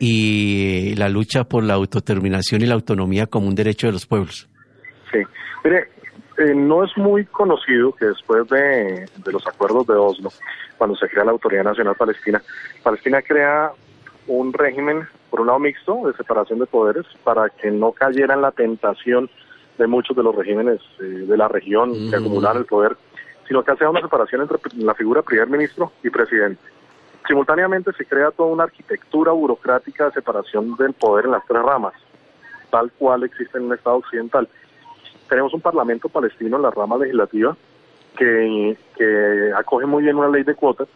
y 0.00 0.96
la 0.96 1.08
lucha 1.08 1.44
por 1.44 1.62
la 1.62 1.74
autodeterminación 1.74 2.62
y 2.62 2.66
la 2.66 2.74
autonomía 2.74 3.28
como 3.28 3.46
un 3.46 3.54
derecho 3.54 3.86
de 3.86 3.92
los 3.92 4.06
pueblos. 4.06 4.48
Sí, 5.12 5.18
mire, 5.64 5.91
eh, 6.38 6.54
no 6.54 6.84
es 6.84 6.96
muy 6.96 7.24
conocido 7.26 7.92
que 7.92 8.06
después 8.06 8.48
de, 8.48 9.06
de, 9.16 9.32
los 9.32 9.46
acuerdos 9.46 9.86
de 9.86 9.94
Oslo, 9.94 10.30
cuando 10.78 10.96
se 10.96 11.08
crea 11.08 11.24
la 11.24 11.32
Autoridad 11.32 11.64
Nacional 11.64 11.94
Palestina, 11.94 12.42
Palestina 12.82 13.22
crea 13.22 13.72
un 14.26 14.52
régimen, 14.52 15.06
por 15.30 15.40
un 15.40 15.48
lado 15.48 15.58
mixto, 15.58 16.06
de 16.06 16.14
separación 16.14 16.58
de 16.58 16.66
poderes, 16.66 17.06
para 17.24 17.48
que 17.50 17.70
no 17.70 17.92
cayera 17.92 18.34
en 18.34 18.42
la 18.42 18.52
tentación 18.52 19.28
de 19.78 19.86
muchos 19.86 20.16
de 20.16 20.22
los 20.22 20.34
regímenes 20.34 20.80
eh, 21.00 21.04
de 21.04 21.36
la 21.36 21.48
región 21.48 22.10
de 22.10 22.16
acumular 22.16 22.56
el 22.56 22.66
poder, 22.66 22.96
sino 23.48 23.62
que 23.62 23.72
hace 23.72 23.86
una 23.86 24.00
separación 24.00 24.42
entre 24.42 24.58
la 24.76 24.94
figura 24.94 25.22
primer 25.22 25.48
ministro 25.48 25.92
y 26.02 26.10
presidente. 26.10 26.62
Simultáneamente 27.26 27.92
se 27.92 28.04
crea 28.04 28.30
toda 28.30 28.50
una 28.50 28.64
arquitectura 28.64 29.32
burocrática 29.32 30.06
de 30.06 30.12
separación 30.12 30.76
del 30.76 30.92
poder 30.92 31.26
en 31.26 31.32
las 31.32 31.46
tres 31.46 31.62
ramas, 31.62 31.94
tal 32.70 32.90
cual 32.92 33.24
existe 33.24 33.58
en 33.58 33.64
un 33.64 33.74
Estado 33.74 33.96
occidental. 33.96 34.48
Tenemos 35.32 35.54
un 35.54 35.62
parlamento 35.62 36.10
palestino 36.10 36.58
en 36.58 36.62
la 36.62 36.70
rama 36.70 36.98
legislativa 36.98 37.56
que, 38.18 38.76
acoge 39.56 39.86
muy 39.86 40.02
bien 40.02 40.16
una 40.16 40.28
ley 40.28 40.42
de 40.42 40.54
cuotas, 40.54 40.88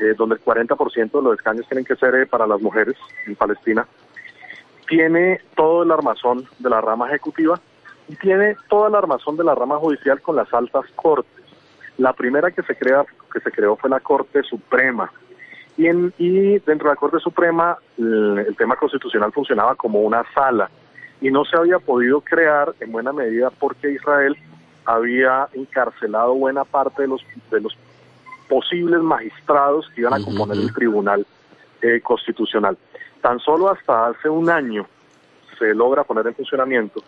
eh, 0.00 0.12
donde 0.18 0.34
el 0.34 0.40
40% 0.40 1.12
de 1.12 1.22
los 1.22 1.34
escaños 1.34 1.68
tienen 1.68 1.84
que 1.84 1.94
ser 1.94 2.16
eh, 2.16 2.26
para 2.26 2.48
las 2.48 2.60
mujeres 2.60 2.96
en 3.28 3.36
Palestina. 3.36 3.86
Tiene 4.88 5.40
todo 5.54 5.84
el 5.84 5.92
armazón 5.92 6.48
de 6.58 6.68
la 6.68 6.80
rama 6.80 7.06
ejecutiva 7.10 7.60
y 8.08 8.16
tiene 8.16 8.56
toda 8.68 8.90
la 8.90 8.98
armazón 8.98 9.36
de 9.36 9.44
la 9.44 9.54
rama 9.54 9.76
judicial 9.76 10.20
con 10.20 10.34
las 10.34 10.52
altas 10.52 10.86
cortes. 10.96 11.44
La 11.96 12.12
primera 12.12 12.50
que 12.50 12.64
se 12.64 12.74
crea 12.74 13.04
que 13.32 13.38
se 13.38 13.52
creó 13.52 13.76
fue 13.76 13.88
la 13.88 14.00
Corte 14.00 14.42
Suprema. 14.42 15.12
Y, 15.76 15.86
y 16.18 16.58
dentro 16.58 16.88
de 16.88 16.94
la 16.94 16.96
Corte 16.96 17.20
Suprema 17.20 17.78
el, 17.96 18.52
tema 18.58 18.74
constitucional 18.74 19.30
funcionaba 19.30 19.76
como 19.76 20.00
una 20.00 20.24
sala 20.34 20.68
y 21.20 21.30
no 21.30 21.44
se 21.44 21.56
había 21.56 21.78
podido 21.78 22.20
crear 22.20 22.74
en 22.80 22.92
buena 22.92 23.12
medida 23.12 23.50
porque 23.50 23.92
Israel 23.92 24.36
había 24.84 25.48
encarcelado 25.52 26.34
buena 26.34 26.64
parte 26.64 27.02
de 27.02 27.08
los 27.08 27.22
de 27.50 27.60
los 27.60 27.76
posibles 28.48 29.00
magistrados 29.00 29.88
que 29.94 30.00
iban 30.00 30.14
a 30.14 30.24
componer 30.24 30.56
el 30.56 30.72
Tribunal 30.74 31.26
eh, 31.82 32.00
Constitucional. 32.00 32.76
Tan 33.20 33.38
solo 33.38 33.70
hasta 33.70 34.08
hace 34.08 34.28
un 34.28 34.50
año 34.50 34.86
se 35.58 35.74
logra 35.74 36.04
poner 36.04 36.26
en 36.26 36.34
funcionamiento 36.34 37.02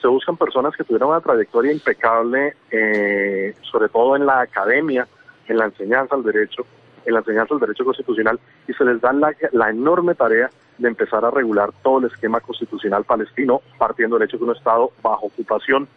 se 0.00 0.08
buscan 0.08 0.36
personas 0.36 0.76
que 0.76 0.84
tuvieran 0.84 1.08
una 1.08 1.20
trayectoria 1.20 1.72
impecable, 1.72 2.54
eh, 2.70 3.54
sobre 3.62 3.88
todo 3.88 4.16
en 4.16 4.26
la 4.26 4.40
academia, 4.40 5.06
en 5.48 5.56
la 5.56 5.66
enseñanza 5.66 6.16
del 6.16 6.24
derecho, 6.24 6.66
en 7.04 7.14
la 7.14 7.20
enseñanza 7.20 7.54
del 7.54 7.60
derecho 7.60 7.84
constitucional, 7.84 8.38
y 8.68 8.72
se 8.72 8.84
les 8.84 9.00
da 9.00 9.12
la, 9.12 9.34
la 9.52 9.70
enorme 9.70 10.14
tarea 10.14 10.50
de 10.78 10.88
empezar 10.88 11.24
a 11.24 11.30
regular 11.30 11.70
todo 11.82 11.98
el 11.98 12.06
esquema 12.06 12.40
constitucional 12.40 13.04
palestino, 13.04 13.60
partiendo 13.78 14.18
del 14.18 14.28
hecho 14.28 14.38
de 14.38 14.44
un 14.44 14.56
Estado 14.56 14.90
bajo 15.02 15.26
ocupación, 15.26 15.88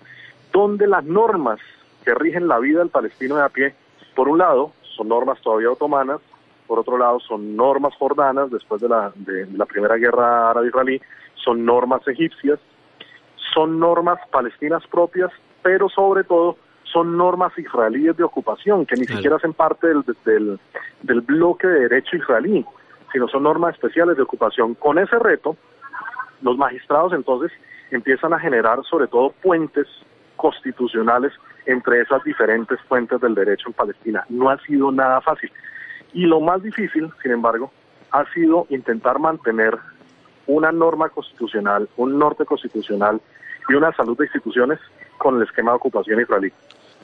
donde 0.52 0.88
las 0.88 1.04
normas 1.04 1.60
que 2.04 2.14
rigen 2.14 2.48
la 2.48 2.60
vida 2.60 2.80
del 2.80 2.90
palestino 2.90 3.36
de 3.36 3.44
a 3.44 3.50
pie, 3.50 3.76
por 4.16 4.30
un 4.30 4.38
lado, 4.38 4.72
son 4.96 5.10
normas 5.10 5.40
todavía 5.42 5.72
otomanas, 5.72 6.20
por 6.68 6.80
otro 6.80 6.98
lado, 6.98 7.20
son 7.20 7.56
normas 7.56 7.96
jordanas 7.96 8.52
después 8.52 8.82
de 8.82 8.90
la, 8.90 9.12
de 9.16 9.48
la 9.48 9.66
primera 9.66 9.96
guerra 9.96 10.52
árabe-israelí, 10.52 11.02
son 11.36 11.66
normas 11.66 12.08
egipcias, 12.08 12.60
son 13.54 13.80
normas 13.80 14.20
palestinas 14.32 14.86
propias, 14.88 15.32
pero 15.64 15.90
sobre 15.90 16.24
todo 16.24 16.58
son 16.84 17.18
normas 17.18 17.58
israelíes 17.58 18.18
de 18.18 18.24
ocupación, 18.24 18.86
que 18.86 18.96
ni 18.96 19.06
siquiera 19.06 19.38
hacen 19.38 19.54
parte 19.54 19.88
del, 19.88 20.04
del, 20.26 20.60
del 21.02 21.22
bloque 21.22 21.68
de 21.68 21.82
derecho 21.82 22.18
israelí, 22.18 22.66
sino 23.12 23.28
son 23.28 23.44
normas 23.44 23.76
especiales 23.76 24.18
de 24.18 24.24
ocupación. 24.24 24.76
Con 24.76 25.00
ese 25.00 25.18
reto, 25.20 25.58
los 26.42 26.58
magistrados 26.58 27.14
entonces 27.14 27.52
empiezan 27.92 28.34
a 28.34 28.40
generar 28.40 28.84
sobre 28.84 29.08
todo 29.08 29.34
puentes 29.42 29.88
constitucionales 30.36 31.34
entre 31.66 32.02
esas 32.02 32.24
diferentes 32.24 32.80
fuentes 32.88 33.20
del 33.22 33.36
derecho 33.36 33.68
en 33.68 33.74
Palestina. 33.74 34.26
No 34.30 34.50
ha 34.50 34.58
sido 34.62 34.92
nada 34.92 35.22
fácil. 35.22 35.52
Y 36.14 36.26
lo 36.26 36.40
más 36.40 36.64
difícil, 36.64 37.12
sin 37.22 37.32
embargo, 37.32 37.72
ha 38.12 38.26
sido 38.34 38.66
intentar 38.70 39.20
mantener 39.20 39.78
una 40.48 40.72
norma 40.72 41.10
constitucional, 41.10 41.88
un 41.98 42.18
norte 42.18 42.46
constitucional 42.46 43.22
y 43.70 43.76
una 43.76 43.92
salud 43.94 44.18
de 44.18 44.26
instituciones 44.26 44.80
con 45.20 45.38
el 45.38 45.44
esquema 45.44 45.72
de 45.72 45.78
ocupación 45.78 46.20
israelí. 46.20 46.52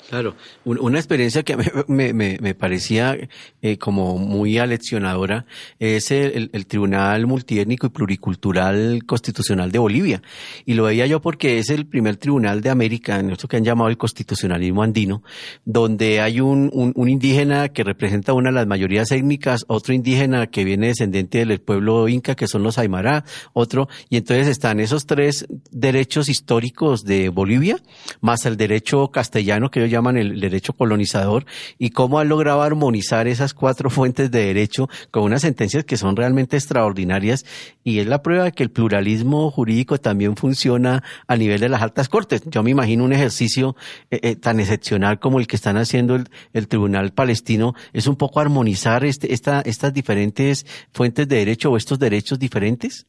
Claro, 0.10 0.36
una 0.66 1.00
experiencia 1.00 1.42
que 1.44 1.58
me, 1.88 2.14
me, 2.14 2.38
me 2.40 2.54
parecía 2.54 3.18
eh, 3.62 3.78
como 3.78 4.20
muy 4.20 4.60
aleccionadora 4.60 5.46
es 5.80 6.12
el, 6.12 6.50
Tribunal 6.68 7.26
Multiétnico 7.26 7.88
y 7.88 7.90
Pluricultural 7.90 9.04
Constitucional 9.06 9.72
de 9.72 9.80
Bolivia. 9.80 10.22
Y 10.66 10.76
lo 10.76 10.84
veía 10.84 11.08
yo 11.08 11.22
porque 11.22 11.58
es 11.58 11.70
el 11.70 11.88
primer 11.88 12.18
tribunal 12.18 12.62
de 12.62 12.70
América, 12.70 13.20
en 13.20 13.32
esto 13.32 13.48
que 13.48 13.58
han 13.58 13.64
llamado 13.64 13.90
el 13.90 13.98
constitucionalismo 13.98 14.84
andino, 14.84 15.24
donde 15.64 16.22
hay 16.22 16.40
un, 16.40 16.72
indígena 16.96 17.70
que 17.70 17.84
representa 17.84 18.34
una 18.34 18.50
de 18.50 18.56
las 18.56 18.68
mayorías 18.68 19.12
étnicas, 19.12 19.66
otro 19.68 19.94
indígena 19.94 20.48
que 20.48 20.64
viene 20.64 20.88
descendiente 20.88 21.46
del 21.46 21.60
pueblo 21.62 22.08
inca, 22.08 22.36
que 22.36 22.48
son 22.48 22.62
los 22.62 22.78
Aymara, 22.78 23.26
otro, 23.54 23.88
y 24.10 24.18
entonces 24.18 24.48
están 24.48 24.80
esos 24.80 25.08
tres 25.08 25.48
derechos 25.72 26.30
históricos 26.30 27.04
de 27.04 27.30
Bolivia, 27.30 27.78
más 28.22 28.46
el 28.46 28.58
derecho 28.58 29.10
castellano 29.10 29.72
que 29.72 29.84
ellos 29.84 29.95
llaman 29.96 30.18
el 30.18 30.40
derecho 30.40 30.74
colonizador 30.74 31.46
y 31.78 31.90
cómo 31.90 32.20
han 32.20 32.30
logrado 32.30 32.62
armonizar 32.62 33.28
esas 33.28 33.54
cuatro 33.54 33.90
fuentes 33.90 34.32
de 34.32 34.46
derecho 34.46 34.88
con 35.12 35.24
unas 35.24 35.42
sentencias 35.42 35.86
que 35.86 35.98
son 35.98 36.16
realmente 36.16 36.58
extraordinarias 36.58 37.46
y 37.84 38.00
es 38.00 38.08
la 38.08 38.22
prueba 38.22 38.46
de 38.46 38.52
que 38.52 38.64
el 38.64 38.72
pluralismo 38.72 39.50
jurídico 39.52 39.98
también 39.98 40.36
funciona 40.36 41.04
a 41.28 41.36
nivel 41.36 41.60
de 41.60 41.70
las 41.70 41.82
altas 41.82 42.10
cortes. 42.10 42.44
Yo 42.50 42.64
me 42.64 42.72
imagino 42.72 43.04
un 43.04 43.14
ejercicio 43.14 43.76
eh, 44.12 44.20
eh, 44.22 44.36
tan 44.36 44.60
excepcional 44.60 45.20
como 45.20 45.40
el 45.40 45.48
que 45.48 45.56
están 45.56 45.78
haciendo 45.78 46.16
el, 46.16 46.26
el, 46.54 46.68
Tribunal 46.68 47.12
Palestino 47.12 47.74
es 47.94 48.08
un 48.08 48.18
poco 48.18 48.40
armonizar 48.40 49.06
este, 49.06 49.34
esta, 49.34 49.62
estas 49.62 49.94
diferentes 49.94 50.66
fuentes 50.92 51.28
de 51.28 51.38
derecho 51.38 51.72
o 51.72 51.78
estos 51.78 52.00
derechos 52.00 52.40
diferentes. 52.40 53.08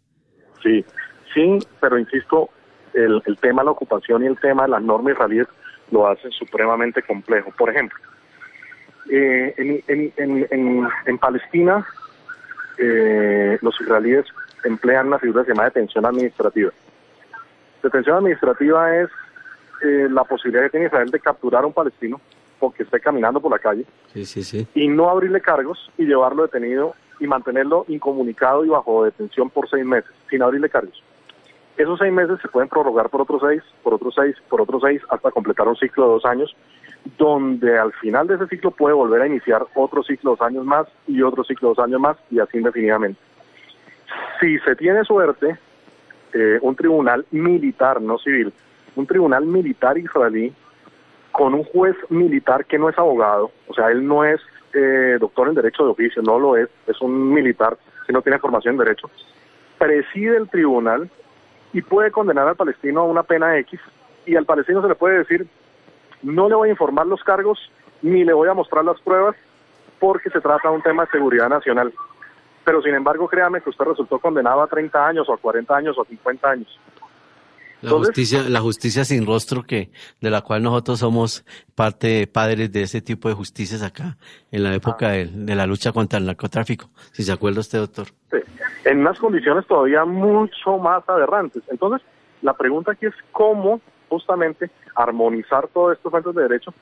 Sí, 0.62 0.84
sí, 1.34 1.58
pero 1.80 1.98
insisto, 1.98 2.50
el 2.94 3.22
tema 3.40 3.62
de 3.62 3.66
la 3.66 3.72
ocupación 3.72 4.22
y 4.22 4.26
el 4.26 4.38
tema 4.38 4.64
de 4.64 4.70
las 4.70 4.82
normas 4.82 5.12
israelíes 5.12 5.46
lo 5.90 6.08
hacen 6.08 6.30
supremamente 6.32 7.02
complejo. 7.02 7.52
Por 7.56 7.70
ejemplo, 7.70 7.98
eh, 9.10 9.54
en, 9.56 10.12
en, 10.16 10.46
en, 10.50 10.88
en, 11.06 11.18
Palestina 11.18 11.86
eh, 12.78 13.58
los 13.60 13.80
israelíes 13.80 14.26
emplean 14.64 15.06
una 15.06 15.18
figura 15.18 15.42
que 15.42 15.50
se 15.50 15.54
llama 15.54 15.64
detención 15.64 16.04
administrativa. 16.04 16.72
Detención 17.82 18.16
administrativa 18.16 18.96
es 18.96 19.08
eh, 19.82 20.08
la 20.10 20.24
posibilidad 20.24 20.64
que 20.64 20.70
tiene 20.70 20.86
Israel 20.86 21.10
de 21.10 21.20
capturar 21.20 21.62
a 21.62 21.66
un 21.66 21.72
palestino 21.72 22.20
porque 22.58 22.82
esté 22.82 22.98
caminando 22.98 23.40
por 23.40 23.52
la 23.52 23.58
calle 23.58 23.84
sí, 24.12 24.24
sí, 24.24 24.42
sí. 24.42 24.66
y 24.74 24.88
no 24.88 25.10
abrirle 25.10 25.40
cargos 25.40 25.90
y 25.98 26.06
llevarlo 26.06 26.42
detenido 26.42 26.94
y 27.20 27.26
mantenerlo 27.26 27.84
incomunicado 27.88 28.64
y 28.64 28.68
bajo 28.68 29.04
detención 29.04 29.50
por 29.50 29.68
seis 29.68 29.84
meses 29.84 30.10
sin 30.30 30.42
abrirle 30.42 30.68
cargos. 30.68 31.02
Esos 31.76 31.98
seis 31.98 32.12
meses 32.12 32.38
se 32.40 32.48
pueden 32.48 32.70
prorrogar 32.70 33.10
por 33.10 33.22
otros 33.22 33.42
seis, 33.46 33.62
por 33.82 33.92
otros 33.92 34.14
seis, 34.14 34.34
por 34.48 34.62
otros 34.62 34.82
seis, 34.82 35.02
hasta 35.10 35.30
completar 35.30 35.68
un 35.68 35.76
ciclo 35.76 36.06
de 36.06 36.12
dos 36.14 36.24
años, 36.24 36.56
donde 37.18 37.78
al 37.78 37.92
final 37.92 38.26
de 38.26 38.36
ese 38.36 38.46
ciclo 38.46 38.70
puede 38.70 38.94
volver 38.94 39.22
a 39.22 39.26
iniciar 39.26 39.66
otro 39.74 40.02
ciclo 40.02 40.30
de 40.30 40.36
dos 40.38 40.46
años 40.46 40.64
más 40.64 40.86
y 41.06 41.20
otro 41.20 41.44
ciclo 41.44 41.68
de 41.68 41.74
dos 41.74 41.84
años 41.84 42.00
más 42.00 42.16
y 42.30 42.38
así 42.38 42.56
indefinidamente. 42.56 43.20
Si 44.40 44.58
se 44.60 44.74
tiene 44.74 45.04
suerte, 45.04 45.58
eh, 46.32 46.58
un 46.62 46.74
tribunal 46.76 47.26
militar, 47.30 48.00
no 48.00 48.18
civil, 48.18 48.52
un 48.94 49.06
tribunal 49.06 49.44
militar 49.44 49.98
israelí 49.98 50.54
con 51.30 51.52
un 51.52 51.64
juez 51.64 51.94
militar 52.08 52.64
que 52.64 52.78
no 52.78 52.88
es 52.88 52.98
abogado, 52.98 53.50
o 53.68 53.74
sea, 53.74 53.90
él 53.90 54.06
no 54.06 54.24
es 54.24 54.40
eh, 54.72 55.18
doctor 55.20 55.48
en 55.48 55.54
derecho 55.54 55.84
de 55.84 55.90
oficio, 55.90 56.22
no 56.22 56.38
lo 56.38 56.56
es, 56.56 56.70
es 56.86 56.98
un 57.02 57.34
militar 57.34 57.76
que 58.06 58.14
no 58.14 58.22
tiene 58.22 58.38
formación 58.38 58.74
en 58.74 58.78
derecho, 58.78 59.10
preside 59.78 60.38
el 60.38 60.48
tribunal 60.48 61.10
y 61.76 61.82
puede 61.82 62.10
condenar 62.10 62.48
al 62.48 62.56
palestino 62.56 63.02
a 63.02 63.04
una 63.04 63.22
pena 63.22 63.58
X 63.58 63.78
y 64.24 64.34
al 64.34 64.46
palestino 64.46 64.80
se 64.80 64.88
le 64.88 64.94
puede 64.94 65.18
decir 65.18 65.46
no 66.22 66.48
le 66.48 66.54
voy 66.54 66.68
a 66.68 66.72
informar 66.72 67.06
los 67.06 67.22
cargos 67.22 67.70
ni 68.00 68.24
le 68.24 68.32
voy 68.32 68.48
a 68.48 68.54
mostrar 68.54 68.82
las 68.82 68.98
pruebas 69.02 69.36
porque 70.00 70.30
se 70.30 70.40
trata 70.40 70.70
de 70.70 70.74
un 70.74 70.80
tema 70.80 71.04
de 71.04 71.10
seguridad 71.10 71.50
nacional. 71.50 71.92
Pero 72.64 72.80
sin 72.80 72.94
embargo, 72.94 73.28
créame 73.28 73.60
que 73.60 73.68
usted 73.68 73.84
resultó 73.84 74.18
condenado 74.18 74.62
a 74.62 74.66
30 74.66 75.06
años 75.06 75.28
o 75.28 75.34
a 75.34 75.36
40 75.36 75.76
años 75.76 75.98
o 75.98 76.02
a 76.02 76.06
50 76.06 76.48
años. 76.48 76.80
La 77.86 77.92
justicia, 77.92 78.42
la 78.48 78.60
justicia 78.60 79.04
sin 79.04 79.24
rostro 79.26 79.62
que 79.62 79.90
de 80.20 80.30
la 80.30 80.40
cual 80.42 80.62
nosotros 80.62 80.98
somos 80.98 81.44
parte 81.76 82.26
padres 82.26 82.72
de 82.72 82.82
ese 82.82 83.00
tipo 83.00 83.28
de 83.28 83.34
justicias 83.34 83.82
acá 83.82 84.16
en 84.50 84.64
la 84.64 84.74
época 84.74 85.08
ah. 85.08 85.12
de, 85.12 85.26
de, 85.26 85.54
la 85.54 85.66
lucha 85.66 85.92
contra 85.92 86.18
el 86.18 86.26
narcotráfico, 86.26 86.90
si 87.12 87.22
se 87.22 87.30
acuerda 87.30 87.60
usted, 87.60 87.78
doctor. 87.78 88.08
En 88.84 88.98
unas 88.98 89.18
condiciones 89.20 89.66
todavía 89.66 90.04
mucho 90.04 90.78
más 90.78 91.08
aberrantes. 91.08 91.62
Entonces, 91.68 92.04
la 92.42 92.54
pregunta 92.54 92.92
aquí 92.92 93.06
es 93.06 93.14
cómo 93.30 93.80
justamente 94.08 94.68
armonizar 94.96 95.68
todos 95.68 95.96
estos 95.96 96.10
fuentes 96.10 96.34
de 96.34 96.42
derecho. 96.42 96.74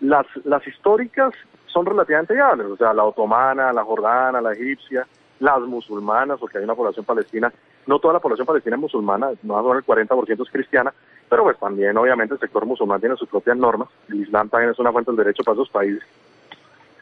Las, 0.00 0.26
las 0.44 0.66
históricas 0.66 1.32
son 1.66 1.86
relativamente 1.86 2.34
viables, 2.34 2.66
o 2.66 2.76
sea, 2.76 2.92
la 2.92 3.04
otomana, 3.04 3.72
la 3.72 3.84
jordana, 3.84 4.40
la 4.40 4.52
egipcia, 4.52 5.06
las 5.38 5.60
musulmanas, 5.60 6.38
porque 6.38 6.58
hay 6.58 6.64
una 6.64 6.74
población 6.74 7.04
palestina 7.04 7.52
no 7.86 7.98
toda 7.98 8.14
la 8.14 8.20
población 8.20 8.46
palestina 8.46 8.76
es 8.76 8.82
musulmana, 8.82 9.30
no 9.42 9.72
el 9.72 9.84
40% 9.84 10.42
es 10.42 10.50
cristiana, 10.50 10.92
pero 11.28 11.44
pues 11.44 11.58
también 11.58 11.96
obviamente 11.96 12.34
el 12.34 12.40
sector 12.40 12.66
musulmán 12.66 13.00
tiene 13.00 13.16
sus 13.16 13.28
propias 13.28 13.56
normas, 13.56 13.88
el 14.08 14.22
Islam 14.22 14.48
también 14.48 14.70
es 14.70 14.78
una 14.78 14.92
fuente 14.92 15.10
del 15.10 15.18
derecho 15.18 15.42
para 15.42 15.54
esos 15.54 15.70
países. 15.70 16.02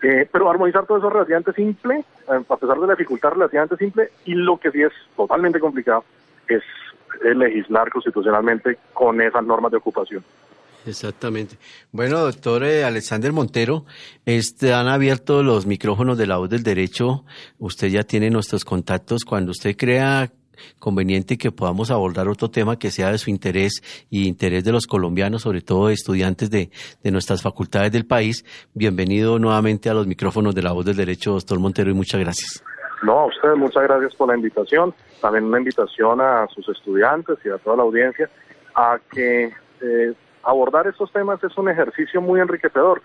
Eh, 0.02 0.26
pero 0.32 0.48
armonizar 0.48 0.86
todo 0.86 0.98
eso 0.98 1.08
es 1.08 1.12
relativamente 1.12 1.52
simple, 1.52 1.98
eh, 1.98 2.44
a 2.48 2.56
pesar 2.56 2.78
de 2.80 2.86
la 2.86 2.94
dificultad 2.94 3.32
relativamente 3.32 3.76
simple, 3.76 4.10
y 4.24 4.34
lo 4.34 4.56
que 4.58 4.70
sí 4.70 4.82
es 4.82 4.92
totalmente 5.14 5.60
complicado 5.60 6.04
es 6.48 6.62
legislar 7.34 7.90
constitucionalmente 7.90 8.78
con 8.94 9.20
esas 9.20 9.44
normas 9.44 9.70
de 9.70 9.76
ocupación. 9.76 10.24
Exactamente. 10.86 11.56
Bueno, 11.92 12.20
doctor 12.20 12.64
eh, 12.64 12.84
Alexander 12.84 13.32
Montero, 13.32 13.84
este, 14.24 14.72
han 14.72 14.88
abierto 14.88 15.42
los 15.42 15.66
micrófonos 15.66 16.16
de 16.16 16.26
la 16.26 16.38
voz 16.38 16.48
del 16.48 16.62
derecho. 16.62 17.24
Usted 17.58 17.88
ya 17.88 18.04
tiene 18.04 18.30
nuestros 18.30 18.64
contactos. 18.64 19.24
Cuando 19.24 19.50
usted 19.50 19.76
crea 19.76 20.30
conveniente 20.78 21.38
que 21.38 21.52
podamos 21.52 21.90
abordar 21.90 22.28
otro 22.28 22.50
tema 22.50 22.78
que 22.78 22.90
sea 22.90 23.12
de 23.12 23.18
su 23.18 23.30
interés 23.30 23.82
y 24.10 24.26
interés 24.26 24.64
de 24.64 24.72
los 24.72 24.86
colombianos, 24.86 25.42
sobre 25.42 25.60
todo 25.60 25.90
estudiantes 25.90 26.50
de, 26.50 26.70
de 27.02 27.10
nuestras 27.10 27.42
facultades 27.42 27.92
del 27.92 28.06
país. 28.06 28.44
Bienvenido 28.74 29.38
nuevamente 29.38 29.90
a 29.90 29.94
los 29.94 30.06
micrófonos 30.06 30.54
de 30.54 30.62
la 30.62 30.72
voz 30.72 30.84
del 30.84 30.96
derecho, 30.96 31.32
doctor 31.32 31.58
Montero, 31.58 31.90
y 31.90 31.94
muchas 31.94 32.20
gracias. 32.20 32.64
No, 33.02 33.20
a 33.20 33.26
ustedes 33.26 33.56
muchas 33.56 33.82
gracias 33.84 34.14
por 34.14 34.28
la 34.28 34.36
invitación. 34.36 34.94
También 35.20 35.44
una 35.44 35.58
invitación 35.58 36.20
a 36.20 36.46
sus 36.48 36.68
estudiantes 36.68 37.38
y 37.44 37.48
a 37.48 37.58
toda 37.58 37.76
la 37.76 37.82
audiencia 37.82 38.28
a 38.74 38.98
que 39.10 39.52
eh, 39.80 40.14
abordar 40.42 40.86
estos 40.86 41.10
temas 41.12 41.42
es 41.42 41.56
un 41.56 41.68
ejercicio 41.68 42.20
muy 42.20 42.40
enriquecedor 42.40 43.02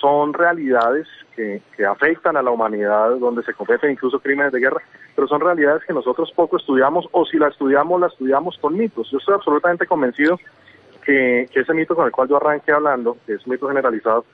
son 0.00 0.32
realidades 0.32 1.06
que, 1.34 1.62
que, 1.76 1.84
afectan 1.84 2.36
a 2.36 2.42
la 2.42 2.50
humanidad, 2.50 3.16
donde 3.16 3.42
se 3.42 3.54
cometen 3.54 3.90
incluso 3.90 4.20
crímenes 4.20 4.52
de 4.52 4.60
guerra, 4.60 4.82
pero 5.14 5.26
son 5.28 5.40
realidades 5.40 5.82
que 5.84 5.92
nosotros 5.92 6.32
poco 6.34 6.56
estudiamos 6.56 7.06
o 7.12 7.24
si 7.24 7.38
la 7.38 7.48
estudiamos, 7.48 8.00
la 8.00 8.08
estudiamos 8.08 8.58
con 8.58 8.76
mitos. 8.76 9.10
Yo 9.10 9.18
estoy 9.18 9.34
absolutamente 9.34 9.86
convencido 9.86 10.38
que, 11.04 11.48
que 11.52 11.60
ese 11.60 11.74
mito 11.74 11.94
con 11.94 12.06
el 12.06 12.12
cual 12.12 12.28
yo 12.28 12.36
arranqué 12.36 12.72
hablando, 12.72 13.16
que 13.26 13.34
es 13.34 13.46
un 13.46 13.52
mito 13.52 13.68
generalizado, 13.68 14.24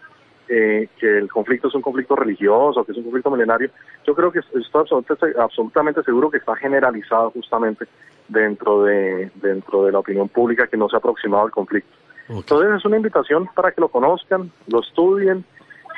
eh, 0.53 0.89
que 0.99 1.19
el 1.19 1.31
conflicto 1.31 1.69
es 1.69 1.75
un 1.77 1.83
conflicto 1.83 2.17
religioso, 2.17 2.85
que 2.85 2.91
es 2.91 2.99
un 2.99 3.05
conflicto 3.05 3.31
milenario, 3.31 3.71
yo 4.05 4.17
creo 4.17 4.33
que 4.33 4.41
estoy 4.41 4.65
absolutamente, 4.81 5.41
absolutamente 5.41 6.03
seguro 6.03 6.29
que 6.29 6.39
está 6.39 6.57
generalizado 6.57 7.31
justamente 7.31 7.87
dentro 8.27 8.83
de, 8.83 9.31
dentro 9.37 9.85
de 9.85 9.93
la 9.93 10.01
opinión 10.01 10.29
pública 10.29 10.67
que 10.67 10.77
no 10.77 10.89
se 10.89 10.97
ha 10.97 10.99
aproximado 10.99 11.45
al 11.45 11.53
conflicto. 11.53 12.00
Okay. 12.31 12.39
Entonces 12.39 12.71
es 12.79 12.85
una 12.85 12.97
invitación 12.97 13.49
para 13.57 13.73
que 13.73 13.81
lo 13.81 13.89
conozcan, 13.89 14.53
lo 14.69 14.81
estudien, 14.81 15.45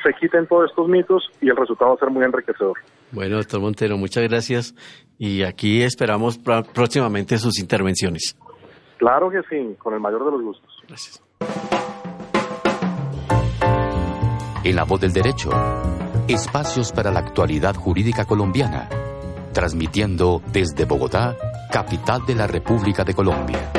se 0.01 0.13
quiten 0.19 0.47
todos 0.47 0.69
estos 0.69 0.89
mitos 0.89 1.29
y 1.39 1.49
el 1.49 1.55
resultado 1.55 1.91
va 1.91 1.95
a 1.95 1.99
ser 1.99 2.09
muy 2.09 2.25
enriquecedor. 2.25 2.77
Bueno, 3.11 3.37
doctor 3.37 3.61
Montero, 3.61 3.97
muchas 3.97 4.23
gracias 4.23 4.73
y 5.19 5.43
aquí 5.43 5.83
esperamos 5.83 6.39
próximamente 6.39 7.37
sus 7.37 7.59
intervenciones. 7.59 8.35
Claro 8.97 9.29
que 9.29 9.41
sí, 9.49 9.75
con 9.77 9.93
el 9.93 9.99
mayor 9.99 10.25
de 10.25 10.31
los 10.31 10.41
gustos. 10.41 10.71
Gracias. 10.87 11.21
En 14.63 14.75
la 14.75 14.85
voz 14.85 15.01
del 15.01 15.13
derecho, 15.13 15.51
espacios 16.27 16.91
para 16.91 17.11
la 17.11 17.19
actualidad 17.19 17.75
jurídica 17.75 18.25
colombiana, 18.25 18.89
transmitiendo 19.53 20.41
desde 20.51 20.85
Bogotá, 20.85 21.35
capital 21.71 22.25
de 22.25 22.35
la 22.35 22.47
República 22.47 23.03
de 23.03 23.13
Colombia. 23.13 23.71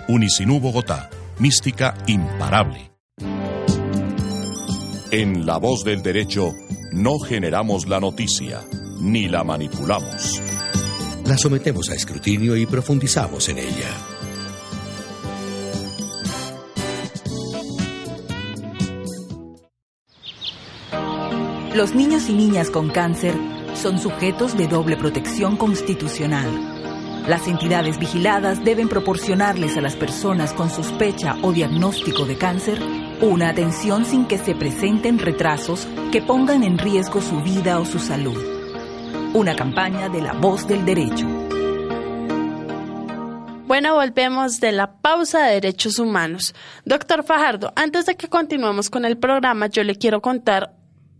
Unicinú 0.09 0.59
Bogotá, 0.59 1.09
mística 1.39 1.95
imparable. 2.05 2.91
En 5.09 5.47
La 5.47 5.57
Voz 5.57 5.83
del 5.83 6.03
Derecho 6.03 6.53
no 6.91 7.17
generamos 7.17 7.87
la 7.87 7.99
noticia, 7.99 8.61
ni 8.99 9.27
la 9.27 9.43
manipulamos 9.43 10.39
la 11.27 11.37
sometemos 11.37 11.89
a 11.89 11.95
escrutinio 11.95 12.55
y 12.55 12.65
profundizamos 12.65 13.49
en 13.49 13.57
ella. 13.57 13.89
Los 21.75 21.93
niños 21.93 22.29
y 22.29 22.33
niñas 22.33 22.71
con 22.71 22.89
cáncer 22.89 23.35
son 23.75 23.99
sujetos 23.99 24.57
de 24.57 24.67
doble 24.67 24.95
protección 24.95 25.57
constitucional. 25.57 27.25
Las 27.27 27.45
entidades 27.47 27.99
vigiladas 27.99 28.63
deben 28.63 28.87
proporcionarles 28.87 29.75
a 29.75 29.81
las 29.81 29.97
personas 29.97 30.53
con 30.53 30.69
sospecha 30.69 31.35
o 31.41 31.51
diagnóstico 31.51 32.25
de 32.25 32.37
cáncer 32.37 32.81
una 33.21 33.49
atención 33.49 34.05
sin 34.05 34.27
que 34.27 34.37
se 34.37 34.55
presenten 34.55 35.19
retrasos 35.19 35.87
que 36.11 36.21
pongan 36.21 36.63
en 36.63 36.77
riesgo 36.77 37.21
su 37.21 37.41
vida 37.41 37.79
o 37.79 37.85
su 37.85 37.99
salud 37.99 38.56
una 39.37 39.55
campaña 39.55 40.09
de 40.09 40.19
la 40.19 40.33
voz 40.33 40.67
del 40.67 40.83
derecho. 40.83 41.27
Bueno, 43.67 43.93
volvemos 43.93 44.59
de 44.59 44.71
la 44.71 44.93
pausa 44.93 45.43
de 45.43 45.53
derechos 45.53 45.99
humanos. 45.99 46.55
Doctor 46.85 47.23
Fajardo, 47.23 47.71
antes 47.75 48.07
de 48.07 48.15
que 48.15 48.29
continuemos 48.29 48.89
con 48.89 49.05
el 49.05 49.15
programa, 49.15 49.67
yo 49.67 49.83
le 49.83 49.95
quiero 49.95 50.23
contar 50.23 50.73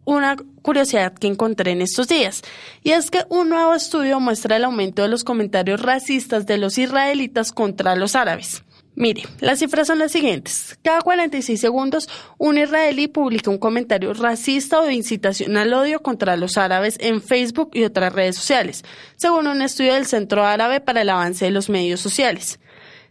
una 0.04 0.36
curiosidad 0.64 1.14
que 1.14 1.28
encontré 1.28 1.74
en 1.74 1.82
estos 1.82 2.08
días, 2.08 2.42
y 2.82 2.92
es 2.92 3.12
que 3.12 3.26
un 3.30 3.50
nuevo 3.50 3.76
estudio 3.76 4.20
muestra 4.20 4.56
el 4.56 4.64
aumento 4.64 5.04
de 5.04 5.10
los 5.10 5.24
comentarios 5.24 5.80
racistas 5.80 6.48
de 6.48 6.58
los 6.58 6.80
israelitas 6.80 7.52
contra 7.52 7.96
los 7.96 8.16
árabes. 8.16 8.64
Mire, 9.00 9.26
las 9.42 9.60
cifras 9.60 9.86
son 9.86 10.00
las 10.00 10.12
siguientes. 10.12 10.76
Cada 10.82 11.02
46 11.02 11.62
segundos, 11.62 12.10
un 12.40 12.58
israelí 12.58 13.08
publica 13.08 13.52
un 13.52 13.60
comentario 13.60 14.12
racista 14.16 14.80
o 14.80 14.86
de 14.86 14.96
incitación 14.96 15.56
al 15.56 15.72
odio 15.72 16.02
contra 16.02 16.36
los 16.36 16.58
árabes 16.58 16.98
en 17.00 17.22
Facebook 17.22 17.70
y 17.74 17.84
otras 17.84 18.12
redes 18.12 18.38
sociales, 18.38 18.84
según 19.16 19.46
un 19.46 19.62
estudio 19.62 19.94
del 19.94 20.08
Centro 20.08 20.44
Árabe 20.44 20.82
para 20.82 21.04
el 21.04 21.12
Avance 21.12 21.46
de 21.46 21.52
los 21.52 21.70
Medios 21.70 22.00
Sociales. 22.00 22.60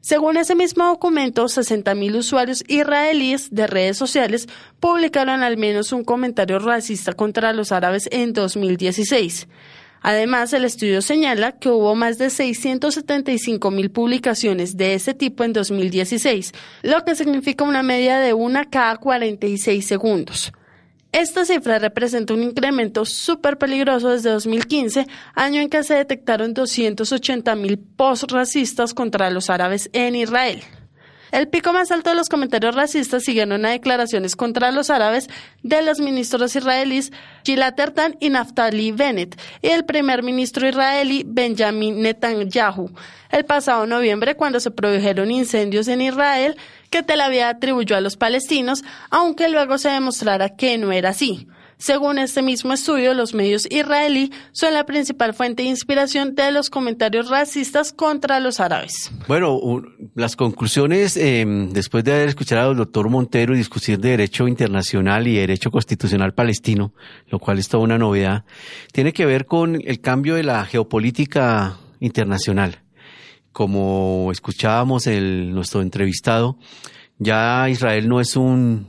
Según 0.00 0.36
ese 0.36 0.56
mismo 0.56 0.86
documento, 0.86 1.44
60.000 1.44 2.16
usuarios 2.16 2.64
israelíes 2.66 3.54
de 3.54 3.68
redes 3.68 3.96
sociales 3.96 4.48
publicaron 4.80 5.44
al 5.44 5.56
menos 5.56 5.92
un 5.92 6.02
comentario 6.02 6.58
racista 6.58 7.12
contra 7.12 7.52
los 7.52 7.70
árabes 7.70 8.08
en 8.10 8.32
2016. 8.32 9.46
Además, 10.02 10.52
el 10.52 10.64
estudio 10.64 11.02
señala 11.02 11.52
que 11.52 11.68
hubo 11.68 11.94
más 11.94 12.18
de 12.18 12.30
675 12.30 13.70
mil 13.70 13.90
publicaciones 13.90 14.76
de 14.76 14.94
ese 14.94 15.14
tipo 15.14 15.44
en 15.44 15.52
2016, 15.52 16.52
lo 16.82 17.04
que 17.04 17.14
significa 17.14 17.64
una 17.64 17.82
media 17.82 18.18
de 18.18 18.32
una 18.32 18.64
cada 18.64 18.96
46 18.96 19.86
segundos. 19.86 20.52
Esta 21.12 21.46
cifra 21.46 21.78
representa 21.78 22.34
un 22.34 22.42
incremento 22.42 23.06
súper 23.06 23.56
peligroso 23.56 24.10
desde 24.10 24.30
2015, 24.30 25.06
año 25.34 25.62
en 25.62 25.70
que 25.70 25.82
se 25.82 25.94
detectaron 25.94 26.52
280 26.52 27.54
mil 27.56 27.78
posts 27.78 28.30
racistas 28.30 28.92
contra 28.92 29.30
los 29.30 29.48
árabes 29.48 29.88
en 29.94 30.14
Israel. 30.14 30.62
El 31.32 31.48
pico 31.48 31.72
más 31.72 31.90
alto 31.90 32.10
de 32.10 32.16
los 32.16 32.28
comentarios 32.28 32.74
racistas 32.74 33.24
siguieron 33.24 33.64
a 33.64 33.70
declaraciones 33.70 34.36
contra 34.36 34.70
los 34.70 34.90
árabes 34.90 35.28
de 35.62 35.82
los 35.82 35.98
ministros 36.00 36.54
israelíes 36.54 37.12
Gilad 37.44 37.78
Erdan 37.78 38.16
y 38.20 38.30
Naftali 38.30 38.92
Bennett 38.92 39.40
y 39.62 39.68
el 39.68 39.84
primer 39.84 40.22
ministro 40.22 40.68
israelí 40.68 41.24
Benjamin 41.26 42.00
Netanyahu 42.02 42.90
el 43.30 43.44
pasado 43.44 43.86
noviembre 43.86 44.36
cuando 44.36 44.60
se 44.60 44.70
produjeron 44.70 45.30
incendios 45.30 45.88
en 45.88 46.00
Israel 46.00 46.56
que 46.90 47.02
Tel 47.02 47.20
Aviv 47.20 47.42
atribuyó 47.42 47.96
a 47.96 48.00
los 48.00 48.16
palestinos, 48.16 48.84
aunque 49.10 49.48
luego 49.48 49.78
se 49.78 49.88
demostrara 49.88 50.50
que 50.50 50.78
no 50.78 50.92
era 50.92 51.10
así. 51.10 51.48
Según 51.78 52.18
este 52.18 52.40
mismo 52.40 52.72
estudio, 52.72 53.12
los 53.12 53.34
medios 53.34 53.66
israelí 53.70 54.32
son 54.52 54.72
la 54.72 54.86
principal 54.86 55.34
fuente 55.34 55.62
de 55.62 55.68
inspiración 55.68 56.34
de 56.34 56.50
los 56.50 56.70
comentarios 56.70 57.28
racistas 57.28 57.92
contra 57.92 58.40
los 58.40 58.60
árabes. 58.60 59.12
Bueno, 59.28 59.60
las 60.14 60.36
conclusiones, 60.36 61.18
em, 61.18 61.70
después 61.74 62.02
de 62.02 62.14
haber 62.14 62.28
escuchado 62.28 62.70
al 62.70 62.76
doctor 62.78 63.10
Montero 63.10 63.54
discutir 63.54 63.98
de 64.00 64.10
derecho 64.10 64.48
internacional 64.48 65.28
y 65.28 65.36
derecho 65.36 65.70
constitucional 65.70 66.32
palestino, 66.32 66.94
lo 67.28 67.38
cual 67.38 67.58
es 67.58 67.68
toda 67.68 67.84
una 67.84 67.98
novedad, 67.98 68.44
tiene 68.92 69.12
que 69.12 69.26
ver 69.26 69.44
con 69.44 69.78
el 69.84 70.00
cambio 70.00 70.34
de 70.34 70.44
la 70.44 70.64
geopolítica 70.64 71.76
internacional. 72.00 72.80
Como 73.52 74.30
escuchábamos 74.32 75.06
el, 75.06 75.54
nuestro 75.54 75.82
entrevistado, 75.82 76.58
ya 77.18 77.68
Israel 77.68 78.08
no 78.08 78.20
es 78.20 78.34
un 78.34 78.88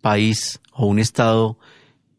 país 0.00 0.60
o 0.72 0.86
un 0.86 0.98
estado 0.98 1.58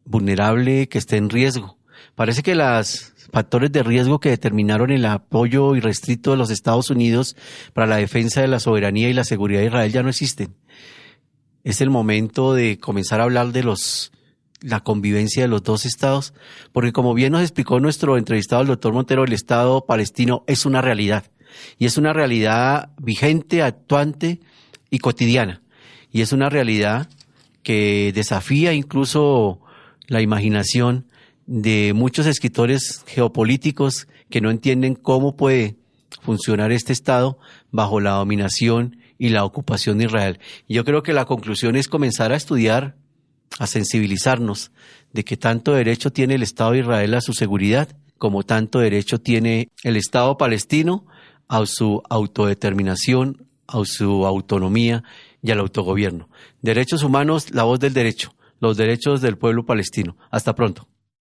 vulnerable 0.05 0.87
que 0.87 0.97
esté 0.97 1.17
en 1.17 1.29
riesgo. 1.29 1.77
Parece 2.15 2.43
que 2.43 2.55
los 2.55 3.13
factores 3.33 3.71
de 3.71 3.83
riesgo 3.83 4.19
que 4.19 4.29
determinaron 4.29 4.91
el 4.91 5.05
apoyo 5.05 5.75
irrestricto 5.75 6.31
de 6.31 6.37
los 6.37 6.51
Estados 6.51 6.89
Unidos 6.89 7.35
para 7.73 7.87
la 7.87 7.97
defensa 7.97 8.41
de 8.41 8.47
la 8.47 8.59
soberanía 8.59 9.09
y 9.09 9.13
la 9.13 9.25
seguridad 9.25 9.59
de 9.59 9.67
Israel 9.67 9.91
ya 9.91 10.03
no 10.03 10.09
existen. 10.09 10.55
Es 11.63 11.81
el 11.81 11.89
momento 11.89 12.53
de 12.53 12.79
comenzar 12.79 13.19
a 13.19 13.23
hablar 13.23 13.51
de 13.51 13.63
los 13.63 14.11
la 14.61 14.79
convivencia 14.79 15.43
de 15.43 15.47
los 15.47 15.63
dos 15.63 15.85
estados, 15.85 16.33
porque 16.71 16.91
como 16.91 17.13
bien 17.13 17.33
nos 17.33 17.41
explicó 17.41 17.79
nuestro 17.79 18.17
entrevistado 18.17 18.61
el 18.61 18.69
doctor 18.69 18.93
Montero, 18.93 19.23
el 19.23 19.33
Estado 19.33 19.85
palestino 19.85 20.43
es 20.47 20.65
una 20.65 20.81
realidad, 20.81 21.25
y 21.77 21.85
es 21.85 21.97
una 21.97 22.13
realidad 22.13 22.89
vigente, 22.97 23.61
actuante 23.61 24.39
y 24.89 24.99
cotidiana, 24.99 25.61
y 26.11 26.21
es 26.21 26.31
una 26.31 26.49
realidad 26.49 27.09
que 27.61 28.11
desafía 28.15 28.73
incluso 28.73 29.59
la 30.07 30.21
imaginación 30.21 31.07
de 31.45 31.93
muchos 31.93 32.25
escritores 32.25 33.03
geopolíticos 33.07 34.07
que 34.29 34.41
no 34.41 34.49
entienden 34.49 34.95
cómo 34.95 35.35
puede 35.35 35.75
funcionar 36.21 36.71
este 36.71 36.93
Estado 36.93 37.37
bajo 37.71 37.99
la 37.99 38.11
dominación 38.11 38.97
y 39.17 39.29
la 39.29 39.45
ocupación 39.45 39.97
de 39.97 40.05
Israel. 40.05 40.39
yo 40.67 40.83
creo 40.83 41.03
que 41.03 41.13
la 41.13 41.25
conclusión 41.25 41.75
es 41.75 41.87
comenzar 41.87 42.31
a 42.31 42.35
estudiar, 42.35 42.95
a 43.59 43.67
sensibilizarnos 43.67 44.71
de 45.13 45.23
que 45.23 45.37
tanto 45.37 45.73
derecho 45.73 46.11
tiene 46.11 46.35
el 46.35 46.43
Estado 46.43 46.71
de 46.71 46.79
Israel 46.79 47.13
a 47.13 47.21
su 47.21 47.33
seguridad, 47.33 47.95
como 48.17 48.43
tanto 48.43 48.79
derecho 48.79 49.19
tiene 49.19 49.69
el 49.83 49.95
Estado 49.95 50.37
palestino 50.37 51.05
a 51.47 51.65
su 51.65 52.01
autodeterminación, 52.09 53.45
a 53.67 53.81
su 53.85 54.25
autonomía 54.25 55.03
y 55.41 55.51
al 55.51 55.59
autogobierno. 55.59 56.29
Derechos 56.61 57.03
humanos, 57.03 57.51
la 57.51 57.63
voz 57.63 57.79
del 57.79 57.93
derecho 57.93 58.35
los 58.65 58.77
derechos 58.77 59.21
del 59.21 59.37
pueblo 59.37 59.65
palestino. 59.65 60.17
Hasta 60.31 60.55
pronto. 60.55 60.87